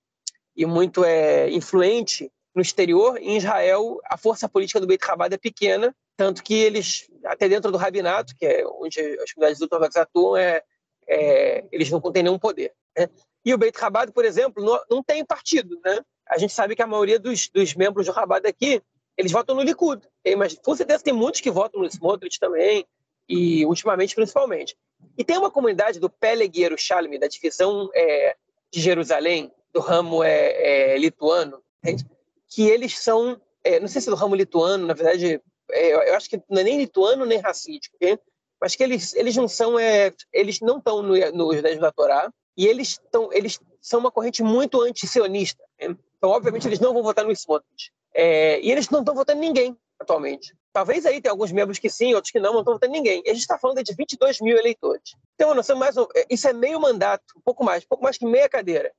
e 0.56 0.68
muito 0.68 1.04
é, 1.04 1.50
influente, 1.50 2.32
no 2.56 2.62
exterior, 2.62 3.18
em 3.18 3.38
Israel, 3.38 4.00
a 4.06 4.18
força 4.18 4.50
política 4.50 4.80
do 4.80 4.88
Beit 4.88 5.06
Chabad 5.06 5.34
é 5.34 5.38
pequena, 5.38 5.96
tanto 6.18 6.44
que 6.44 6.54
eles, 6.54 7.10
até 7.24 7.48
dentro 7.48 7.72
do 7.72 7.78
rabinato, 7.78 8.36
que 8.36 8.46
é 8.46 8.68
onde 8.68 9.00
as 9.00 9.32
comunidades 9.32 9.62
ortodoxas 9.62 9.98
atuam, 9.98 10.36
é, 10.36 10.62
é, 11.08 11.66
eles 11.72 11.90
não 11.90 12.02
têm 12.12 12.24
nenhum 12.24 12.40
poder. 12.40 12.74
Né? 12.98 13.08
E 13.46 13.54
o 13.54 13.58
Beit 13.58 13.80
Chabad, 13.80 14.12
por 14.12 14.26
exemplo, 14.26 14.64
não, 14.64 14.80
não, 14.90 15.04
tem 15.04 15.24
partido. 15.24 15.80
Né? 15.84 16.00
A 16.28 16.38
gente 16.38 16.54
sabe 16.54 16.76
que 16.76 16.82
a 16.82 16.88
maioria 16.88 17.20
dos, 17.20 17.50
dos 17.50 17.74
membros 17.74 18.06
do 18.06 18.14
Chabad 18.14 18.46
aqui, 18.46 18.82
eles 19.18 19.32
votam 19.32 19.56
no 19.56 19.62
Likud. 19.62 20.02
Tem, 20.24 20.36
mas 20.36 20.58
com 20.58 20.76
certeza 20.76 21.04
tem 21.04 21.14
muitos 21.14 21.42
que 21.42 21.52
votam 21.52 21.82
no 21.82 21.88
Smotrich 21.88 22.40
também, 22.40 22.86
e 23.30 23.66
ultimamente 23.66 24.16
principalmente. 24.16 24.76
E 25.18 25.24
tem 25.24 25.38
uma 25.38 25.52
comunidade 25.52 26.00
do 26.00 26.10
Peleg 26.10 26.60
Yerushalmi, 26.60 27.20
da 27.20 27.28
divisão 27.28 27.90
é, 27.94 28.36
de 28.74 28.82
Jerusalém, 28.82 29.52
do 29.72 29.80
ramo 29.80 30.24
é, 30.24 30.94
é 30.94 30.98
lituano, 30.98 31.62
entende? 31.84 32.06
Que 32.50 32.68
eles 32.68 32.98
são, 33.00 33.40
é, 33.64 33.80
não 33.80 33.88
sei 33.88 34.02
se 34.02 34.10
é 34.10 34.12
do 34.12 34.18
ramo 34.18 34.36
lituano, 34.36 34.88
na 34.88 34.94
verdade, 34.94 35.42
é, 35.72 36.10
eu 36.10 36.16
acho 36.16 36.30
que 36.30 36.42
não 36.50 36.62
é 36.62 36.64
nem 36.64 36.78
lituano 36.78 37.26
nem 37.26 37.40
racídico, 37.40 37.96
okay? 37.96 38.18
mas 38.60 38.76
que 38.76 38.84
eles, 38.84 39.14
eles 39.14 39.36
não 39.36 39.48
são, 39.48 39.80
é, 39.80 40.14
eles 40.34 40.60
não 40.60 40.80
estão 40.80 41.02
no, 41.02 41.14
no 41.32 41.54
judaísmo 41.54 41.82
da 41.82 41.92
Torá, 41.92 42.32
e 42.58 42.68
eles, 42.68 42.90
estão, 42.90 43.32
eles 43.32 43.60
são 43.80 44.02
uma 44.02 44.12
corrente 44.12 44.44
muito 44.44 44.82
anti-sionista. 44.82 45.64
Né? 45.80 45.96
Então, 46.18 46.30
obviamente, 46.30 46.68
eles 46.68 46.80
não 46.80 46.94
vão 46.94 47.02
votar 47.02 47.24
no 47.24 47.32
Smotrich. 47.32 47.94
É, 48.14 48.60
e 48.60 48.70
eles 48.70 48.90
não 48.90 49.00
estão 49.00 49.16
votando 49.16 49.40
ninguém 49.40 49.78
atualmente. 49.98 50.54
Talvez 50.74 51.06
aí 51.06 51.22
tenha 51.22 51.32
alguns 51.32 51.52
membros 51.52 51.80
que 51.80 51.90
sim, 51.90 52.14
outros 52.14 52.32
que 52.32 52.40
não, 52.40 52.52
não 52.52 52.60
estão 52.60 52.74
votando 52.74 52.92
ninguém. 52.92 53.22
E 53.26 53.30
a 53.30 53.34
gente 53.34 53.44
está 53.44 53.58
falando 53.58 53.82
de 53.82 53.94
22 53.94 54.42
mil 54.42 54.58
eleitores. 54.58 55.16
Então, 55.36 55.56
noção 55.56 55.78
mais, 55.78 55.96
é, 55.96 56.26
isso 56.30 56.48
é 56.48 56.54
meio 56.54 56.80
mandato, 56.82 57.24
um 57.38 57.42
pouco 57.42 57.64
mais, 57.64 57.84
um 57.84 57.88
pouco 57.88 58.04
mais 58.04 58.18
que 58.18 58.26
meia 58.26 58.50
cadeira. 58.50 58.92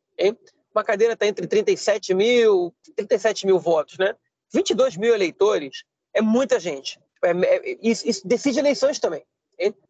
Uma 0.75 0.85
cadeira 0.85 1.15
está 1.15 1.27
entre 1.27 1.47
37 1.47 2.15
mil, 2.15 2.75
37 2.97 3.47
mil 3.47 3.59
votos, 3.59 3.99
né? 3.99 4.15
22 4.53 4.97
mil 4.97 5.15
eleitores 5.15 5.85
é 6.15 6.21
muita 6.21 6.59
gente. 6.59 6.99
É, 7.23 7.31
é, 7.31 7.79
isso, 7.83 8.09
isso, 8.09 8.27
decide 8.27 8.59
eleições 8.59 8.99
também. 8.99 9.25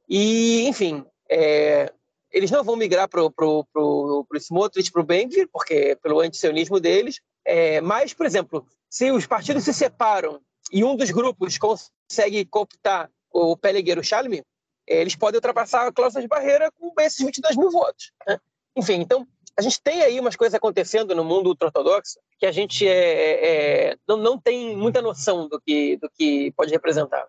E, 0.09 0.67
enfim, 0.67 1.05
é, 1.31 1.93
eles 2.33 2.51
não 2.51 2.65
vão 2.65 2.77
migrar 2.77 3.09
para 3.09 3.23
o 3.23 3.31
pro, 3.31 3.65
pro, 3.73 4.27
pro 4.29 4.39
Smotrich, 4.39 4.91
para 4.91 5.01
o 5.01 5.05
Benvir, 5.05 5.49
porque 5.53 5.97
pelo 6.03 6.21
antisionismo 6.21 6.81
deles. 6.81 7.21
É, 7.45 7.81
mas, 7.81 8.13
por 8.13 8.27
exemplo, 8.27 8.67
se 8.89 9.11
os 9.11 9.27
partidos 9.27 9.65
se 9.65 9.73
separam 9.73 10.41
e 10.73 10.85
um 10.85 10.97
dos 10.97 11.11
grupos 11.11 11.57
consegue 11.59 12.45
cooptar 12.45 13.11
o 13.33 13.57
Pellegueiro 13.57 14.03
Chalmi, 14.03 14.43
eles 14.87 15.15
podem 15.15 15.39
ultrapassar 15.39 15.87
a 15.87 15.93
cláusula 15.93 16.21
de 16.21 16.29
barreira 16.29 16.71
com 16.73 16.93
esses 17.01 17.25
22 17.25 17.57
mil 17.57 17.71
votos. 17.71 18.13
Né? 18.27 18.39
Enfim, 18.77 18.95
então 18.95 19.27
a 19.61 19.63
gente 19.63 19.83
tem 19.83 20.01
aí 20.01 20.19
umas 20.19 20.37
coisas 20.37 20.55
acontecendo 20.55 21.15
no 21.15 21.23
mundo 21.23 21.49
ultra-ortodoxo 21.49 22.19
que 22.39 22.47
a 22.47 22.53
gente 22.53 22.89
é, 22.89 23.91
é, 23.91 23.97
não, 24.09 24.17
não 24.17 24.41
tem 24.41 24.75
muita 24.75 25.03
noção 25.03 25.47
do 25.47 25.61
que, 25.61 25.99
do 25.99 26.09
que 26.09 26.51
pode 26.53 26.73
representar. 26.73 27.29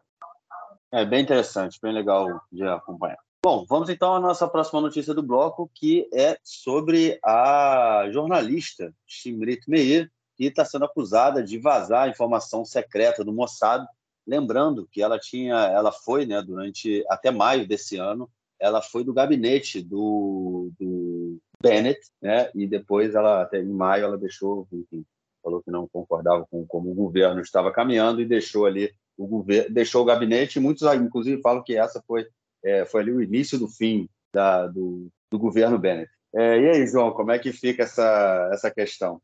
É 0.89 1.03
bem 1.03 1.21
interessante, 1.21 1.77
bem 1.82 1.93
legal 1.93 2.27
de 2.49 2.63
acompanhar. 2.63 3.19
Bom, 3.43 3.65
vamos 3.67 3.89
então 3.89 4.15
à 4.15 4.19
nossa 4.19 4.47
próxima 4.47 4.79
notícia 4.79 5.13
do 5.13 5.21
bloco, 5.21 5.69
que 5.73 6.07
é 6.13 6.38
sobre 6.41 7.19
a 7.21 8.07
jornalista 8.11 8.93
Shimrit 9.05 9.69
Meir, 9.69 10.09
que 10.38 10.45
está 10.45 10.63
sendo 10.63 10.86
acusada 10.86 11.43
de 11.43 11.57
vazar 11.57 12.07
informação 12.07 12.63
secreta 12.63 13.25
do 13.25 13.34
Mossad. 13.34 13.86
Lembrando 14.25 14.88
que 14.89 15.01
ela 15.01 15.19
tinha, 15.19 15.55
ela 15.55 15.91
foi, 15.91 16.25
né, 16.25 16.41
durante 16.41 17.03
até 17.09 17.29
maio 17.29 17.67
desse 17.67 17.97
ano, 17.97 18.29
ela 18.62 18.82
foi 18.82 19.03
do 19.03 19.14
gabinete 19.14 19.82
do, 19.82 20.72
do 20.80 21.38
Bennett, 21.62 21.99
né, 22.22 22.51
e 22.53 22.68
depois 22.68 23.16
ela 23.16 23.41
até 23.41 23.59
em 23.59 23.74
maio 23.74 24.05
ela 24.05 24.18
deixou, 24.18 24.68
enfim, 24.72 25.03
falou 25.43 25.62
que 25.64 25.72
não 25.72 25.88
concordava 25.88 26.45
com 26.49 26.66
como 26.68 26.91
o 26.91 26.95
governo 26.95 27.41
estava 27.41 27.72
caminhando 27.72 28.22
e 28.22 28.26
deixou 28.26 28.66
ali 28.66 28.93
o 29.18 29.28
governo, 29.28 29.74
deixou 29.74 30.03
o 30.03 30.05
gabinete. 30.05 30.59
Muitos, 30.59 30.84
inclusive, 30.93 31.41
falam 31.41 31.64
que 31.64 31.76
essa 31.76 32.01
foi 32.05 32.28
é, 32.64 32.86
foi 32.86 33.01
ali 33.01 33.12
o 33.12 33.22
início 33.22 33.57
do 33.57 33.68
fim 33.68 34.07
da, 34.32 34.68
do, 34.68 35.07
do 35.32 35.39
governo 35.39 35.80
Bennett. 35.80 36.12
É, 36.34 36.59
e 36.59 36.70
aí, 36.70 36.88
João, 36.88 37.12
como 37.12 37.32
é 37.32 37.39
que 37.39 37.51
fica 37.51 37.84
essa, 37.84 38.49
essa 38.53 38.72
questão? 38.72 39.20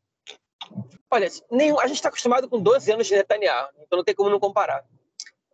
Olha, 1.10 1.28
nenhum, 1.50 1.80
a 1.80 1.88
gente 1.88 1.98
está 1.98 2.10
acostumado 2.10 2.50
com 2.50 2.60
12 2.60 2.92
anos 2.92 3.08
de 3.08 3.16
Netanyahu, 3.16 3.70
então 3.80 3.98
não 3.98 4.04
tem 4.04 4.16
como 4.16 4.30
não 4.30 4.40
comparar. 4.40 4.84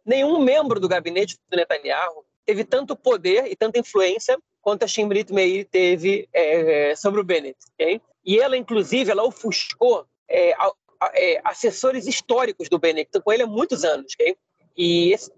Nenhum 0.06 0.42
membro 0.42 0.80
do 0.80 0.88
gabinete 0.88 1.38
do 1.50 1.56
Netanyahu 1.56 2.26
teve 2.46 2.64
tanto 2.64 2.96
poder 2.96 3.46
e 3.48 3.56
tanta 3.56 3.80
influência 3.80 4.38
quanto 4.62 4.84
a 4.84 4.88
Shimrit 4.88 5.32
Meir 5.32 5.68
teve 5.70 6.28
é, 6.34 6.96
sobre 6.96 7.20
o 7.20 7.24
Bennett. 7.24 7.58
Okay? 7.74 8.02
E 8.26 8.40
ela, 8.40 8.58
inclusive, 8.58 9.12
ela 9.12 9.24
ofuscou 9.24 10.06
é, 10.30 10.54
a, 10.54 10.72
a, 11.02 11.12
é, 11.14 11.42
assessores 11.44 12.08
históricos 12.08 12.70
do 12.70 12.80
Bennett, 12.80 13.08
estão 13.08 13.22
com 13.22 13.32
ele 13.32 13.44
há 13.44 13.48
muitos 13.48 13.84
anos. 13.84 14.14
Okay? 14.14 14.36
E 14.76 15.12
esse, 15.12 15.32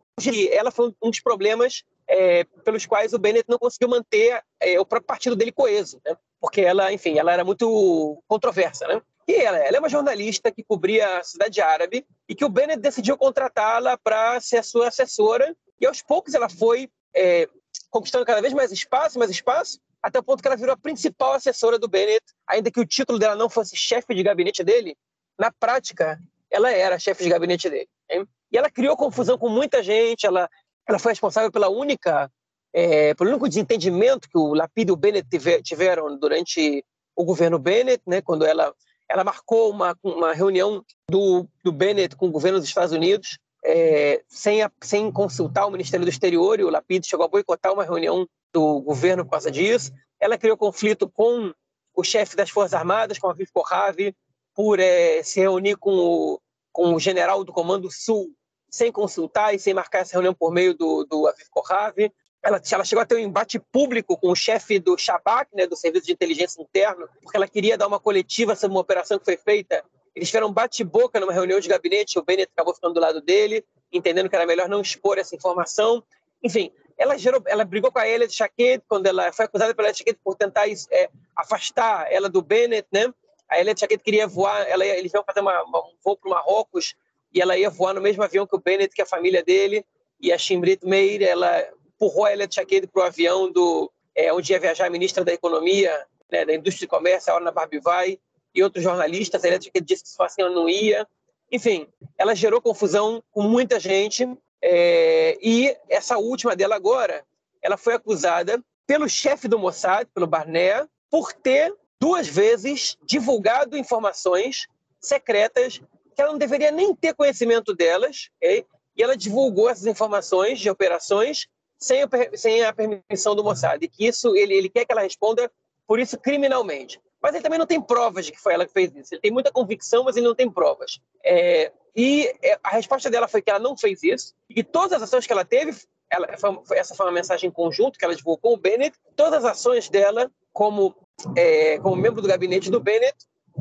ela 0.51 0.72
foi 0.72 0.93
um 1.01 1.10
dos 1.10 1.20
problemas 1.20 1.84
é, 2.08 2.43
pelos 2.64 2.86
quais 2.86 3.14
o 3.14 3.20
Bennett 3.20 3.45
não 3.49 3.58
conseguiu 3.58 3.89
manter 3.89 4.43
é, 4.60 4.80
o 4.80 4.86
próprio 4.86 5.08
partido 5.08 5.36
dele 5.36 5.51
coeso, 5.51 5.99
né? 6.06 6.16
porque 6.39 6.62
ela, 6.62 6.93
enfim, 6.93 7.18
ela 7.18 7.34
era 7.34 7.43
muito 7.43 8.22
controversa, 8.28 8.88
né? 8.88 9.01
E 9.28 9.34
ela, 9.34 9.57
ela 9.57 9.78
é 9.78 9.80
uma 9.80 9.89
jornalista 9.89 10.51
que 10.51 10.63
cobria 10.63 11.19
a 11.19 11.23
cidade 11.23 11.61
árabe 11.61 12.05
e 12.30 12.36
que 12.36 12.45
o 12.45 12.49
Bennett 12.49 12.80
decidiu 12.80 13.17
contratá-la 13.17 13.97
para 13.97 14.39
ser 14.39 14.57
a 14.57 14.63
sua 14.63 14.89
assessora 14.89 15.55
e 15.80 15.86
aos 15.86 16.01
poucos 16.01 16.34
ela 16.34 16.47
foi 16.47 16.89
é, 17.15 17.47
conquistando 17.89 18.26
cada 18.26 18.41
vez 18.41 18.53
mais 18.53 18.71
espaço, 18.71 19.17
mais 19.17 19.32
espaço, 19.32 19.80
até 20.01 20.19
o 20.19 20.23
ponto 20.23 20.41
que 20.41 20.47
ela 20.47 20.55
virou 20.55 20.73
a 20.73 20.78
principal 20.78 21.34
assessora 21.34 21.80
do 21.80 21.88
Bennett, 21.88 22.23
ainda 22.47 22.69
que 22.69 22.80
o 22.80 22.86
título 22.86 23.17
dela 23.17 23.36
não 23.36 23.49
fosse 23.49 23.76
chefe 23.76 24.13
de 24.13 24.21
gabinete 24.21 24.63
dele, 24.63 24.95
na 25.38 25.51
prática 25.51 26.19
ela 26.51 26.71
era 26.71 26.99
chefe 26.99 27.23
de 27.23 27.30
gabinete 27.30 27.69
dele. 27.69 27.89
Hein? 28.09 28.28
E 28.51 28.57
ela 28.57 28.69
criou 28.69 28.95
confusão 28.95 29.38
com 29.38 29.49
muita 29.49 29.82
gente, 29.82 30.26
ela 30.26 30.47
ela 30.88 30.99
foi 30.99 31.11
responsável 31.11 31.51
pela 31.51 31.69
única, 31.69 32.32
é, 32.73 33.13
pelo 33.15 33.32
único 33.32 33.49
desentendimento 33.49 34.30
que 34.30 34.38
o 34.38 34.53
Lapid 34.53 34.89
e 34.89 34.91
o 34.91 34.95
Bennett 34.95 35.28
tiveram 35.63 36.17
durante 36.17 36.86
o 37.15 37.23
governo 37.23 37.57
Bennett, 37.57 38.03
né, 38.05 38.21
quando 38.21 38.45
ela, 38.45 38.73
ela 39.10 39.24
marcou 39.24 39.70
uma, 39.70 39.97
uma 40.03 40.34
reunião 40.34 40.84
do, 41.10 41.47
do 41.64 41.72
Bennett 41.72 42.16
com 42.16 42.28
o 42.28 42.32
governo 42.32 42.60
dos 42.60 42.68
Estados 42.68 42.91
Unidos, 42.91 43.38
é, 43.64 44.24
sem, 44.28 44.62
a, 44.62 44.72
sem 44.82 45.12
consultar 45.12 45.66
o 45.66 45.72
Ministério 45.72 46.06
do 46.06 46.10
Exterior, 46.10 46.60
e 46.60 46.64
o 46.64 46.70
Lapid 46.70 47.06
chegou 47.06 47.26
a 47.26 47.30
boicotar 47.30 47.74
uma 47.74 47.84
reunião 47.84 48.28
do 48.53 48.82
governo 48.82 49.26
por 49.26 49.32
causa 49.32 49.51
disso. 49.51 49.91
Ela 50.20 50.38
criou 50.38 50.58
conflito 50.58 51.10
com 51.10 51.53
o 51.95 52.03
chefe 52.03 52.36
das 52.36 52.49
Forças 52.49 52.74
Armadas, 52.74 53.18
com 53.18 53.28
a 53.28 53.32
Aviv 53.32 53.49
Kohavi, 53.53 54.16
por 54.53 54.80
é, 54.80 55.22
se 55.24 55.39
reunir 55.39 55.76
com 55.76 55.91
o, 55.91 56.41
com 56.72 56.93
o 56.93 56.99
general 56.99 57.43
do 57.43 57.53
Comando 57.53 57.91
Sul 57.91 58.32
sem 58.70 58.91
consultar 58.91 59.53
e 59.53 59.60
sem 59.60 59.74
marcar 59.74 59.99
essa 59.99 60.14
reunião 60.14 60.34
por 60.34 60.51
meio 60.51 60.74
do, 60.74 61.06
do 61.06 61.28
Aviv 61.28 61.47
Kohavi. 61.49 62.12
Ela, 62.46 62.62
ela 62.72 62.84
chegou 62.86 63.02
a 63.02 63.06
ter 63.08 63.16
um 63.16 63.20
embate 63.20 63.58
público 63.60 64.16
com 64.16 64.30
o 64.30 64.36
chefe 64.36 64.78
do 64.78 64.96
Shabak, 64.96 65.50
né, 65.56 65.66
do 65.66 65.76
Serviço 65.76 66.06
de 66.06 66.14
Inteligência 66.14 66.62
Interno, 66.62 67.10
porque 67.20 67.36
ela 67.36 67.48
queria 67.48 67.76
dar 67.76 67.88
uma 67.88 68.00
coletiva 68.00 68.56
sobre 68.56 68.76
uma 68.76 68.82
operação 68.82 69.18
que 69.18 69.26
foi 69.26 69.36
feita. 69.36 69.84
Eles 70.16 70.30
tiveram 70.30 70.50
um 70.50 70.54
bate-boca 70.54 71.20
numa 71.20 71.34
reunião 71.34 71.60
de 71.60 71.68
gabinete, 71.68 72.20
o 72.20 72.24
Bennett 72.24 72.52
acabou 72.54 72.76
ficando 72.76 72.93
do 72.93 73.00
lado 73.00 73.20
dele, 73.20 73.66
entendendo 73.91 74.30
que 74.30 74.36
era 74.36 74.46
melhor 74.46 74.70
não 74.70 74.80
expor 74.80 75.18
essa 75.18 75.36
informação. 75.36 76.04
Enfim, 76.43 76.72
ela, 76.96 77.18
gerou, 77.18 77.41
ela 77.48 77.66
brigou 77.66 77.91
com 77.91 77.98
a 77.98 78.08
Elia 78.08 78.28
de 78.28 78.36
Shaquet, 78.36 78.84
quando 78.88 79.08
ela 79.08 79.34
foi 79.34 79.46
acusada 79.46 79.74
pela 79.74 79.89
Elia 79.89 80.04
de 80.06 80.14
por 80.24 80.36
tentar 80.36 80.68
é, 80.70 81.10
afastar 81.36 82.06
ela 82.12 82.30
do 82.30 82.43
Bennett, 82.43 82.88
né? 82.91 83.12
A 83.50 83.60
Elia 83.60 83.74
de 83.74 83.80
Shaquet 83.80 83.98
queria 83.98 84.28
voar, 84.28 84.70
ela, 84.70 84.86
eles 84.86 85.12
iam 85.12 85.24
fazer 85.24 85.39
uma, 85.39 85.64
uma, 85.64 85.80
um 85.80 85.96
voo 86.04 86.16
para 86.16 86.30
o 86.30 86.32
Marrocos 86.32 86.93
e 87.34 87.41
ela 87.41 87.58
ia 87.58 87.72
voar 87.72 87.96
no 87.96 88.02
mesmo 88.02 88.22
avião 88.22 88.46
que 88.46 88.56
o 88.56 88.60
Bennett, 88.60 88.93
que 88.93 89.02
é 89.02 89.04
a 89.04 89.08
família 89.08 89.43
dele, 89.43 89.84
e 90.22 90.32
a 90.32 90.38
Shimbrit 90.38 90.86
Meir, 90.86 91.24
ela 91.24 91.68
empurrou 91.96 92.26
a 92.26 92.32
Shaked 92.50 92.88
para 92.88 93.04
o 93.04 93.06
avião 93.06 93.52
do, 93.52 93.91
é, 94.14 94.32
onde 94.34 94.52
ia 94.52 94.60
viajar 94.60 94.88
a 94.88 94.89
ministra 94.89 95.24
da 95.24 95.34
Economia, 95.34 96.06
né, 96.32 96.46
da 96.46 96.54
Indústria 96.54 96.86
e 96.86 96.89
Comércio, 96.89 97.32
a 97.32 97.36
Orna 97.36 97.52
Barbivai, 97.52 98.20
e 98.54 98.64
outros 98.64 98.84
jornalistas. 98.84 99.43
A 99.43 99.50
Shaked 99.50 99.82
disse 99.82 100.04
que 100.04 100.24
assim 100.24 100.41
ela 100.41 100.52
não 100.52 100.70
ia. 100.70 101.08
Enfim, 101.52 101.88
ela 102.18 102.36
gerou 102.36 102.62
confusão 102.62 103.24
com 103.32 103.43
muita 103.43 103.80
gente, 103.80 104.28
é, 104.62 105.38
e 105.41 105.76
essa 105.89 106.18
última 106.18 106.56
dela 106.56 106.76
agora, 106.76 107.24
ela 107.62 107.78
foi 107.78 107.93
acusada 107.93 108.64
pelo 108.88 109.08
chefe 109.08 109.48
do 109.48 109.60
Mossad, 109.60 110.08
pelo 110.14 110.28
Barnea, 110.28 110.88
por 111.10 111.34
ter 111.34 111.74
duas 112.00 112.28
vezes 112.28 112.98
divulgado 113.06 113.78
informações 113.78 114.68
secretas 115.00 115.82
que 116.16 116.22
ela 116.22 116.32
não 116.32 116.39
deveria 116.39 116.72
nem 116.72 116.96
ter 116.96 117.14
conhecimento 117.14 117.76
delas, 117.76 118.30
okay? 118.38 118.66
e 118.96 119.04
ela 119.04 119.18
divulgou 119.18 119.70
essas 119.70 119.86
informações 119.86 120.60
de 120.60 120.70
operações 120.70 121.48
sem 121.78 122.03
a, 122.03 122.09
sem 122.34 122.63
a 122.63 122.73
permissão 122.73 123.36
do 123.36 123.43
Mossad, 123.43 123.84
e 123.84 123.88
que 123.88 124.07
isso 124.07 124.36
ele, 124.36 124.53
ele 124.53 124.69
quer 124.69 124.86
que 124.86 124.91
ela 124.91 125.01
responda 125.01 125.51
por 125.88 125.99
isso 125.99 126.17
criminalmente. 126.17 126.99
Mas 127.21 127.34
ele 127.34 127.43
também 127.43 127.59
não 127.59 127.65
tem 127.65 127.82
provas 127.82 128.26
de 128.26 128.32
que 128.32 128.39
foi 128.39 128.53
ela 128.53 128.65
que 128.65 128.73
fez 128.73 128.95
isso. 128.95 129.13
Ele 129.13 129.21
tem 129.21 129.32
muita 129.32 129.51
convicção, 129.51 130.03
mas 130.03 130.15
ele 130.15 130.28
não 130.28 130.36
tem 130.36 130.49
provas. 130.49 130.99
É, 131.23 131.71
e 131.95 132.32
é, 132.43 132.59
a 132.63 132.69
resposta 132.69 133.09
dela 133.09 133.28
foi 133.28 133.41
que 133.41 133.49
ela 133.49 133.59
não 133.59 133.76
fez 133.76 134.03
isso, 134.03 134.34
e 134.49 134.63
todas 134.63 134.93
as 134.93 135.03
ações 135.03 135.26
que 135.26 135.34
ela 135.34 135.45
teve, 135.45 135.76
ela, 136.09 136.28
essa 136.73 136.93
foi 136.93 137.05
uma 137.05 137.11
mensagem 137.11 137.49
em 137.49 137.51
conjunto 137.51 137.97
que 137.97 138.05
ela 138.05 138.15
divulgou 138.15 138.38
com 138.38 138.53
o 138.53 138.57
Bennett, 138.57 138.97
todas 139.15 139.43
as 139.43 139.51
ações 139.51 139.89
dela, 139.89 140.30
como, 140.53 140.95
é, 141.36 141.80
como 141.80 141.95
membro 141.95 142.21
do 142.21 142.28
gabinete 142.28 142.69
do 142.69 142.80
Bennett, 142.80 143.15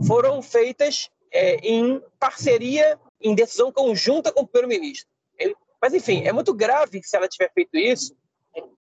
foram 0.06 0.42
feitas 0.42 1.08
é, 1.32 1.56
em 1.56 2.02
parceria, 2.18 2.98
em 3.20 3.34
decisão 3.34 3.72
conjunta 3.72 4.32
com 4.32 4.42
o 4.42 4.46
primeiro-ministro. 4.46 5.08
Mas, 5.84 5.92
enfim, 5.92 6.22
é 6.24 6.32
muito 6.32 6.54
grave 6.54 7.02
se 7.02 7.14
ela 7.14 7.28
tiver 7.28 7.52
feito 7.52 7.76
isso, 7.76 8.16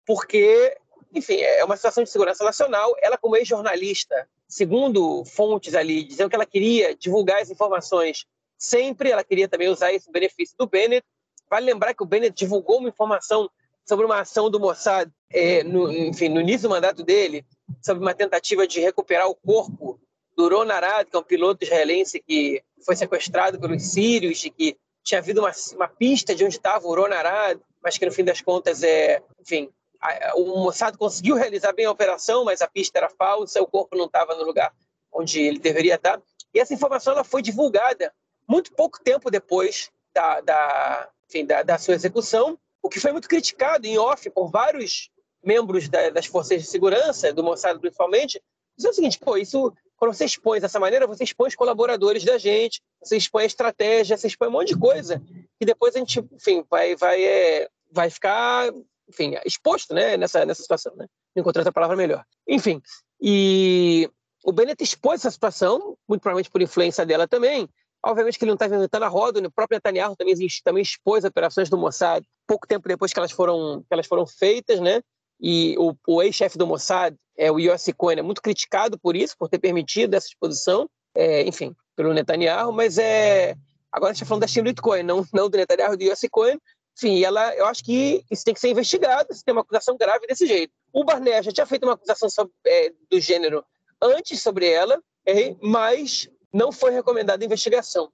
porque, 0.05 0.77
enfim, 1.11 1.37
é 1.37 1.65
uma 1.65 1.75
situação 1.75 2.03
de 2.03 2.11
segurança 2.11 2.43
nacional. 2.43 2.95
Ela, 3.01 3.17
como 3.17 3.35
ex-jornalista, 3.35 4.29
segundo 4.47 5.25
fontes 5.25 5.73
ali, 5.73 6.03
dizendo 6.03 6.29
que 6.29 6.35
ela 6.35 6.45
queria 6.45 6.95
divulgar 6.95 7.41
as 7.41 7.49
informações 7.49 8.27
sempre, 8.55 9.09
ela 9.09 9.23
queria 9.23 9.47
também 9.47 9.67
usar 9.67 9.91
esse 9.91 10.11
benefício 10.11 10.55
do 10.59 10.67
Bennett. 10.67 11.03
Vale 11.49 11.65
lembrar 11.65 11.95
que 11.95 12.03
o 12.03 12.05
Bennett 12.05 12.35
divulgou 12.35 12.77
uma 12.77 12.89
informação 12.89 13.49
sobre 13.83 14.05
uma 14.05 14.19
ação 14.19 14.51
do 14.51 14.59
Mossad, 14.59 15.09
é, 15.31 15.63
no, 15.63 15.91
enfim, 15.91 16.29
no 16.29 16.39
início 16.39 16.69
do 16.69 16.71
mandato 16.71 17.01
dele, 17.03 17.43
sobre 17.81 18.03
uma 18.03 18.13
tentativa 18.13 18.67
de 18.67 18.79
recuperar 18.79 19.27
o 19.27 19.33
corpo 19.33 19.99
do 20.37 20.47
Ron 20.47 20.69
Arad, 20.69 21.07
que 21.09 21.15
é 21.15 21.19
um 21.19 21.23
piloto 21.23 21.65
israelense 21.65 22.19
que 22.19 22.61
foi 22.85 22.95
sequestrado 22.95 23.59
pelos 23.59 23.91
sírios 23.91 24.45
e 24.45 24.51
que 24.51 24.77
tinha 25.03 25.19
havido 25.19 25.41
uma, 25.41 25.51
uma 25.73 25.87
pista 25.87 26.35
de 26.35 26.43
onde 26.43 26.55
estava 26.55 26.87
o 26.87 26.95
Ron 26.95 27.13
Arad, 27.13 27.59
mas 27.81 27.97
que 27.97 28.05
no 28.05 28.11
fim 28.11 28.23
das 28.23 28.41
contas 28.41 28.83
é, 28.83 29.21
enfim, 29.39 29.69
a, 29.99 30.35
o 30.35 30.63
Mossad 30.63 30.97
conseguiu 30.97 31.35
realizar 31.35 31.73
bem 31.73 31.85
a 31.85 31.91
operação, 31.91 32.43
mas 32.45 32.61
a 32.61 32.67
pista 32.67 32.99
era 32.99 33.09
falsa, 33.09 33.61
o 33.61 33.67
corpo 33.67 33.97
não 33.97 34.05
estava 34.05 34.35
no 34.35 34.43
lugar 34.43 34.73
onde 35.11 35.41
ele 35.41 35.59
deveria 35.59 35.95
estar. 35.95 36.21
E 36.53 36.59
essa 36.59 36.73
informação 36.73 37.13
ela 37.13 37.23
foi 37.23 37.41
divulgada 37.41 38.13
muito 38.47 38.73
pouco 38.73 39.01
tempo 39.01 39.29
depois 39.29 39.89
da, 40.13 40.41
da, 40.41 41.09
enfim, 41.29 41.45
da, 41.45 41.63
da 41.63 41.77
sua 41.77 41.93
execução, 41.93 42.57
o 42.81 42.89
que 42.89 42.99
foi 42.99 43.11
muito 43.11 43.29
criticado 43.29 43.85
em 43.85 43.97
off 43.97 44.29
por 44.29 44.49
vários 44.49 45.09
membros 45.43 45.87
da, 45.87 46.09
das 46.09 46.25
forças 46.25 46.61
de 46.61 46.67
segurança, 46.67 47.33
do 47.33 47.43
Mossad 47.43 47.79
principalmente, 47.79 48.41
dizendo 48.75 48.91
o 48.91 48.95
seguinte, 48.95 49.19
pô, 49.19 49.37
isso, 49.37 49.73
quando 50.01 50.15
você 50.15 50.25
expõe 50.25 50.59
dessa 50.59 50.79
maneira, 50.79 51.05
você 51.05 51.23
expõe 51.23 51.47
os 51.47 51.53
colaboradores 51.53 52.23
da 52.25 52.35
gente, 52.39 52.81
você 52.99 53.17
expõe 53.17 53.43
a 53.43 53.45
estratégia, 53.45 54.17
você 54.17 54.25
expõe 54.25 54.47
um 54.47 54.53
monte 54.53 54.69
de 54.69 54.79
coisa, 54.79 55.21
e 55.59 55.63
depois 55.63 55.95
a 55.95 55.99
gente, 55.99 56.19
enfim, 56.33 56.65
vai, 56.67 56.95
vai, 56.95 57.23
é, 57.23 57.69
vai 57.91 58.09
ficar, 58.09 58.73
enfim, 59.07 59.35
exposto, 59.45 59.93
né, 59.93 60.17
nessa, 60.17 60.43
nessa 60.43 60.63
situação, 60.63 60.95
né? 60.95 61.05
Encontrei 61.35 61.61
outra 61.61 61.71
palavra 61.71 61.95
melhor. 61.95 62.25
Enfim, 62.47 62.81
e 63.21 64.09
o 64.43 64.51
Bennett 64.51 64.83
expôs 64.83 65.21
essa 65.21 65.29
situação, 65.29 65.95
muito 66.09 66.23
provavelmente 66.23 66.49
por 66.49 66.63
influência 66.63 67.05
dela 67.05 67.27
também, 67.27 67.69
Obviamente 68.03 68.39
que 68.39 68.43
ele 68.43 68.49
não 68.49 68.55
está 68.55 68.65
inventando 68.65 69.03
a 69.03 69.07
roda, 69.07 69.39
o 69.47 69.51
próprio 69.51 69.75
Netanyahu 69.75 70.15
também, 70.15 70.33
também 70.63 70.81
expôs 70.81 71.23
operações 71.23 71.69
do 71.69 71.77
Mossad 71.77 72.25
pouco 72.47 72.65
tempo 72.65 72.87
depois 72.87 73.13
que 73.13 73.19
elas 73.19 73.31
foram, 73.31 73.81
que 73.81 73.93
elas 73.93 74.07
foram 74.07 74.25
feitas, 74.25 74.79
né? 74.79 75.03
E 75.39 75.75
o, 75.77 75.93
o 76.07 76.23
ex-chefe 76.23 76.57
do 76.57 76.65
Mossad, 76.65 77.15
é, 77.41 77.51
o 77.51 77.57
Yossi 77.57 77.91
Cohen, 77.91 78.19
é 78.19 78.21
muito 78.21 78.39
criticado 78.39 78.99
por 78.99 79.15
isso, 79.15 79.35
por 79.35 79.49
ter 79.49 79.57
permitido 79.57 80.13
essa 80.13 80.27
exposição, 80.27 80.87
é, 81.15 81.41
enfim, 81.41 81.75
pelo 81.95 82.13
Netanyahu, 82.13 82.71
mas 82.71 82.99
é... 82.99 83.55
Agora 83.91 84.11
a 84.11 84.13
gente 84.13 84.21
está 84.21 84.27
falando 84.27 84.41
da 84.41 84.47
Shimrit 84.47 84.79
Cohen, 84.79 85.01
não, 85.01 85.25
não 85.33 85.49
do 85.49 85.57
Netanyahu, 85.57 85.97
do 85.97 86.03
Yossi 86.03 86.29
Cohen. 86.29 86.59
Enfim, 86.95 87.23
ela, 87.23 87.53
eu 87.55 87.65
acho 87.65 87.83
que 87.83 88.23
isso 88.29 88.43
tem 88.45 88.53
que 88.53 88.59
ser 88.59 88.69
investigado, 88.69 89.33
se 89.33 89.43
tem 89.43 89.53
uma 89.53 89.61
acusação 89.61 89.97
grave 89.97 90.27
desse 90.27 90.45
jeito. 90.45 90.71
O 90.93 91.03
Barnett 91.03 91.45
já 91.45 91.51
tinha 91.51 91.65
feito 91.65 91.83
uma 91.83 91.93
acusação 91.93 92.29
sobre, 92.29 92.53
é, 92.63 92.93
do 93.09 93.19
gênero 93.19 93.65
antes 93.99 94.39
sobre 94.39 94.69
ela, 94.69 95.01
é, 95.25 95.55
mas 95.59 96.29
não 96.53 96.71
foi 96.71 96.91
recomendada 96.91 97.43
investigação. 97.43 98.11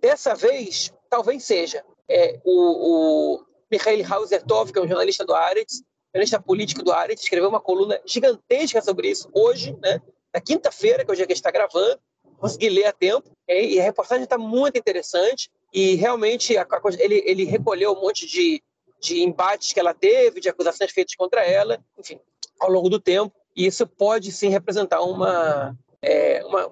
Dessa 0.00 0.36
vez, 0.36 0.92
talvez 1.10 1.42
seja. 1.42 1.84
É, 2.08 2.40
o, 2.44 3.38
o 3.40 3.44
Mikhail 3.70 4.06
Hauser-Tov, 4.08 4.72
que 4.72 4.78
é 4.78 4.82
um 4.82 4.88
jornalista 4.88 5.24
do 5.24 5.34
Aretz, 5.34 5.82
jornalista 6.14 6.40
político 6.40 6.82
do 6.82 6.92
Aretz, 6.92 7.22
escreveu 7.22 7.48
uma 7.48 7.60
coluna 7.60 8.00
gigantesca 8.04 8.82
sobre 8.82 9.10
isso 9.10 9.28
hoje, 9.32 9.76
né, 9.80 10.00
na 10.32 10.40
quinta-feira, 10.40 11.04
que 11.04 11.10
é 11.10 11.12
o 11.12 11.16
dia 11.16 11.26
que 11.26 11.32
a 11.32 11.34
gente 11.34 11.40
está 11.40 11.50
gravando. 11.50 11.98
Consegui 12.38 12.68
ler 12.68 12.86
a 12.86 12.92
tempo. 12.92 13.30
É, 13.46 13.64
e 13.64 13.78
a 13.78 13.82
reportagem 13.82 14.24
está 14.24 14.36
muito 14.36 14.78
interessante. 14.78 15.50
E 15.72 15.94
realmente 15.94 16.56
a, 16.56 16.62
a, 16.62 16.80
ele, 16.98 17.22
ele 17.24 17.44
recolheu 17.44 17.92
um 17.92 18.00
monte 18.00 18.26
de, 18.26 18.62
de 19.00 19.22
embates 19.22 19.72
que 19.72 19.80
ela 19.80 19.94
teve, 19.94 20.40
de 20.40 20.48
acusações 20.48 20.90
feitas 20.90 21.14
contra 21.14 21.44
ela, 21.44 21.82
enfim, 21.98 22.18
ao 22.58 22.70
longo 22.70 22.88
do 22.88 22.98
tempo. 22.98 23.34
E 23.54 23.66
isso 23.66 23.86
pode 23.86 24.32
sim 24.32 24.48
representar 24.48 25.02
uma, 25.02 25.76
é, 26.00 26.44
uma, 26.44 26.66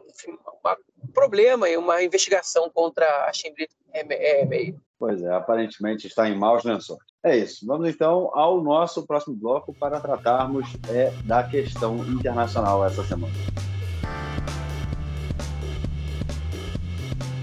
uma 0.62 0.76
problema 1.14 1.68
e 1.68 1.76
uma 1.76 2.02
investigação 2.02 2.70
contra 2.70 3.26
a 3.26 3.32
Chimbrit 3.32 3.70
é, 3.92 4.40
é, 4.40 4.44
meio. 4.44 4.80
Pois 4.98 5.22
é, 5.22 5.32
aparentemente 5.32 6.06
está 6.06 6.28
em 6.28 6.38
maus 6.38 6.64
lençóis. 6.64 7.00
É 7.22 7.36
isso. 7.36 7.66
Vamos 7.66 7.88
então 7.88 8.30
ao 8.34 8.62
nosso 8.62 9.06
próximo 9.06 9.36
bloco 9.36 9.74
para 9.74 10.00
tratarmos 10.00 10.66
é, 10.88 11.10
da 11.24 11.42
questão 11.42 11.96
internacional 12.08 12.84
essa 12.84 13.02
semana. 13.04 13.32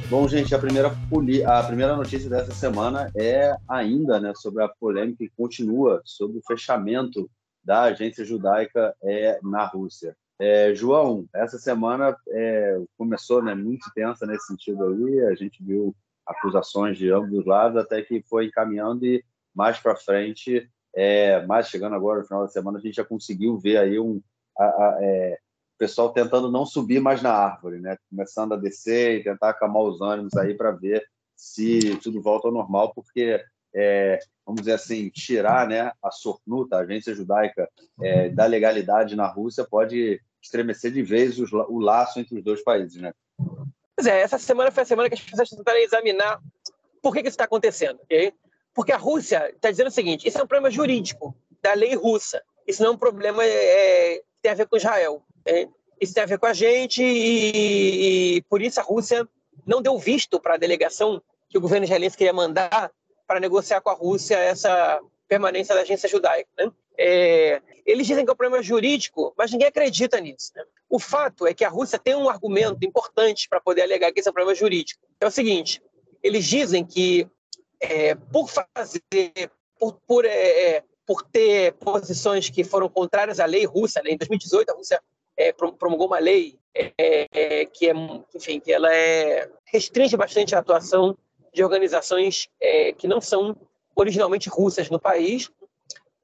Bom, 0.10 0.26
gente, 0.26 0.56
a 0.56 0.60
primeira, 0.60 0.88
a 0.88 1.64
primeira 1.64 1.96
notícia 1.96 2.30
dessa 2.30 2.54
semana 2.54 3.12
é 3.14 3.54
ainda 3.68 4.22
né, 4.22 4.32
sobre 4.36 4.64
a 4.64 4.70
polêmica 4.70 5.18
que 5.18 5.32
continua 5.36 6.02
sobre 6.06 6.38
o 6.38 6.44
fechamento 6.48 7.30
da 7.62 7.84
agência 7.84 8.24
judaica 8.24 8.96
é, 9.04 9.38
na 9.44 9.66
Rússia. 9.66 10.16
É, 10.40 10.74
João, 10.74 11.26
essa 11.36 11.60
semana 11.60 12.16
é, 12.30 12.80
começou 12.98 13.44
né, 13.44 13.54
muito 13.54 13.92
tensa 13.94 14.26
nesse 14.26 14.48
sentido 14.48 14.86
aí, 14.86 15.26
a 15.26 15.36
gente 15.36 15.62
viu 15.62 15.94
acusações 16.28 16.98
de 16.98 17.12
ambos 17.12 17.40
os 17.40 17.46
lados, 17.46 17.78
até 17.78 18.02
que 18.02 18.22
foi 18.24 18.48
encaminhando 18.48 19.06
e 19.06 19.24
mais 19.56 19.80
para 19.80 19.96
frente, 19.96 20.70
é, 20.96 21.46
mais 21.46 21.68
chegando 21.68 21.96
agora 21.96 22.20
no 22.20 22.26
final 22.26 22.44
da 22.44 22.50
semana, 22.50 22.78
a 22.78 22.82
gente 22.82 22.96
já 22.96 23.04
conseguiu 23.04 23.58
ver 23.58 23.78
aí 23.78 24.00
um 24.00 24.22
a, 24.58 24.64
a, 24.64 24.98
é, 25.02 25.38
pessoal 25.78 26.12
tentando 26.12 26.52
não 26.52 26.66
subir 26.66 27.00
mais 27.00 27.22
na 27.22 27.32
árvore, 27.32 27.80
né? 27.80 27.98
começando 28.10 28.54
a 28.54 28.58
descer 28.58 29.20
e 29.20 29.24
tentar 29.24 29.50
acalmar 29.50 29.84
os 29.84 30.02
ânimos 30.02 30.36
aí 30.36 30.54
para 30.54 30.72
ver 30.72 31.04
se 31.36 31.98
tudo 31.98 32.22
volta 32.22 32.48
ao 32.48 32.54
normal, 32.54 32.94
porque 32.94 33.44
é, 33.76 34.20
vamos 34.46 34.62
dizer 34.62 34.74
assim, 34.74 35.10
tirar 35.10 35.68
né, 35.68 35.92
a 36.02 36.10
Sornuta, 36.10 36.78
a 36.78 36.80
agência 36.80 37.14
judaica, 37.14 37.70
é, 38.02 38.30
da 38.30 38.46
legalidade 38.46 39.16
na 39.16 39.28
Rússia 39.28 39.64
pode 39.64 40.20
estremecer 40.42 40.92
de 40.92 41.04
vez 41.04 41.40
os, 41.40 41.52
o 41.54 41.80
laço 41.80 42.20
entre 42.20 42.38
os 42.38 42.44
dois 42.44 42.64
países, 42.64 43.00
né? 43.00 43.14
Pois 43.98 44.06
é, 44.06 44.22
essa 44.22 44.38
semana 44.38 44.70
foi 44.70 44.84
a 44.84 44.86
semana 44.86 45.10
que 45.10 45.16
as 45.16 45.22
pessoas 45.22 45.50
tentaram 45.50 45.80
examinar 45.80 46.40
por 47.02 47.12
que, 47.12 47.24
que 47.24 47.30
isso 47.30 47.34
está 47.34 47.46
acontecendo, 47.46 48.00
ok? 48.04 48.32
Porque 48.72 48.92
a 48.92 48.98
Rússia 48.98 49.50
está 49.50 49.72
dizendo 49.72 49.88
o 49.88 49.92
seguinte: 49.92 50.28
isso 50.28 50.38
é 50.38 50.44
um 50.44 50.48
problema 50.48 50.70
jurídico 50.70 51.36
da 51.64 51.74
lei 51.74 51.96
russa. 51.96 52.44
Isso 52.68 52.84
não 52.84 52.92
é 52.92 52.94
um 52.94 52.98
problema 52.98 53.44
é, 53.44 54.18
que 54.18 54.24
tem 54.44 54.52
a 54.52 54.56
ver 54.56 54.68
com 54.68 54.78
Israel. 54.78 55.24
Okay? 55.42 55.68
Isso 56.00 56.14
tem 56.14 56.22
a 56.22 56.28
ver 56.28 56.38
com 56.38 56.46
a 56.46 56.54
gente 56.54 57.02
e, 57.02 58.36
e 58.36 58.42
por 58.44 58.62
isso 58.62 58.80
a 58.80 58.84
Rússia 58.84 59.28
não 59.66 59.82
deu 59.82 59.98
visto 59.98 60.40
para 60.40 60.54
a 60.54 60.58
delegação 60.58 61.20
que 61.50 61.58
o 61.58 61.62
governo 61.62 61.86
israelense 61.86 62.16
queria 62.16 62.34
mandar 62.34 62.92
para 63.26 63.40
negociar 63.40 63.82
com 63.82 63.90
a 63.90 63.94
Rússia 63.94 64.38
essa 64.38 65.02
permanência 65.28 65.74
da 65.74 65.82
agência 65.82 66.08
judaica. 66.08 66.50
Né? 66.56 66.72
É, 67.00 67.62
eles 67.84 68.06
dizem 68.06 68.24
que 68.24 68.30
é 68.30 68.34
um 68.34 68.38
problema 68.38 68.62
jurídico, 68.62 69.34
mas 69.36 69.52
ninguém 69.52 69.68
acredita 69.70 70.20
nisso. 70.22 70.52
Né? 70.56 70.64
O 70.90 71.00
fato 71.00 71.46
é 71.46 71.54
que 71.54 71.66
a 71.66 71.70
Rússia 71.70 72.00
tem 72.00 72.16
um 72.16 72.30
argumento 72.30 72.86
importante 72.86 73.48
para 73.50 73.60
poder 73.60 73.82
alegar 73.82 74.12
que 74.12 74.20
esse 74.20 74.30
é 74.30 74.32
um 74.32 74.34
problema 74.34 74.56
jurídico. 74.56 75.02
É 75.20 75.28
o 75.28 75.32
seguinte: 75.32 75.82
eles 76.24 76.46
dizem 76.46 76.86
que 76.86 77.28
é, 77.80 78.16
por 78.16 78.50
fazer, 78.50 79.52
por, 79.78 80.00
por, 80.08 80.26
é, 80.26 80.76
é 80.76 80.84
por 81.06 81.24
ter 81.24 81.74
posições 81.74 82.50
que 82.50 82.64
foram 82.64 82.90
contrárias 82.90 83.40
à 83.40 83.46
lei 83.46 83.66
russa, 83.66 84.02
né? 84.04 84.12
em 84.12 84.18
2018 84.18 84.70
a 84.70 84.74
Rússia 84.74 85.02
é, 85.36 85.54
promulgou 85.54 86.08
uma 86.08 86.20
lei 86.20 86.58
é, 86.74 87.66
que 87.66 87.90
é, 87.90 87.94
enfim, 88.36 88.60
que 88.60 88.72
ela 88.72 88.94
é 88.94 89.50
restringe 89.66 90.18
bastante 90.18 90.56
a 90.56 90.60
atuação 90.60 91.18
de 91.54 91.64
organizações 91.64 92.50
é, 92.62 92.94
que 92.94 93.08
não 93.08 93.22
são 93.22 93.56
originalmente 93.96 94.50
russas 94.50 94.90
no 94.90 95.00
país. 95.00 95.50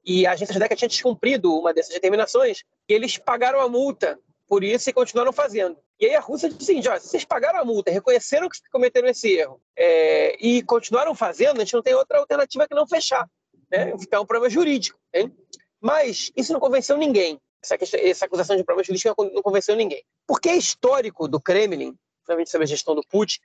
E 0.06 0.26
a 0.26 0.32
agência 0.32 0.52
judaica 0.52 0.76
tinha 0.76 0.88
descumprido 0.88 1.52
uma 1.58 1.72
dessas 1.72 1.94
determinações 1.94 2.62
e 2.88 2.92
eles 2.92 3.16
pagaram 3.16 3.60
a 3.60 3.68
multa 3.68 4.18
por 4.48 4.62
isso 4.62 4.88
e 4.88 4.92
continuaram 4.92 5.32
fazendo. 5.32 5.76
E 5.98 6.06
aí 6.06 6.14
a 6.14 6.20
Rússia 6.20 6.50
disse 6.50 6.72
assim, 6.72 6.82
se 6.82 7.08
vocês 7.08 7.24
pagaram 7.24 7.60
a 7.60 7.64
multa, 7.64 7.90
reconheceram 7.90 8.48
que 8.48 8.58
cometeram 8.70 9.08
esse 9.08 9.32
erro 9.32 9.60
é, 9.76 10.36
e 10.44 10.62
continuaram 10.62 11.14
fazendo, 11.14 11.56
a 11.56 11.64
gente 11.64 11.74
não 11.74 11.82
tem 11.82 11.94
outra 11.94 12.18
alternativa 12.18 12.66
que 12.66 12.74
não 12.74 12.86
fechar. 12.86 13.28
Né? 13.70 13.96
Ficar 13.98 14.20
um 14.20 14.26
problema 14.26 14.50
jurídico. 14.50 14.98
Hein? 15.12 15.34
Mas 15.80 16.30
isso 16.36 16.52
não 16.52 16.60
convenceu 16.60 16.96
ninguém. 16.96 17.40
Essa, 17.62 17.78
questão, 17.78 18.00
essa 18.00 18.26
acusação 18.26 18.56
de 18.56 18.64
problema 18.64 18.84
jurídico 18.84 19.24
não 19.24 19.42
convenceu 19.42 19.74
ninguém. 19.74 20.04
Porque 20.26 20.48
é 20.48 20.56
histórico 20.56 21.26
do 21.26 21.40
Kremlin, 21.40 21.96
principalmente 22.18 22.50
sobre 22.50 22.64
a 22.64 22.68
gestão 22.68 22.94
do 22.94 23.02
Putin, 23.08 23.38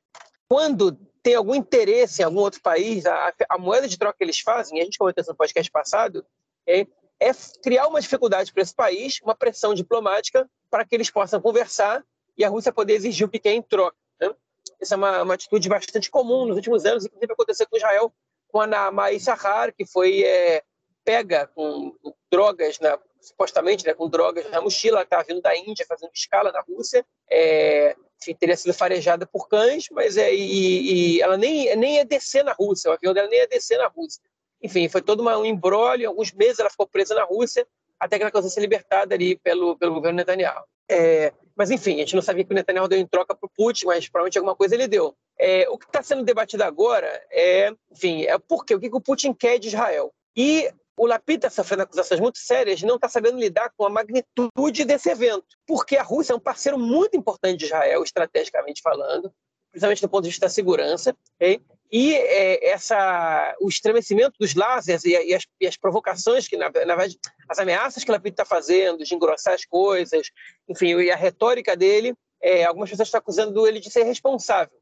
quando 0.49 0.97
tem 1.21 1.35
algum 1.35 1.53
interesse 1.53 2.21
em 2.21 2.25
algum 2.25 2.39
outro 2.39 2.61
país, 2.61 3.05
a, 3.05 3.33
a 3.49 3.57
moeda 3.57 3.87
de 3.87 3.97
troca 3.97 4.17
que 4.17 4.23
eles 4.23 4.39
fazem, 4.39 4.81
a 4.81 4.83
gente 4.83 4.97
comentou 4.97 5.21
isso 5.21 5.31
no 5.31 5.37
podcast 5.37 5.71
passado, 5.71 6.25
é, 6.67 6.87
é 7.19 7.31
criar 7.61 7.87
uma 7.87 7.99
dificuldade 7.99 8.53
para 8.53 8.63
esse 8.63 8.73
país, 8.73 9.19
uma 9.21 9.35
pressão 9.35 9.73
diplomática 9.73 10.49
para 10.69 10.85
que 10.85 10.95
eles 10.95 11.09
possam 11.09 11.41
conversar 11.41 12.03
e 12.37 12.43
a 12.45 12.49
Rússia 12.49 12.71
poder 12.71 12.93
exigir 12.93 13.27
o 13.27 13.29
que 13.29 13.39
quer 13.39 13.53
em 13.53 13.61
troca. 13.61 13.97
Né? 14.19 14.33
Essa 14.79 14.95
é 14.95 14.97
uma, 14.97 15.23
uma, 15.23 15.33
atitude 15.33 15.67
bastante 15.67 16.09
comum 16.09 16.45
nos 16.45 16.55
últimos 16.55 16.85
anos, 16.85 17.05
inclusive 17.05 17.33
aconteceu 17.33 17.67
com 17.69 17.77
Israel, 17.77 18.13
com 18.47 18.61
a 18.61 18.67
Naamai 18.67 19.19
Sahar, 19.19 19.73
que 19.75 19.85
foi 19.85 20.23
é, 20.23 20.63
pega 21.03 21.47
com, 21.47 21.93
drogas, 22.31 22.79
na, 22.79 22.97
supostamente 23.19 23.85
né, 23.85 23.93
com 23.93 24.09
drogas 24.09 24.49
na 24.49 24.61
mochila, 24.61 25.01
estava 25.01 25.23
vindo 25.23 25.41
da 25.41 25.55
Índia, 25.55 25.85
fazendo 25.87 26.11
escala 26.13 26.51
na 26.51 26.61
Rússia, 26.61 27.05
é, 27.29 27.95
enfim, 28.21 28.35
teria 28.35 28.55
sido 28.55 28.73
farejada 28.73 29.25
por 29.25 29.47
cães, 29.47 29.85
mas 29.91 30.17
é, 30.17 30.33
e, 30.33 31.17
e, 31.17 31.21
ela 31.21 31.37
nem, 31.37 31.75
nem 31.75 31.95
ia 31.95 32.05
descer 32.05 32.43
na 32.43 32.53
Rússia, 32.53 32.89
o 32.89 32.93
avião 32.93 33.13
dela 33.13 33.27
nem 33.27 33.39
ia 33.39 33.47
descer 33.47 33.77
na 33.77 33.87
Rússia. 33.87 34.21
Enfim, 34.61 34.89
foi 34.89 35.01
todo 35.01 35.21
uma, 35.21 35.37
um 35.37 35.45
embrólio, 35.45 36.09
alguns 36.09 36.31
meses 36.33 36.59
ela 36.59 36.69
ficou 36.69 36.87
presa 36.87 37.15
na 37.15 37.23
Rússia, 37.23 37.67
até 37.99 38.17
que 38.17 38.23
ela 38.23 38.31
conseguiu 38.31 38.53
ser 38.53 38.61
libertada 38.61 39.15
ali 39.15 39.37
pelo, 39.37 39.77
pelo 39.77 39.93
governo 39.93 40.17
Netanyahu. 40.17 40.63
É, 40.89 41.33
mas, 41.55 41.69
enfim, 41.69 41.95
a 41.95 41.99
gente 41.99 42.15
não 42.15 42.21
sabia 42.21 42.43
que 42.43 42.51
o 42.51 42.55
Netanyahu 42.55 42.87
deu 42.87 42.97
em 42.97 43.05
troca 43.05 43.35
para 43.35 43.45
o 43.45 43.51
Putin, 43.55 43.85
mas 43.87 44.07
provavelmente 44.07 44.37
alguma 44.37 44.55
coisa 44.55 44.75
ele 44.75 44.87
deu. 44.87 45.15
É, 45.37 45.69
o 45.69 45.77
que 45.77 45.85
está 45.85 46.01
sendo 46.01 46.23
debatido 46.23 46.63
agora 46.63 47.07
é, 47.31 47.71
enfim, 47.91 48.23
é 48.23 48.37
por 48.37 48.65
quê? 48.65 48.75
O 48.75 48.79
que, 48.79 48.89
que 48.89 48.95
o 48.95 49.01
Putin 49.01 49.33
quer 49.33 49.59
de 49.59 49.67
Israel? 49.67 50.11
E 50.35 50.71
o 50.99 51.05
Lapid 51.05 51.37
está 51.37 51.49
sofrendo 51.49 51.83
acusações 51.83 52.19
muito 52.19 52.39
sérias 52.39 52.81
não 52.81 52.95
está 52.95 53.07
sabendo 53.07 53.39
lidar 53.39 53.71
com 53.77 53.85
a 53.85 53.89
magnitude 53.89 54.83
desse 54.83 55.09
evento, 55.09 55.45
porque 55.65 55.95
a 55.95 56.03
Rússia 56.03 56.33
é 56.33 56.35
um 56.35 56.39
parceiro 56.41 56.77
muito 56.77 57.15
importante 57.15 57.57
de 57.57 57.65
Israel, 57.65 58.03
estrategicamente 58.03 58.81
falando, 58.81 59.31
principalmente 59.71 60.01
do 60.01 60.09
ponto 60.09 60.23
de 60.23 60.29
vista 60.29 60.45
da 60.45 60.49
segurança, 60.49 61.15
okay? 61.35 61.61
E 61.91 62.13
é, 62.13 62.69
essa, 62.69 63.55
o 63.59 63.67
estremecimento 63.67 64.33
dos 64.39 64.53
lasers 64.53 65.03
e, 65.05 65.09
e, 65.09 65.33
as, 65.33 65.45
e 65.59 65.67
as, 65.67 65.75
provocações 65.75 66.47
que, 66.47 66.55
na, 66.55 66.65
na, 66.65 66.95
verdade, 66.95 67.19
as 67.47 67.57
ameaças 67.57 68.03
que 68.03 68.11
o 68.11 68.13
Lapid 68.13 68.33
está 68.33 68.45
fazendo, 68.45 69.03
de 69.03 69.15
engrossar 69.15 69.55
as 69.55 69.65
coisas, 69.65 70.29
enfim, 70.67 70.95
e 70.99 71.11
a 71.11 71.15
retórica 71.15 71.75
dele, 71.75 72.13
é, 72.41 72.63
algumas 72.63 72.89
pessoas 72.89 73.07
estão 73.07 73.19
acusando 73.19 73.67
ele 73.67 73.79
de 73.79 73.89
ser 73.89 74.03
responsável 74.03 74.77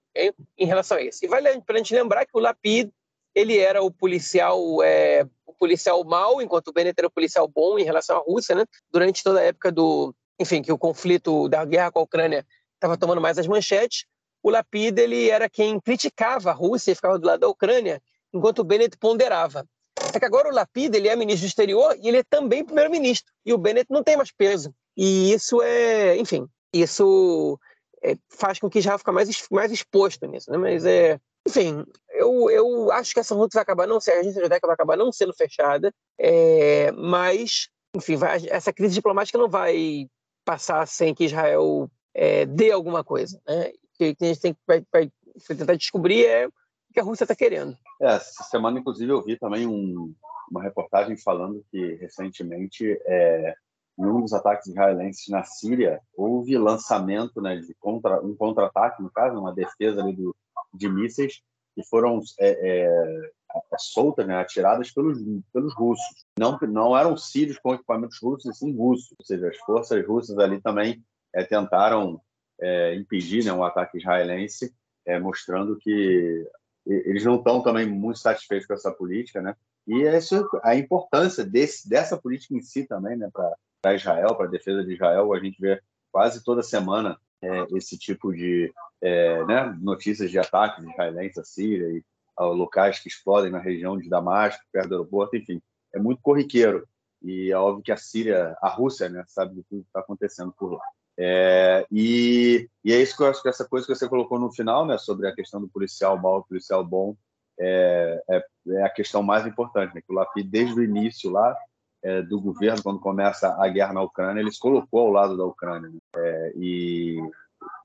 em 0.58 0.66
relação 0.66 0.98
a 0.98 1.02
isso. 1.02 1.24
E 1.24 1.28
vale 1.28 1.62
para 1.62 1.76
a 1.76 1.78
gente 1.78 1.94
lembrar 1.94 2.26
que 2.26 2.36
o 2.36 2.40
Lapid 2.40 2.90
ele 3.34 3.58
era 3.58 3.84
o 3.84 3.92
policial 3.92 4.82
é, 4.84 5.26
o 5.46 5.54
policial 5.54 6.04
mau, 6.04 6.42
enquanto 6.42 6.70
o 6.70 6.74
Bennett 6.74 6.96
era 6.98 7.08
o 7.08 7.12
policial 7.12 7.48
bom 7.48 7.78
em 7.78 7.84
relação 7.84 8.18
à 8.18 8.20
Rússia, 8.20 8.56
né? 8.56 8.66
Durante 8.92 9.24
toda 9.24 9.40
a 9.40 9.44
época 9.44 9.72
do, 9.72 10.14
enfim, 10.40 10.62
que 10.62 10.72
o 10.72 10.78
conflito 10.78 11.48
da 11.48 11.64
guerra 11.64 11.92
com 11.92 12.00
a 12.00 12.04
Ucrânia 12.04 12.46
estava 12.74 12.98
tomando 12.98 13.22
mais 13.22 13.38
as 13.38 13.48
manchetes, 13.48 14.06
o 14.48 14.50
Lapid 14.50 14.98
ele 14.98 15.30
era 15.30 15.50
quem 15.50 15.78
criticava 15.80 16.52
a 16.52 16.54
Rússia 16.54 16.92
e 16.92 16.96
ficava 16.96 17.20
do 17.20 17.28
lado 17.28 17.42
da 17.42 17.50
Ucrânia, 17.50 18.02
enquanto 18.34 18.60
o 18.60 18.64
Bennett 18.64 18.98
ponderava. 18.98 19.68
É 20.14 20.20
que 20.20 20.26
agora 20.26 20.48
o 20.48 20.54
Lapid 20.54 20.96
ele 20.96 21.10
é 21.10 21.16
ministro 21.18 21.46
do 21.46 21.50
exterior 21.50 21.98
e 22.02 22.08
ele 22.08 22.20
é 22.20 22.24
também 22.24 22.64
primeiro-ministro, 22.64 23.32
e 23.46 23.54
o 23.54 23.58
Bennett 23.58 23.92
não 23.92 24.04
tem 24.04 24.16
mais 24.16 24.32
peso. 24.32 24.74
E 24.96 25.34
isso 25.34 25.62
é, 25.62 26.16
enfim, 26.18 26.48
isso 26.72 27.60
é, 28.02 28.16
faz 28.30 28.58
com 28.58 28.70
que 28.70 28.80
Israel 28.80 28.98
fique 28.98 29.12
mais, 29.12 29.48
mais 29.52 29.72
exposto 29.72 30.26
nisso, 30.26 30.50
né? 30.50 30.58
Mas 30.58 30.86
é, 30.86 31.20
enfim, 31.46 31.84
eu, 32.12 32.50
eu 32.50 32.92
acho 32.94 33.14
que 33.14 33.20
essa 33.20 33.36
luta 33.36 33.56
vai 33.56 33.64
acabar 33.64 33.86
não 33.86 34.00
sendo, 34.00 34.16
a 34.16 34.20
agência 34.22 34.48
vai 34.48 34.58
acabar 34.58 34.96
não 34.96 35.12
sendo 35.12 35.34
fechada, 35.34 35.94
é, 36.18 36.90
mas, 36.94 37.68
enfim, 37.94 38.16
vai, 38.16 38.48
essa 38.48 38.72
crise 38.72 38.96
diplomática 38.96 39.38
não 39.38 39.50
vai 39.50 40.08
passar 40.46 40.88
sem 40.88 41.14
que 41.14 41.26
Israel 41.26 41.92
é, 42.14 42.46
dê 42.46 42.72
alguma 42.72 43.04
coisa. 43.04 43.42
Né? 43.46 43.74
O 44.00 44.16
que 44.16 44.16
a 44.22 44.28
gente 44.28 44.40
tem 44.40 44.54
que 44.54 44.60
vai, 44.68 44.84
vai 44.92 45.12
tentar 45.48 45.76
descobrir 45.76 46.26
é 46.26 46.48
o 46.48 46.52
que 46.94 47.00
a 47.00 47.04
Rússia 47.04 47.24
está 47.24 47.36
querendo. 47.36 47.76
É, 48.02 48.08
essa 48.16 48.44
semana, 48.44 48.80
inclusive, 48.80 49.12
eu 49.12 49.24
vi 49.24 49.38
também 49.38 49.66
um, 49.66 50.14
uma 50.52 50.62
reportagem 50.62 51.18
falando 51.18 51.66
que 51.72 51.96
recentemente 51.96 53.00
é, 53.06 53.56
em 54.00 54.06
um 54.06 54.22
dos 54.22 54.34
ataques 54.34 54.68
israelenses 54.68 55.28
na 55.30 55.44
Síria 55.44 56.00
houve 56.16 56.58
lançamento 56.58 57.42
né, 57.42 57.56
de 57.58 57.74
contra, 57.76 58.24
um 58.24 58.36
contra-ataque, 58.36 59.02
no 59.02 59.10
caso, 59.10 59.40
uma 59.40 59.54
defesa 59.54 60.04
do, 60.04 60.36
de 60.74 60.88
mísseis 60.88 61.42
que 61.76 61.84
foram 61.84 62.20
é, 62.40 62.50
é, 62.50 63.32
soltas, 63.78 64.26
né, 64.26 64.36
atiradas 64.38 64.92
pelos, 64.92 65.20
pelos 65.52 65.76
russos. 65.76 66.26
Não, 66.40 66.58
não 66.70 66.98
eram 66.98 67.18
sírios 67.18 67.58
com 67.60 67.74
equipamentos 67.74 68.20
russos, 68.22 68.46
e 68.46 68.58
sim 68.58 68.76
russos. 68.76 69.14
Ou 69.18 69.26
seja, 69.26 69.48
as 69.48 69.58
forças 69.58 70.06
russas 70.08 70.38
ali 70.38 70.62
também 70.62 71.04
é, 71.34 71.44
tentaram 71.44 72.22
é, 72.60 72.96
impedir 72.96 73.44
né, 73.46 73.54
um 73.54 73.64
ataque 73.64 73.98
israelense, 73.98 74.74
é, 75.06 75.20
mostrando 75.20 75.78
que 75.78 76.46
eles 76.86 77.26
não 77.26 77.36
estão 77.36 77.62
também 77.62 77.86
muito 77.86 78.20
satisfeitos 78.20 78.66
com 78.66 78.74
essa 78.74 78.92
política, 78.92 79.42
né? 79.42 79.56
E 79.86 80.04
isso, 80.04 80.48
a 80.64 80.76
importância 80.76 81.46
desse, 81.46 81.90
dessa 81.90 82.18
política 82.18 82.56
em 82.56 82.62
si 82.62 82.86
também, 82.86 83.18
né, 83.18 83.30
para 83.82 83.96
Israel, 83.96 84.36
para 84.36 84.46
a 84.46 84.50
defesa 84.50 84.84
de 84.84 84.94
Israel, 84.94 85.34
a 85.34 85.40
gente 85.40 85.60
vê 85.60 85.82
quase 86.12 86.44
toda 86.44 86.62
semana 86.62 87.18
é, 87.42 87.68
esse 87.76 87.98
tipo 87.98 88.34
de 88.34 88.74
é, 89.02 89.46
né, 89.46 89.78
notícias 89.80 90.30
de 90.30 90.40
ataques 90.40 90.84
israelenses 90.84 91.38
à 91.38 91.44
Síria 91.44 91.88
e 91.88 92.04
a 92.36 92.46
locais 92.46 93.00
que 93.00 93.08
explodem 93.08 93.52
na 93.52 93.60
região 93.60 93.98
de 93.98 94.10
Damasco, 94.10 94.62
perto 94.72 94.90
do 94.90 94.96
aeroporto, 94.96 95.38
enfim, 95.38 95.62
é 95.94 96.00
muito 96.00 96.22
corriqueiro. 96.22 96.88
E 97.24 97.52
é 97.52 97.58
óbvio 97.58 97.84
que 97.84 97.92
a 97.92 97.98
Síria, 97.98 98.56
a 98.62 98.70
Rússia, 98.70 99.10
né, 99.10 99.24
sabe 99.28 99.56
de 99.56 99.64
tudo 99.64 99.82
que 99.84 99.90
está 99.90 100.02
acontecendo 100.02 100.54
por 100.58 100.74
lá. 100.74 100.84
É, 101.20 101.86
e, 101.92 102.70
e, 102.84 102.94
é 102.94 103.02
isso 103.02 103.18
que 103.18 103.24
eu 103.24 103.28
acho 103.28 103.42
que 103.42 103.50
essa 103.50 103.68
coisa 103.68 103.88
que 103.88 103.96
você 103.96 104.08
colocou 104.08 104.40
no 104.40 104.52
final, 104.52 104.86
né, 104.86 104.98
sobre 104.98 105.28
a 105.28 105.34
questão 105.34 105.60
do 105.60 105.68
policial 105.68 106.18
mau, 106.22 106.44
policial 106.44 106.86
bom, 106.86 107.16
é, 107.60 108.22
é, 108.30 108.46
é 108.70 108.84
a 108.84 108.90
questão 108.90 109.24
mais 109.24 109.46
importante, 109.48 109.96
né, 109.96 110.02
que 110.02 110.14
o 110.14 110.16
Lapid, 110.16 110.48
desde 110.48 110.80
o 110.80 110.84
início 110.84 111.32
lá 111.32 111.58
é, 112.04 112.22
do 112.22 112.40
governo, 112.40 112.84
quando 112.84 113.00
começa 113.00 113.56
a 113.60 113.68
guerra 113.68 113.94
na 113.94 114.02
Ucrânia, 114.04 114.42
ele 114.42 114.52
se 114.52 114.60
colocou 114.60 115.00
ao 115.00 115.12
lado 115.12 115.36
da 115.36 115.46
Ucrânia. 115.46 115.90
Né, 115.90 116.00
é, 116.16 116.54
e 116.56 117.20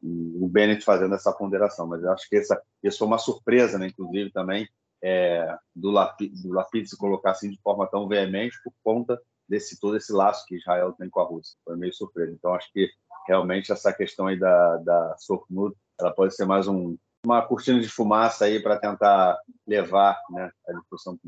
o 0.03 0.49
Bennett 0.49 0.85
fazendo 0.85 1.14
essa 1.14 1.33
ponderação, 1.33 1.87
mas 1.87 2.03
eu 2.03 2.12
acho 2.12 2.28
que 2.28 2.37
essa, 2.37 2.61
isso 2.83 2.99
foi 2.99 3.07
uma 3.07 3.18
surpresa, 3.18 3.78
né, 3.78 3.87
inclusive, 3.87 4.30
também, 4.30 4.68
é, 5.03 5.57
do, 5.74 5.91
Lapid, 5.91 6.43
do 6.43 6.53
Lapid 6.53 6.87
se 6.87 6.97
colocar 6.97 7.33
assim 7.33 7.51
de 7.51 7.59
forma 7.61 7.87
tão 7.89 8.07
veemente 8.07 8.57
por 8.62 8.72
conta 8.85 9.20
desse 9.49 9.78
todo 9.80 9.97
esse 9.97 10.12
laço 10.12 10.47
que 10.47 10.57
Israel 10.57 10.93
tem 10.93 11.11
com 11.11 11.20
a 11.20 11.24
Rússia. 11.24 11.59
Foi 11.64 11.76
meio 11.76 11.93
surpresa. 11.93 12.33
Então, 12.33 12.55
acho 12.55 12.72
que 12.72 12.89
realmente 13.27 13.73
essa 13.73 13.93
questão 13.93 14.27
aí 14.27 14.39
da, 14.39 14.77
da 14.79 15.16
Soknut, 15.18 15.77
ela 16.01 16.11
pode 16.11 16.35
ser 16.35 16.45
mais 16.45 16.66
um, 16.66 16.97
uma 17.25 17.43
cortina 17.43 17.81
de 17.81 17.89
fumaça 17.89 18.45
aí 18.45 18.61
para 18.61 18.79
tentar 18.79 19.39
levar 19.66 20.18
né, 20.31 20.51
a 20.68 20.73
discussão 20.73 21.18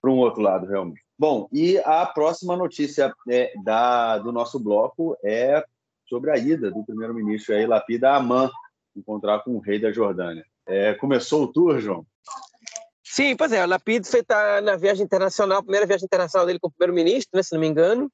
para 0.00 0.10
um 0.10 0.18
outro 0.18 0.42
lado, 0.42 0.66
realmente. 0.66 1.02
Bom, 1.18 1.48
e 1.52 1.78
a 1.78 2.06
próxima 2.06 2.56
notícia 2.56 3.14
é, 3.28 3.52
da, 3.62 4.18
do 4.18 4.32
nosso 4.32 4.58
bloco 4.58 5.16
é 5.24 5.64
sobre 6.08 6.30
a 6.30 6.36
ida 6.36 6.70
do 6.70 6.84
primeiro-ministro 6.84 7.54
aí, 7.54 7.66
Lapida 7.66 8.14
Aman 8.14 8.50
encontrar 8.96 9.40
com 9.40 9.52
o 9.52 9.60
rei 9.60 9.78
da 9.78 9.92
Jordânia. 9.92 10.44
É, 10.66 10.94
começou 10.94 11.44
o 11.44 11.52
tour, 11.52 11.78
João? 11.78 12.04
Sim, 13.04 13.36
pois 13.36 13.52
é, 13.52 13.64
o 13.64 13.68
Lapid 13.68 14.04
está 14.04 14.60
na 14.60 14.76
viagem 14.76 15.04
internacional, 15.04 15.62
primeira 15.62 15.86
viagem 15.86 16.04
internacional 16.04 16.46
dele 16.46 16.60
com 16.60 16.68
o 16.68 16.70
primeiro-ministro, 16.70 17.30
né, 17.34 17.42
se 17.42 17.52
não 17.52 17.60
me 17.60 17.66
engano. 17.66 18.10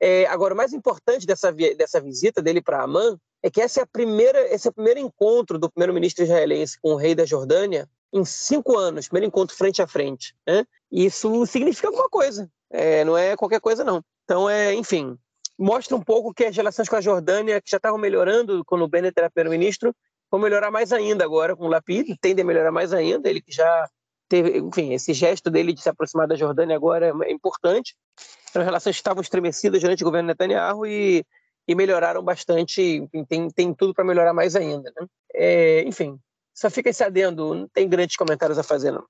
É, 0.00 0.26
agora, 0.26 0.54
o 0.54 0.56
mais 0.56 0.72
importante 0.72 1.26
dessa, 1.26 1.52
dessa 1.52 2.00
visita 2.00 2.42
dele 2.42 2.60
para 2.60 2.84
Amman 2.84 3.18
é 3.42 3.50
que 3.50 3.60
essa 3.60 3.80
é 3.80 3.82
a 3.82 3.86
primeira, 3.86 4.52
esse 4.52 4.66
é 4.66 4.70
o 4.70 4.74
primeiro 4.74 5.00
encontro 5.00 5.58
do 5.58 5.70
primeiro-ministro 5.70 6.24
israelense 6.24 6.78
com 6.80 6.90
o 6.90 6.96
rei 6.96 7.14
da 7.14 7.24
Jordânia 7.24 7.88
em 8.12 8.24
cinco 8.24 8.76
anos, 8.76 9.08
primeiro 9.08 9.28
encontro 9.28 9.56
frente 9.56 9.80
a 9.80 9.86
frente. 9.86 10.34
Né? 10.46 10.64
Isso 10.90 11.46
significa 11.46 11.88
alguma 11.88 12.08
coisa, 12.08 12.50
é, 12.70 13.04
não 13.04 13.16
é 13.16 13.36
qualquer 13.36 13.60
coisa 13.60 13.84
não. 13.84 14.02
Então, 14.24 14.48
é, 14.50 14.74
enfim, 14.74 15.16
mostra 15.58 15.96
um 15.96 16.02
pouco 16.02 16.34
que 16.34 16.44
as 16.44 16.56
relações 16.56 16.88
com 16.88 16.96
a 16.96 17.00
Jordânia, 17.00 17.60
que 17.60 17.70
já 17.70 17.76
estavam 17.76 17.98
melhorando 17.98 18.64
quando 18.64 18.82
o 18.82 18.88
Bennett 18.88 19.14
era 19.16 19.30
primeiro-ministro, 19.30 19.94
vão 20.30 20.40
melhorar 20.40 20.70
mais 20.70 20.92
ainda 20.92 21.24
agora 21.24 21.56
com 21.56 21.64
o 21.64 21.68
Lapid, 21.68 22.16
tende 22.20 22.42
a 22.42 22.44
melhorar 22.44 22.72
mais 22.72 22.92
ainda, 22.92 23.28
ele 23.28 23.40
que 23.40 23.52
já 23.52 23.88
teve, 24.28 24.58
enfim, 24.58 24.92
esse 24.92 25.12
gesto 25.12 25.50
dele 25.50 25.72
de 25.72 25.80
se 25.80 25.88
aproximar 25.88 26.26
da 26.26 26.34
Jordânia 26.34 26.74
agora 26.74 27.14
é 27.24 27.32
importante. 27.32 27.94
As 28.56 28.64
relações 28.64 28.96
estavam 28.96 29.20
estremecidas 29.20 29.80
durante 29.80 30.02
o 30.02 30.06
governo 30.06 30.28
Netanyahu 30.28 30.86
e, 30.86 31.24
e 31.66 31.74
melhoraram 31.74 32.22
bastante, 32.22 33.08
tem, 33.28 33.50
tem 33.50 33.74
tudo 33.74 33.94
para 33.94 34.04
melhorar 34.04 34.32
mais 34.32 34.56
ainda. 34.56 34.92
Né? 34.98 35.06
É, 35.34 35.82
enfim, 35.82 36.18
só 36.54 36.70
fica 36.70 36.90
esse 36.90 37.04
adendo, 37.04 37.54
não 37.54 37.68
tem 37.68 37.88
grandes 37.88 38.16
comentários 38.16 38.58
a 38.58 38.62
fazer, 38.62 38.90
não. 38.90 39.04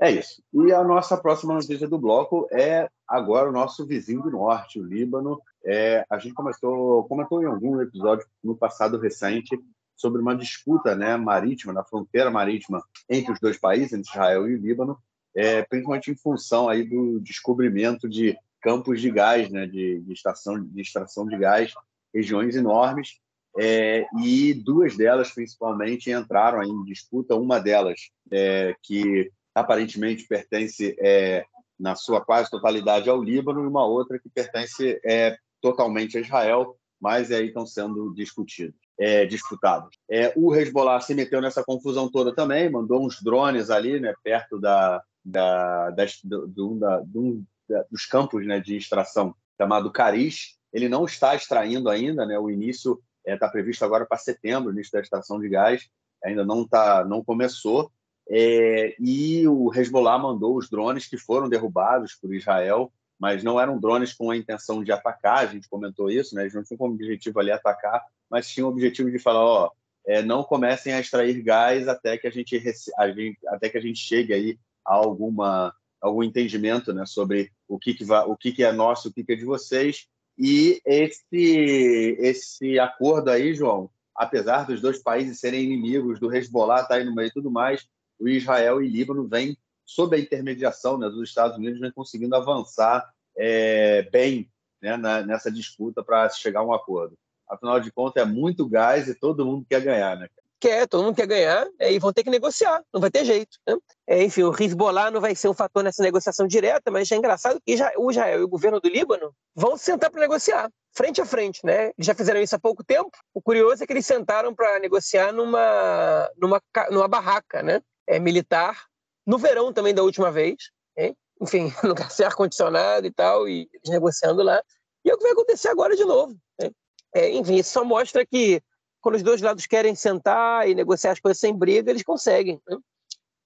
É 0.00 0.10
isso. 0.10 0.42
E 0.52 0.72
a 0.72 0.84
nossa 0.84 1.16
próxima 1.16 1.54
notícia 1.54 1.88
do 1.88 1.98
bloco 1.98 2.46
é 2.52 2.88
agora 3.08 3.48
o 3.48 3.52
nosso 3.52 3.86
vizinho 3.86 4.22
do 4.22 4.30
norte, 4.30 4.78
o 4.78 4.84
Líbano. 4.84 5.40
É, 5.64 6.04
a 6.10 6.18
gente 6.18 6.34
começou, 6.34 7.04
comentou 7.04 7.42
em 7.42 7.46
algum 7.46 7.80
episódio 7.80 8.26
no 8.44 8.56
passado 8.56 8.98
recente 8.98 9.58
sobre 9.96 10.20
uma 10.20 10.36
disputa 10.36 10.94
né, 10.94 11.16
marítima, 11.16 11.72
na 11.72 11.82
fronteira 11.82 12.30
marítima 12.30 12.82
entre 13.08 13.32
os 13.32 13.40
dois 13.40 13.58
países, 13.58 13.94
entre 13.94 14.10
Israel 14.10 14.46
e 14.46 14.54
o 14.54 14.58
Líbano, 14.58 14.98
é, 15.36 15.62
principalmente 15.62 16.10
em 16.10 16.16
função 16.16 16.68
aí 16.68 16.82
do 16.82 17.20
descobrimento 17.20 18.08
de 18.08 18.36
campos 18.62 19.00
de 19.00 19.10
gás, 19.10 19.50
né, 19.50 19.66
de, 19.66 20.00
de, 20.00 20.12
estação, 20.12 20.60
de 20.60 20.80
extração 20.80 21.26
de 21.26 21.36
gás, 21.36 21.72
regiões 22.12 22.56
enormes, 22.56 23.20
é, 23.58 24.06
e 24.22 24.52
duas 24.54 24.96
delas, 24.96 25.30
principalmente, 25.30 26.10
entraram 26.10 26.62
em 26.62 26.84
disputa. 26.84 27.36
Uma 27.36 27.58
delas, 27.58 28.10
é, 28.30 28.74
que 28.82 29.30
aparentemente 29.54 30.26
pertence 30.26 30.96
é, 30.98 31.44
na 31.78 31.94
sua 31.94 32.22
quase 32.22 32.50
totalidade 32.50 33.08
ao 33.08 33.22
Líbano 33.22 33.62
e 33.62 33.66
uma 33.66 33.86
outra 33.86 34.18
que 34.18 34.28
pertence 34.28 35.00
é, 35.04 35.36
totalmente 35.60 36.18
a 36.18 36.20
Israel, 36.20 36.76
mas 37.00 37.30
aí 37.30 37.48
estão 37.48 37.66
sendo 37.66 38.12
discutidos, 38.14 38.74
é, 38.98 39.26
disputados. 39.26 39.96
É, 40.10 40.32
o 40.36 40.54
Hezbollah 40.54 41.00
se 41.00 41.14
meteu 41.14 41.40
nessa 41.40 41.62
confusão 41.62 42.10
toda 42.10 42.34
também, 42.34 42.70
mandou 42.70 43.04
uns 43.04 43.22
drones 43.22 43.70
ali, 43.70 44.00
né, 44.00 44.14
perto 44.22 44.58
da, 44.58 45.02
da, 45.26 45.90
do, 46.22 46.46
do, 46.46 46.74
da, 46.78 47.00
do, 47.00 47.42
da, 47.68 47.82
dos 47.90 48.06
campos 48.06 48.46
né, 48.46 48.60
de 48.60 48.76
extração 48.76 49.34
chamado 49.60 49.90
Cariz. 49.90 50.56
Ele 50.72 50.88
não 50.88 51.04
está 51.04 51.34
extraindo 51.34 51.88
ainda, 51.88 52.24
né, 52.24 52.38
o 52.38 52.48
início 52.48 53.02
está 53.26 53.46
é, 53.46 53.50
previsto 53.50 53.84
agora 53.84 54.06
para 54.06 54.18
setembro, 54.18 54.70
início 54.70 54.92
da 54.92 55.00
extração 55.00 55.40
de 55.40 55.48
gás, 55.48 55.88
ainda 56.24 56.44
não 56.44 56.66
tá, 56.66 57.04
não 57.04 57.24
começou. 57.24 57.90
É, 58.28 58.94
e 59.00 59.46
o 59.48 59.72
Hezbollah 59.74 60.18
mandou 60.18 60.56
os 60.56 60.70
drones 60.70 61.08
que 61.08 61.18
foram 61.18 61.48
derrubados 61.48 62.14
por 62.14 62.32
Israel, 62.32 62.92
mas 63.18 63.42
não 63.42 63.58
eram 63.58 63.80
drones 63.80 64.12
com 64.12 64.30
a 64.30 64.36
intenção 64.36 64.84
de 64.84 64.92
atacar, 64.92 65.38
a 65.38 65.46
gente 65.46 65.68
comentou 65.68 66.10
isso, 66.10 66.34
né? 66.34 66.42
eles 66.42 66.54
não 66.54 66.62
tinham 66.62 66.78
como 66.78 66.94
objetivo 66.94 67.40
ali 67.40 67.50
atacar, 67.50 68.04
mas 68.30 68.48
tinham 68.48 68.68
o 68.68 68.72
objetivo 68.72 69.10
de 69.10 69.18
falar, 69.18 69.44
ó, 69.44 69.70
é, 70.06 70.22
não 70.22 70.44
comecem 70.44 70.92
a 70.92 71.00
extrair 71.00 71.42
gás 71.42 71.88
até 71.88 72.16
que 72.16 72.26
a 72.26 72.30
gente, 72.30 72.56
a 72.96 73.10
gente, 73.10 73.38
até 73.48 73.68
que 73.68 73.78
a 73.78 73.80
gente 73.80 73.98
chegue 73.98 74.32
aí 74.32 74.58
alguma 74.86 75.74
algum 76.00 76.22
entendimento 76.22 76.92
né, 76.92 77.04
sobre 77.06 77.50
o 77.66 77.78
que, 77.78 77.94
que, 77.94 78.04
o 78.04 78.36
que, 78.36 78.52
que 78.52 78.64
é 78.64 78.72
nosso, 78.72 79.08
o 79.08 79.12
que, 79.12 79.24
que 79.24 79.32
é 79.32 79.36
de 79.36 79.44
vocês. 79.44 80.06
E 80.38 80.80
esse, 80.84 82.16
esse 82.20 82.78
acordo 82.78 83.30
aí, 83.30 83.54
João, 83.54 83.90
apesar 84.14 84.66
dos 84.66 84.80
dois 84.80 85.02
países 85.02 85.40
serem 85.40 85.64
inimigos, 85.64 86.20
do 86.20 86.34
Hezbollah 86.34 86.82
estar 86.82 86.88
tá 86.88 86.94
aí 86.96 87.04
no 87.04 87.14
meio 87.14 87.28
e 87.28 87.32
tudo 87.32 87.50
mais, 87.50 87.86
o 88.18 88.28
Israel 88.28 88.82
e 88.82 88.88
Líbano 88.88 89.26
vêm, 89.26 89.56
sob 89.84 90.16
a 90.16 90.20
intermediação 90.20 90.98
né, 90.98 91.08
dos 91.08 91.28
Estados 91.28 91.56
Unidos, 91.56 91.80
vem 91.80 91.90
conseguindo 91.90 92.36
avançar 92.36 93.08
é, 93.36 94.02
bem 94.10 94.50
né, 94.80 94.96
na, 94.96 95.22
nessa 95.22 95.50
disputa 95.50 96.02
para 96.02 96.28
chegar 96.30 96.60
a 96.60 96.64
um 96.66 96.72
acordo. 96.72 97.16
Afinal 97.48 97.78
de 97.80 97.92
contas, 97.92 98.22
é 98.22 98.26
muito 98.26 98.68
gás 98.68 99.08
e 99.08 99.14
todo 99.14 99.46
mundo 99.46 99.66
quer 99.68 99.80
ganhar, 99.80 100.16
né? 100.18 100.28
Quer, 100.58 100.88
todo 100.88 101.04
mundo 101.04 101.14
quer 101.14 101.26
ganhar 101.26 101.68
é, 101.78 101.92
e 101.92 101.98
vão 101.98 102.12
ter 102.12 102.24
que 102.24 102.30
negociar, 102.30 102.82
não 102.92 103.00
vai 103.00 103.10
ter 103.10 103.24
jeito. 103.24 103.58
Né? 103.66 103.76
É, 104.06 104.22
enfim, 104.22 104.42
o 104.42 104.54
Hezbollah 104.54 105.10
não 105.10 105.20
vai 105.20 105.34
ser 105.34 105.48
um 105.48 105.54
fator 105.54 105.84
nessa 105.84 106.02
negociação 106.02 106.46
direta, 106.46 106.90
mas 106.90 107.10
é 107.12 107.16
engraçado 107.16 107.60
que 107.64 107.76
já, 107.76 107.92
o 107.98 108.10
Israel 108.10 108.40
e 108.40 108.44
o 108.44 108.48
governo 108.48 108.80
do 108.80 108.88
Líbano 108.88 109.34
vão 109.54 109.76
sentar 109.76 110.10
para 110.10 110.20
negociar, 110.20 110.70
frente 110.94 111.20
a 111.20 111.26
frente. 111.26 111.60
Né? 111.62 111.88
Eles 111.88 112.06
já 112.06 112.14
fizeram 112.14 112.40
isso 112.40 112.56
há 112.56 112.58
pouco 112.58 112.82
tempo. 112.82 113.10
O 113.34 113.42
curioso 113.42 113.84
é 113.84 113.86
que 113.86 113.92
eles 113.92 114.06
sentaram 114.06 114.54
para 114.54 114.78
negociar 114.78 115.30
numa, 115.30 116.30
numa, 116.38 116.62
numa 116.90 117.08
barraca 117.08 117.62
né? 117.62 117.82
é, 118.06 118.18
militar, 118.18 118.86
no 119.26 119.36
verão 119.36 119.72
também 119.72 119.94
da 119.94 120.02
última 120.02 120.30
vez. 120.30 120.56
Hein? 120.96 121.14
Enfim, 121.40 121.70
no 121.84 121.94
ar-condicionado 122.24 123.06
e 123.06 123.10
tal, 123.10 123.46
e 123.46 123.68
eles 123.74 123.90
negociando 123.90 124.42
lá. 124.42 124.62
E 125.04 125.10
é 125.10 125.14
o 125.14 125.18
que 125.18 125.22
vai 125.22 125.32
acontecer 125.32 125.68
agora 125.68 125.94
de 125.94 126.04
novo. 126.04 126.34
Né? 126.58 126.70
É, 127.14 127.30
enfim, 127.30 127.56
isso 127.56 127.70
só 127.70 127.84
mostra 127.84 128.24
que 128.24 128.62
quando 129.06 129.14
os 129.14 129.22
dois 129.22 129.40
lados 129.40 129.66
querem 129.66 129.94
sentar 129.94 130.68
e 130.68 130.74
negociar 130.74 131.12
as 131.12 131.20
coisas 131.20 131.38
sem 131.38 131.54
briga, 131.54 131.92
eles 131.92 132.02
conseguem. 132.02 132.60
Né? 132.68 132.76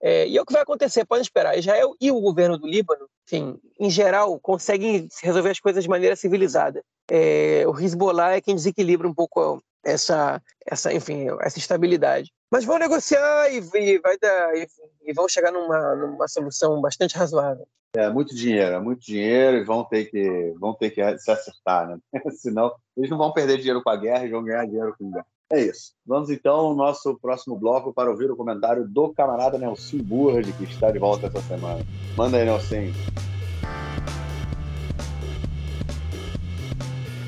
É, 0.01 0.27
e 0.27 0.39
é 0.39 0.41
o 0.41 0.47
que 0.47 0.55
vai 0.55 0.63
acontecer, 0.63 1.05
podem 1.05 1.21
esperar. 1.21 1.59
Israel 1.59 1.95
e 2.01 2.11
o 2.11 2.19
governo 2.19 2.57
do 2.57 2.67
Líbano, 2.67 3.07
enfim, 3.27 3.61
em 3.79 3.91
geral, 3.91 4.41
conseguem 4.41 5.07
resolver 5.23 5.51
as 5.51 5.61
coisas 5.61 5.85
de 5.85 5.91
maneira 5.91 6.17
civilizada. 6.17 6.83
É, 7.11 7.65
o 7.69 7.79
Hezbollah 7.79 8.37
é 8.37 8.41
quem 8.41 8.55
desequilibra 8.55 9.07
um 9.07 9.13
pouco 9.13 9.63
essa, 9.85 10.41
essa, 10.65 10.95
enfim, 10.95 11.27
essa 11.43 11.59
estabilidade. 11.59 12.33
Mas 12.51 12.65
vão 12.65 12.79
negociar 12.79 13.53
e, 13.53 13.59
e 13.75 13.99
vai 13.99 14.17
dar, 14.17 14.57
enfim, 14.57 14.89
e 15.05 15.13
vão 15.13 15.29
chegar 15.29 15.53
numa, 15.53 15.95
numa 15.95 16.27
solução 16.27 16.81
bastante 16.81 17.19
razoável. 17.19 17.69
É 17.95 18.09
muito 18.09 18.35
dinheiro, 18.35 18.77
é 18.77 18.81
muito 18.81 19.03
dinheiro 19.03 19.59
e 19.59 19.65
vão 19.65 19.85
ter 19.85 20.07
que, 20.07 20.55
vão 20.59 20.73
ter 20.73 20.89
que 20.89 21.19
se 21.19 21.31
acertar, 21.31 21.87
né? 21.87 21.99
Senão 22.41 22.73
eles 22.97 23.11
não 23.11 23.19
vão 23.19 23.31
perder 23.31 23.59
dinheiro 23.59 23.83
com 23.83 23.91
a 23.91 23.97
guerra 23.97 24.25
e 24.25 24.31
vão 24.31 24.43
ganhar 24.43 24.65
dinheiro 24.65 24.95
com 24.97 25.07
a 25.07 25.11
guerra. 25.11 25.27
É 25.53 25.61
isso. 25.61 25.95
Vamos 26.07 26.31
então 26.31 26.55
ao 26.55 26.75
nosso 26.77 27.19
próximo 27.19 27.59
bloco 27.59 27.93
para 27.93 28.09
ouvir 28.09 28.31
o 28.31 28.37
comentário 28.37 28.87
do 28.87 29.13
camarada 29.13 29.59
Nelson 29.59 29.99
Burd, 29.99 30.53
que 30.53 30.63
está 30.63 30.93
de 30.93 31.01
volta 31.01 31.27
essa 31.27 31.41
semana. 31.41 31.85
Manda 32.17 32.37
aí, 32.37 32.45
Nelson. 32.45 32.93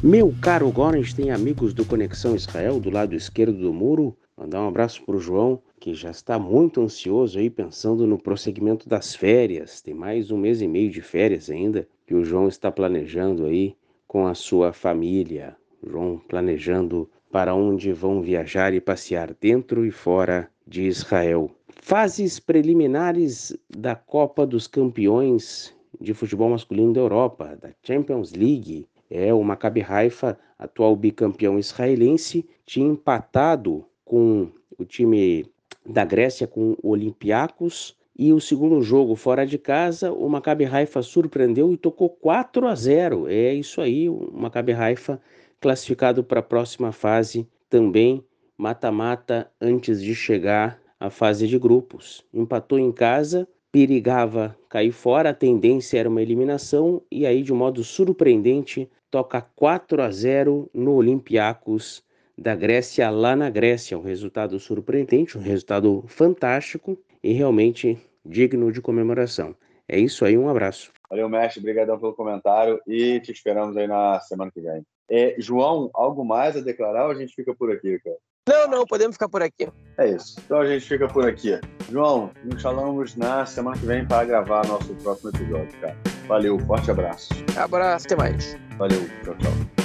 Meu 0.04 0.32
caro 0.40 0.70
Gorens 0.70 1.12
tem 1.12 1.32
amigos 1.32 1.74
do 1.74 1.84
Conexão 1.84 2.36
Israel 2.36 2.78
do 2.78 2.90
lado 2.90 3.16
esquerdo 3.16 3.58
do 3.58 3.72
muro. 3.72 4.16
Mandar 4.36 4.62
um 4.62 4.68
abraço 4.68 5.02
para 5.04 5.16
o 5.16 5.20
João, 5.20 5.60
que 5.80 5.92
já 5.92 6.12
está 6.12 6.38
muito 6.38 6.80
ansioso 6.80 7.40
aí 7.40 7.50
pensando 7.50 8.06
no 8.06 8.16
prosseguimento 8.18 8.88
das 8.88 9.16
férias. 9.16 9.80
Tem 9.80 9.94
mais 9.94 10.30
um 10.30 10.36
mês 10.36 10.62
e 10.62 10.68
meio 10.68 10.92
de 10.92 11.02
férias 11.02 11.50
ainda 11.50 11.88
que 12.06 12.14
o 12.14 12.24
João 12.24 12.46
está 12.46 12.70
planejando 12.70 13.46
aí 13.46 13.76
com 14.06 14.28
a 14.28 14.34
sua 14.34 14.72
família. 14.72 15.56
João 15.84 16.22
planejando 16.28 17.10
para 17.32 17.54
onde 17.54 17.92
vão 17.94 18.20
viajar 18.20 18.74
e 18.74 18.80
passear 18.80 19.34
dentro 19.40 19.86
e 19.86 19.90
fora 19.90 20.50
de 20.66 20.82
Israel. 20.82 21.50
Fases 21.80 22.38
preliminares 22.38 23.56
da 23.68 23.96
Copa 23.96 24.46
dos 24.46 24.66
Campeões 24.66 25.74
de 25.98 26.12
futebol 26.12 26.50
masculino 26.50 26.92
da 26.92 27.00
Europa, 27.00 27.58
da 27.60 27.70
Champions 27.82 28.32
League. 28.32 28.86
É 29.10 29.32
o 29.32 29.42
Maccabi 29.42 29.82
Haifa, 29.82 30.38
atual 30.58 30.94
bicampeão 30.94 31.58
israelense, 31.58 32.46
tinha 32.66 32.86
empatado 32.86 33.84
com 34.04 34.48
o 34.78 34.84
time 34.84 35.46
da 35.84 36.04
Grécia 36.04 36.46
com 36.46 36.76
o 36.82 36.90
Olympiacos 36.90 37.96
e 38.16 38.32
o 38.32 38.40
segundo 38.40 38.80
jogo 38.82 39.16
fora 39.16 39.46
de 39.46 39.56
casa, 39.56 40.12
o 40.12 40.28
Maccabi 40.28 40.66
Haifa 40.66 41.02
surpreendeu 41.02 41.72
e 41.72 41.78
tocou 41.78 42.10
4 42.10 42.68
a 42.68 42.74
0. 42.74 43.26
É 43.28 43.54
isso 43.54 43.80
aí, 43.80 44.08
o 44.08 44.30
Maccabi 44.32 44.72
Haifa 44.72 45.20
classificado 45.62 46.24
para 46.24 46.40
a 46.40 46.42
próxima 46.42 46.90
fase 46.90 47.48
também 47.70 48.22
mata-mata 48.58 49.50
antes 49.60 50.02
de 50.02 50.12
chegar 50.14 50.78
à 50.98 51.08
fase 51.08 51.46
de 51.46 51.56
grupos. 51.58 52.26
Empatou 52.34 52.80
em 52.80 52.90
casa, 52.90 53.48
perigava 53.70 54.56
cair 54.68 54.90
fora, 54.90 55.30
a 55.30 55.34
tendência 55.34 55.98
era 55.98 56.08
uma 56.08 56.20
eliminação 56.20 57.00
e 57.10 57.24
aí 57.24 57.42
de 57.42 57.52
modo 57.52 57.84
surpreendente 57.84 58.90
toca 59.08 59.40
4 59.40 60.02
a 60.02 60.10
0 60.10 60.68
no 60.74 60.94
Olympiacos 60.94 62.04
da 62.36 62.56
Grécia 62.56 63.08
lá 63.08 63.36
na 63.36 63.48
Grécia, 63.48 63.96
um 63.96 64.02
resultado 64.02 64.58
surpreendente, 64.58 65.38
um 65.38 65.42
resultado 65.42 66.04
fantástico 66.08 66.98
e 67.22 67.32
realmente 67.32 67.98
digno 68.24 68.72
de 68.72 68.80
comemoração. 68.80 69.54
É 69.88 69.98
isso 69.98 70.24
aí, 70.24 70.36
um 70.36 70.48
abraço. 70.48 70.92
Valeu, 71.08 71.28
mestre, 71.28 71.60
obrigadão 71.60 71.98
pelo 72.00 72.14
comentário 72.14 72.80
e 72.86 73.20
te 73.20 73.30
esperamos 73.30 73.76
aí 73.76 73.86
na 73.86 74.18
semana 74.20 74.50
que 74.50 74.60
vem. 74.60 74.84
É, 75.10 75.36
João, 75.38 75.90
algo 75.94 76.24
mais 76.24 76.56
a 76.56 76.60
declarar 76.60 77.06
ou 77.06 77.12
a 77.12 77.14
gente 77.14 77.34
fica 77.34 77.54
por 77.54 77.70
aqui, 77.70 77.98
cara? 78.00 78.16
Não, 78.48 78.68
não, 78.68 78.86
podemos 78.86 79.14
ficar 79.14 79.28
por 79.28 79.40
aqui. 79.40 79.68
É 79.98 80.08
isso. 80.10 80.36
Então 80.44 80.60
a 80.60 80.66
gente 80.66 80.86
fica 80.86 81.06
por 81.06 81.28
aqui. 81.28 81.60
João, 81.90 82.30
nos 82.44 82.60
falamos 82.60 83.14
na 83.14 83.46
semana 83.46 83.78
que 83.78 83.86
vem 83.86 84.04
para 84.04 84.24
gravar 84.24 84.66
nosso 84.66 84.94
próximo 84.96 85.30
episódio, 85.30 85.80
cara. 85.80 85.96
Valeu, 86.26 86.58
forte 86.60 86.90
abraço. 86.90 87.28
Abraço, 87.56 88.06
até 88.06 88.16
mais. 88.16 88.56
Valeu, 88.78 89.00
tchau, 89.22 89.36
tchau. 89.36 89.81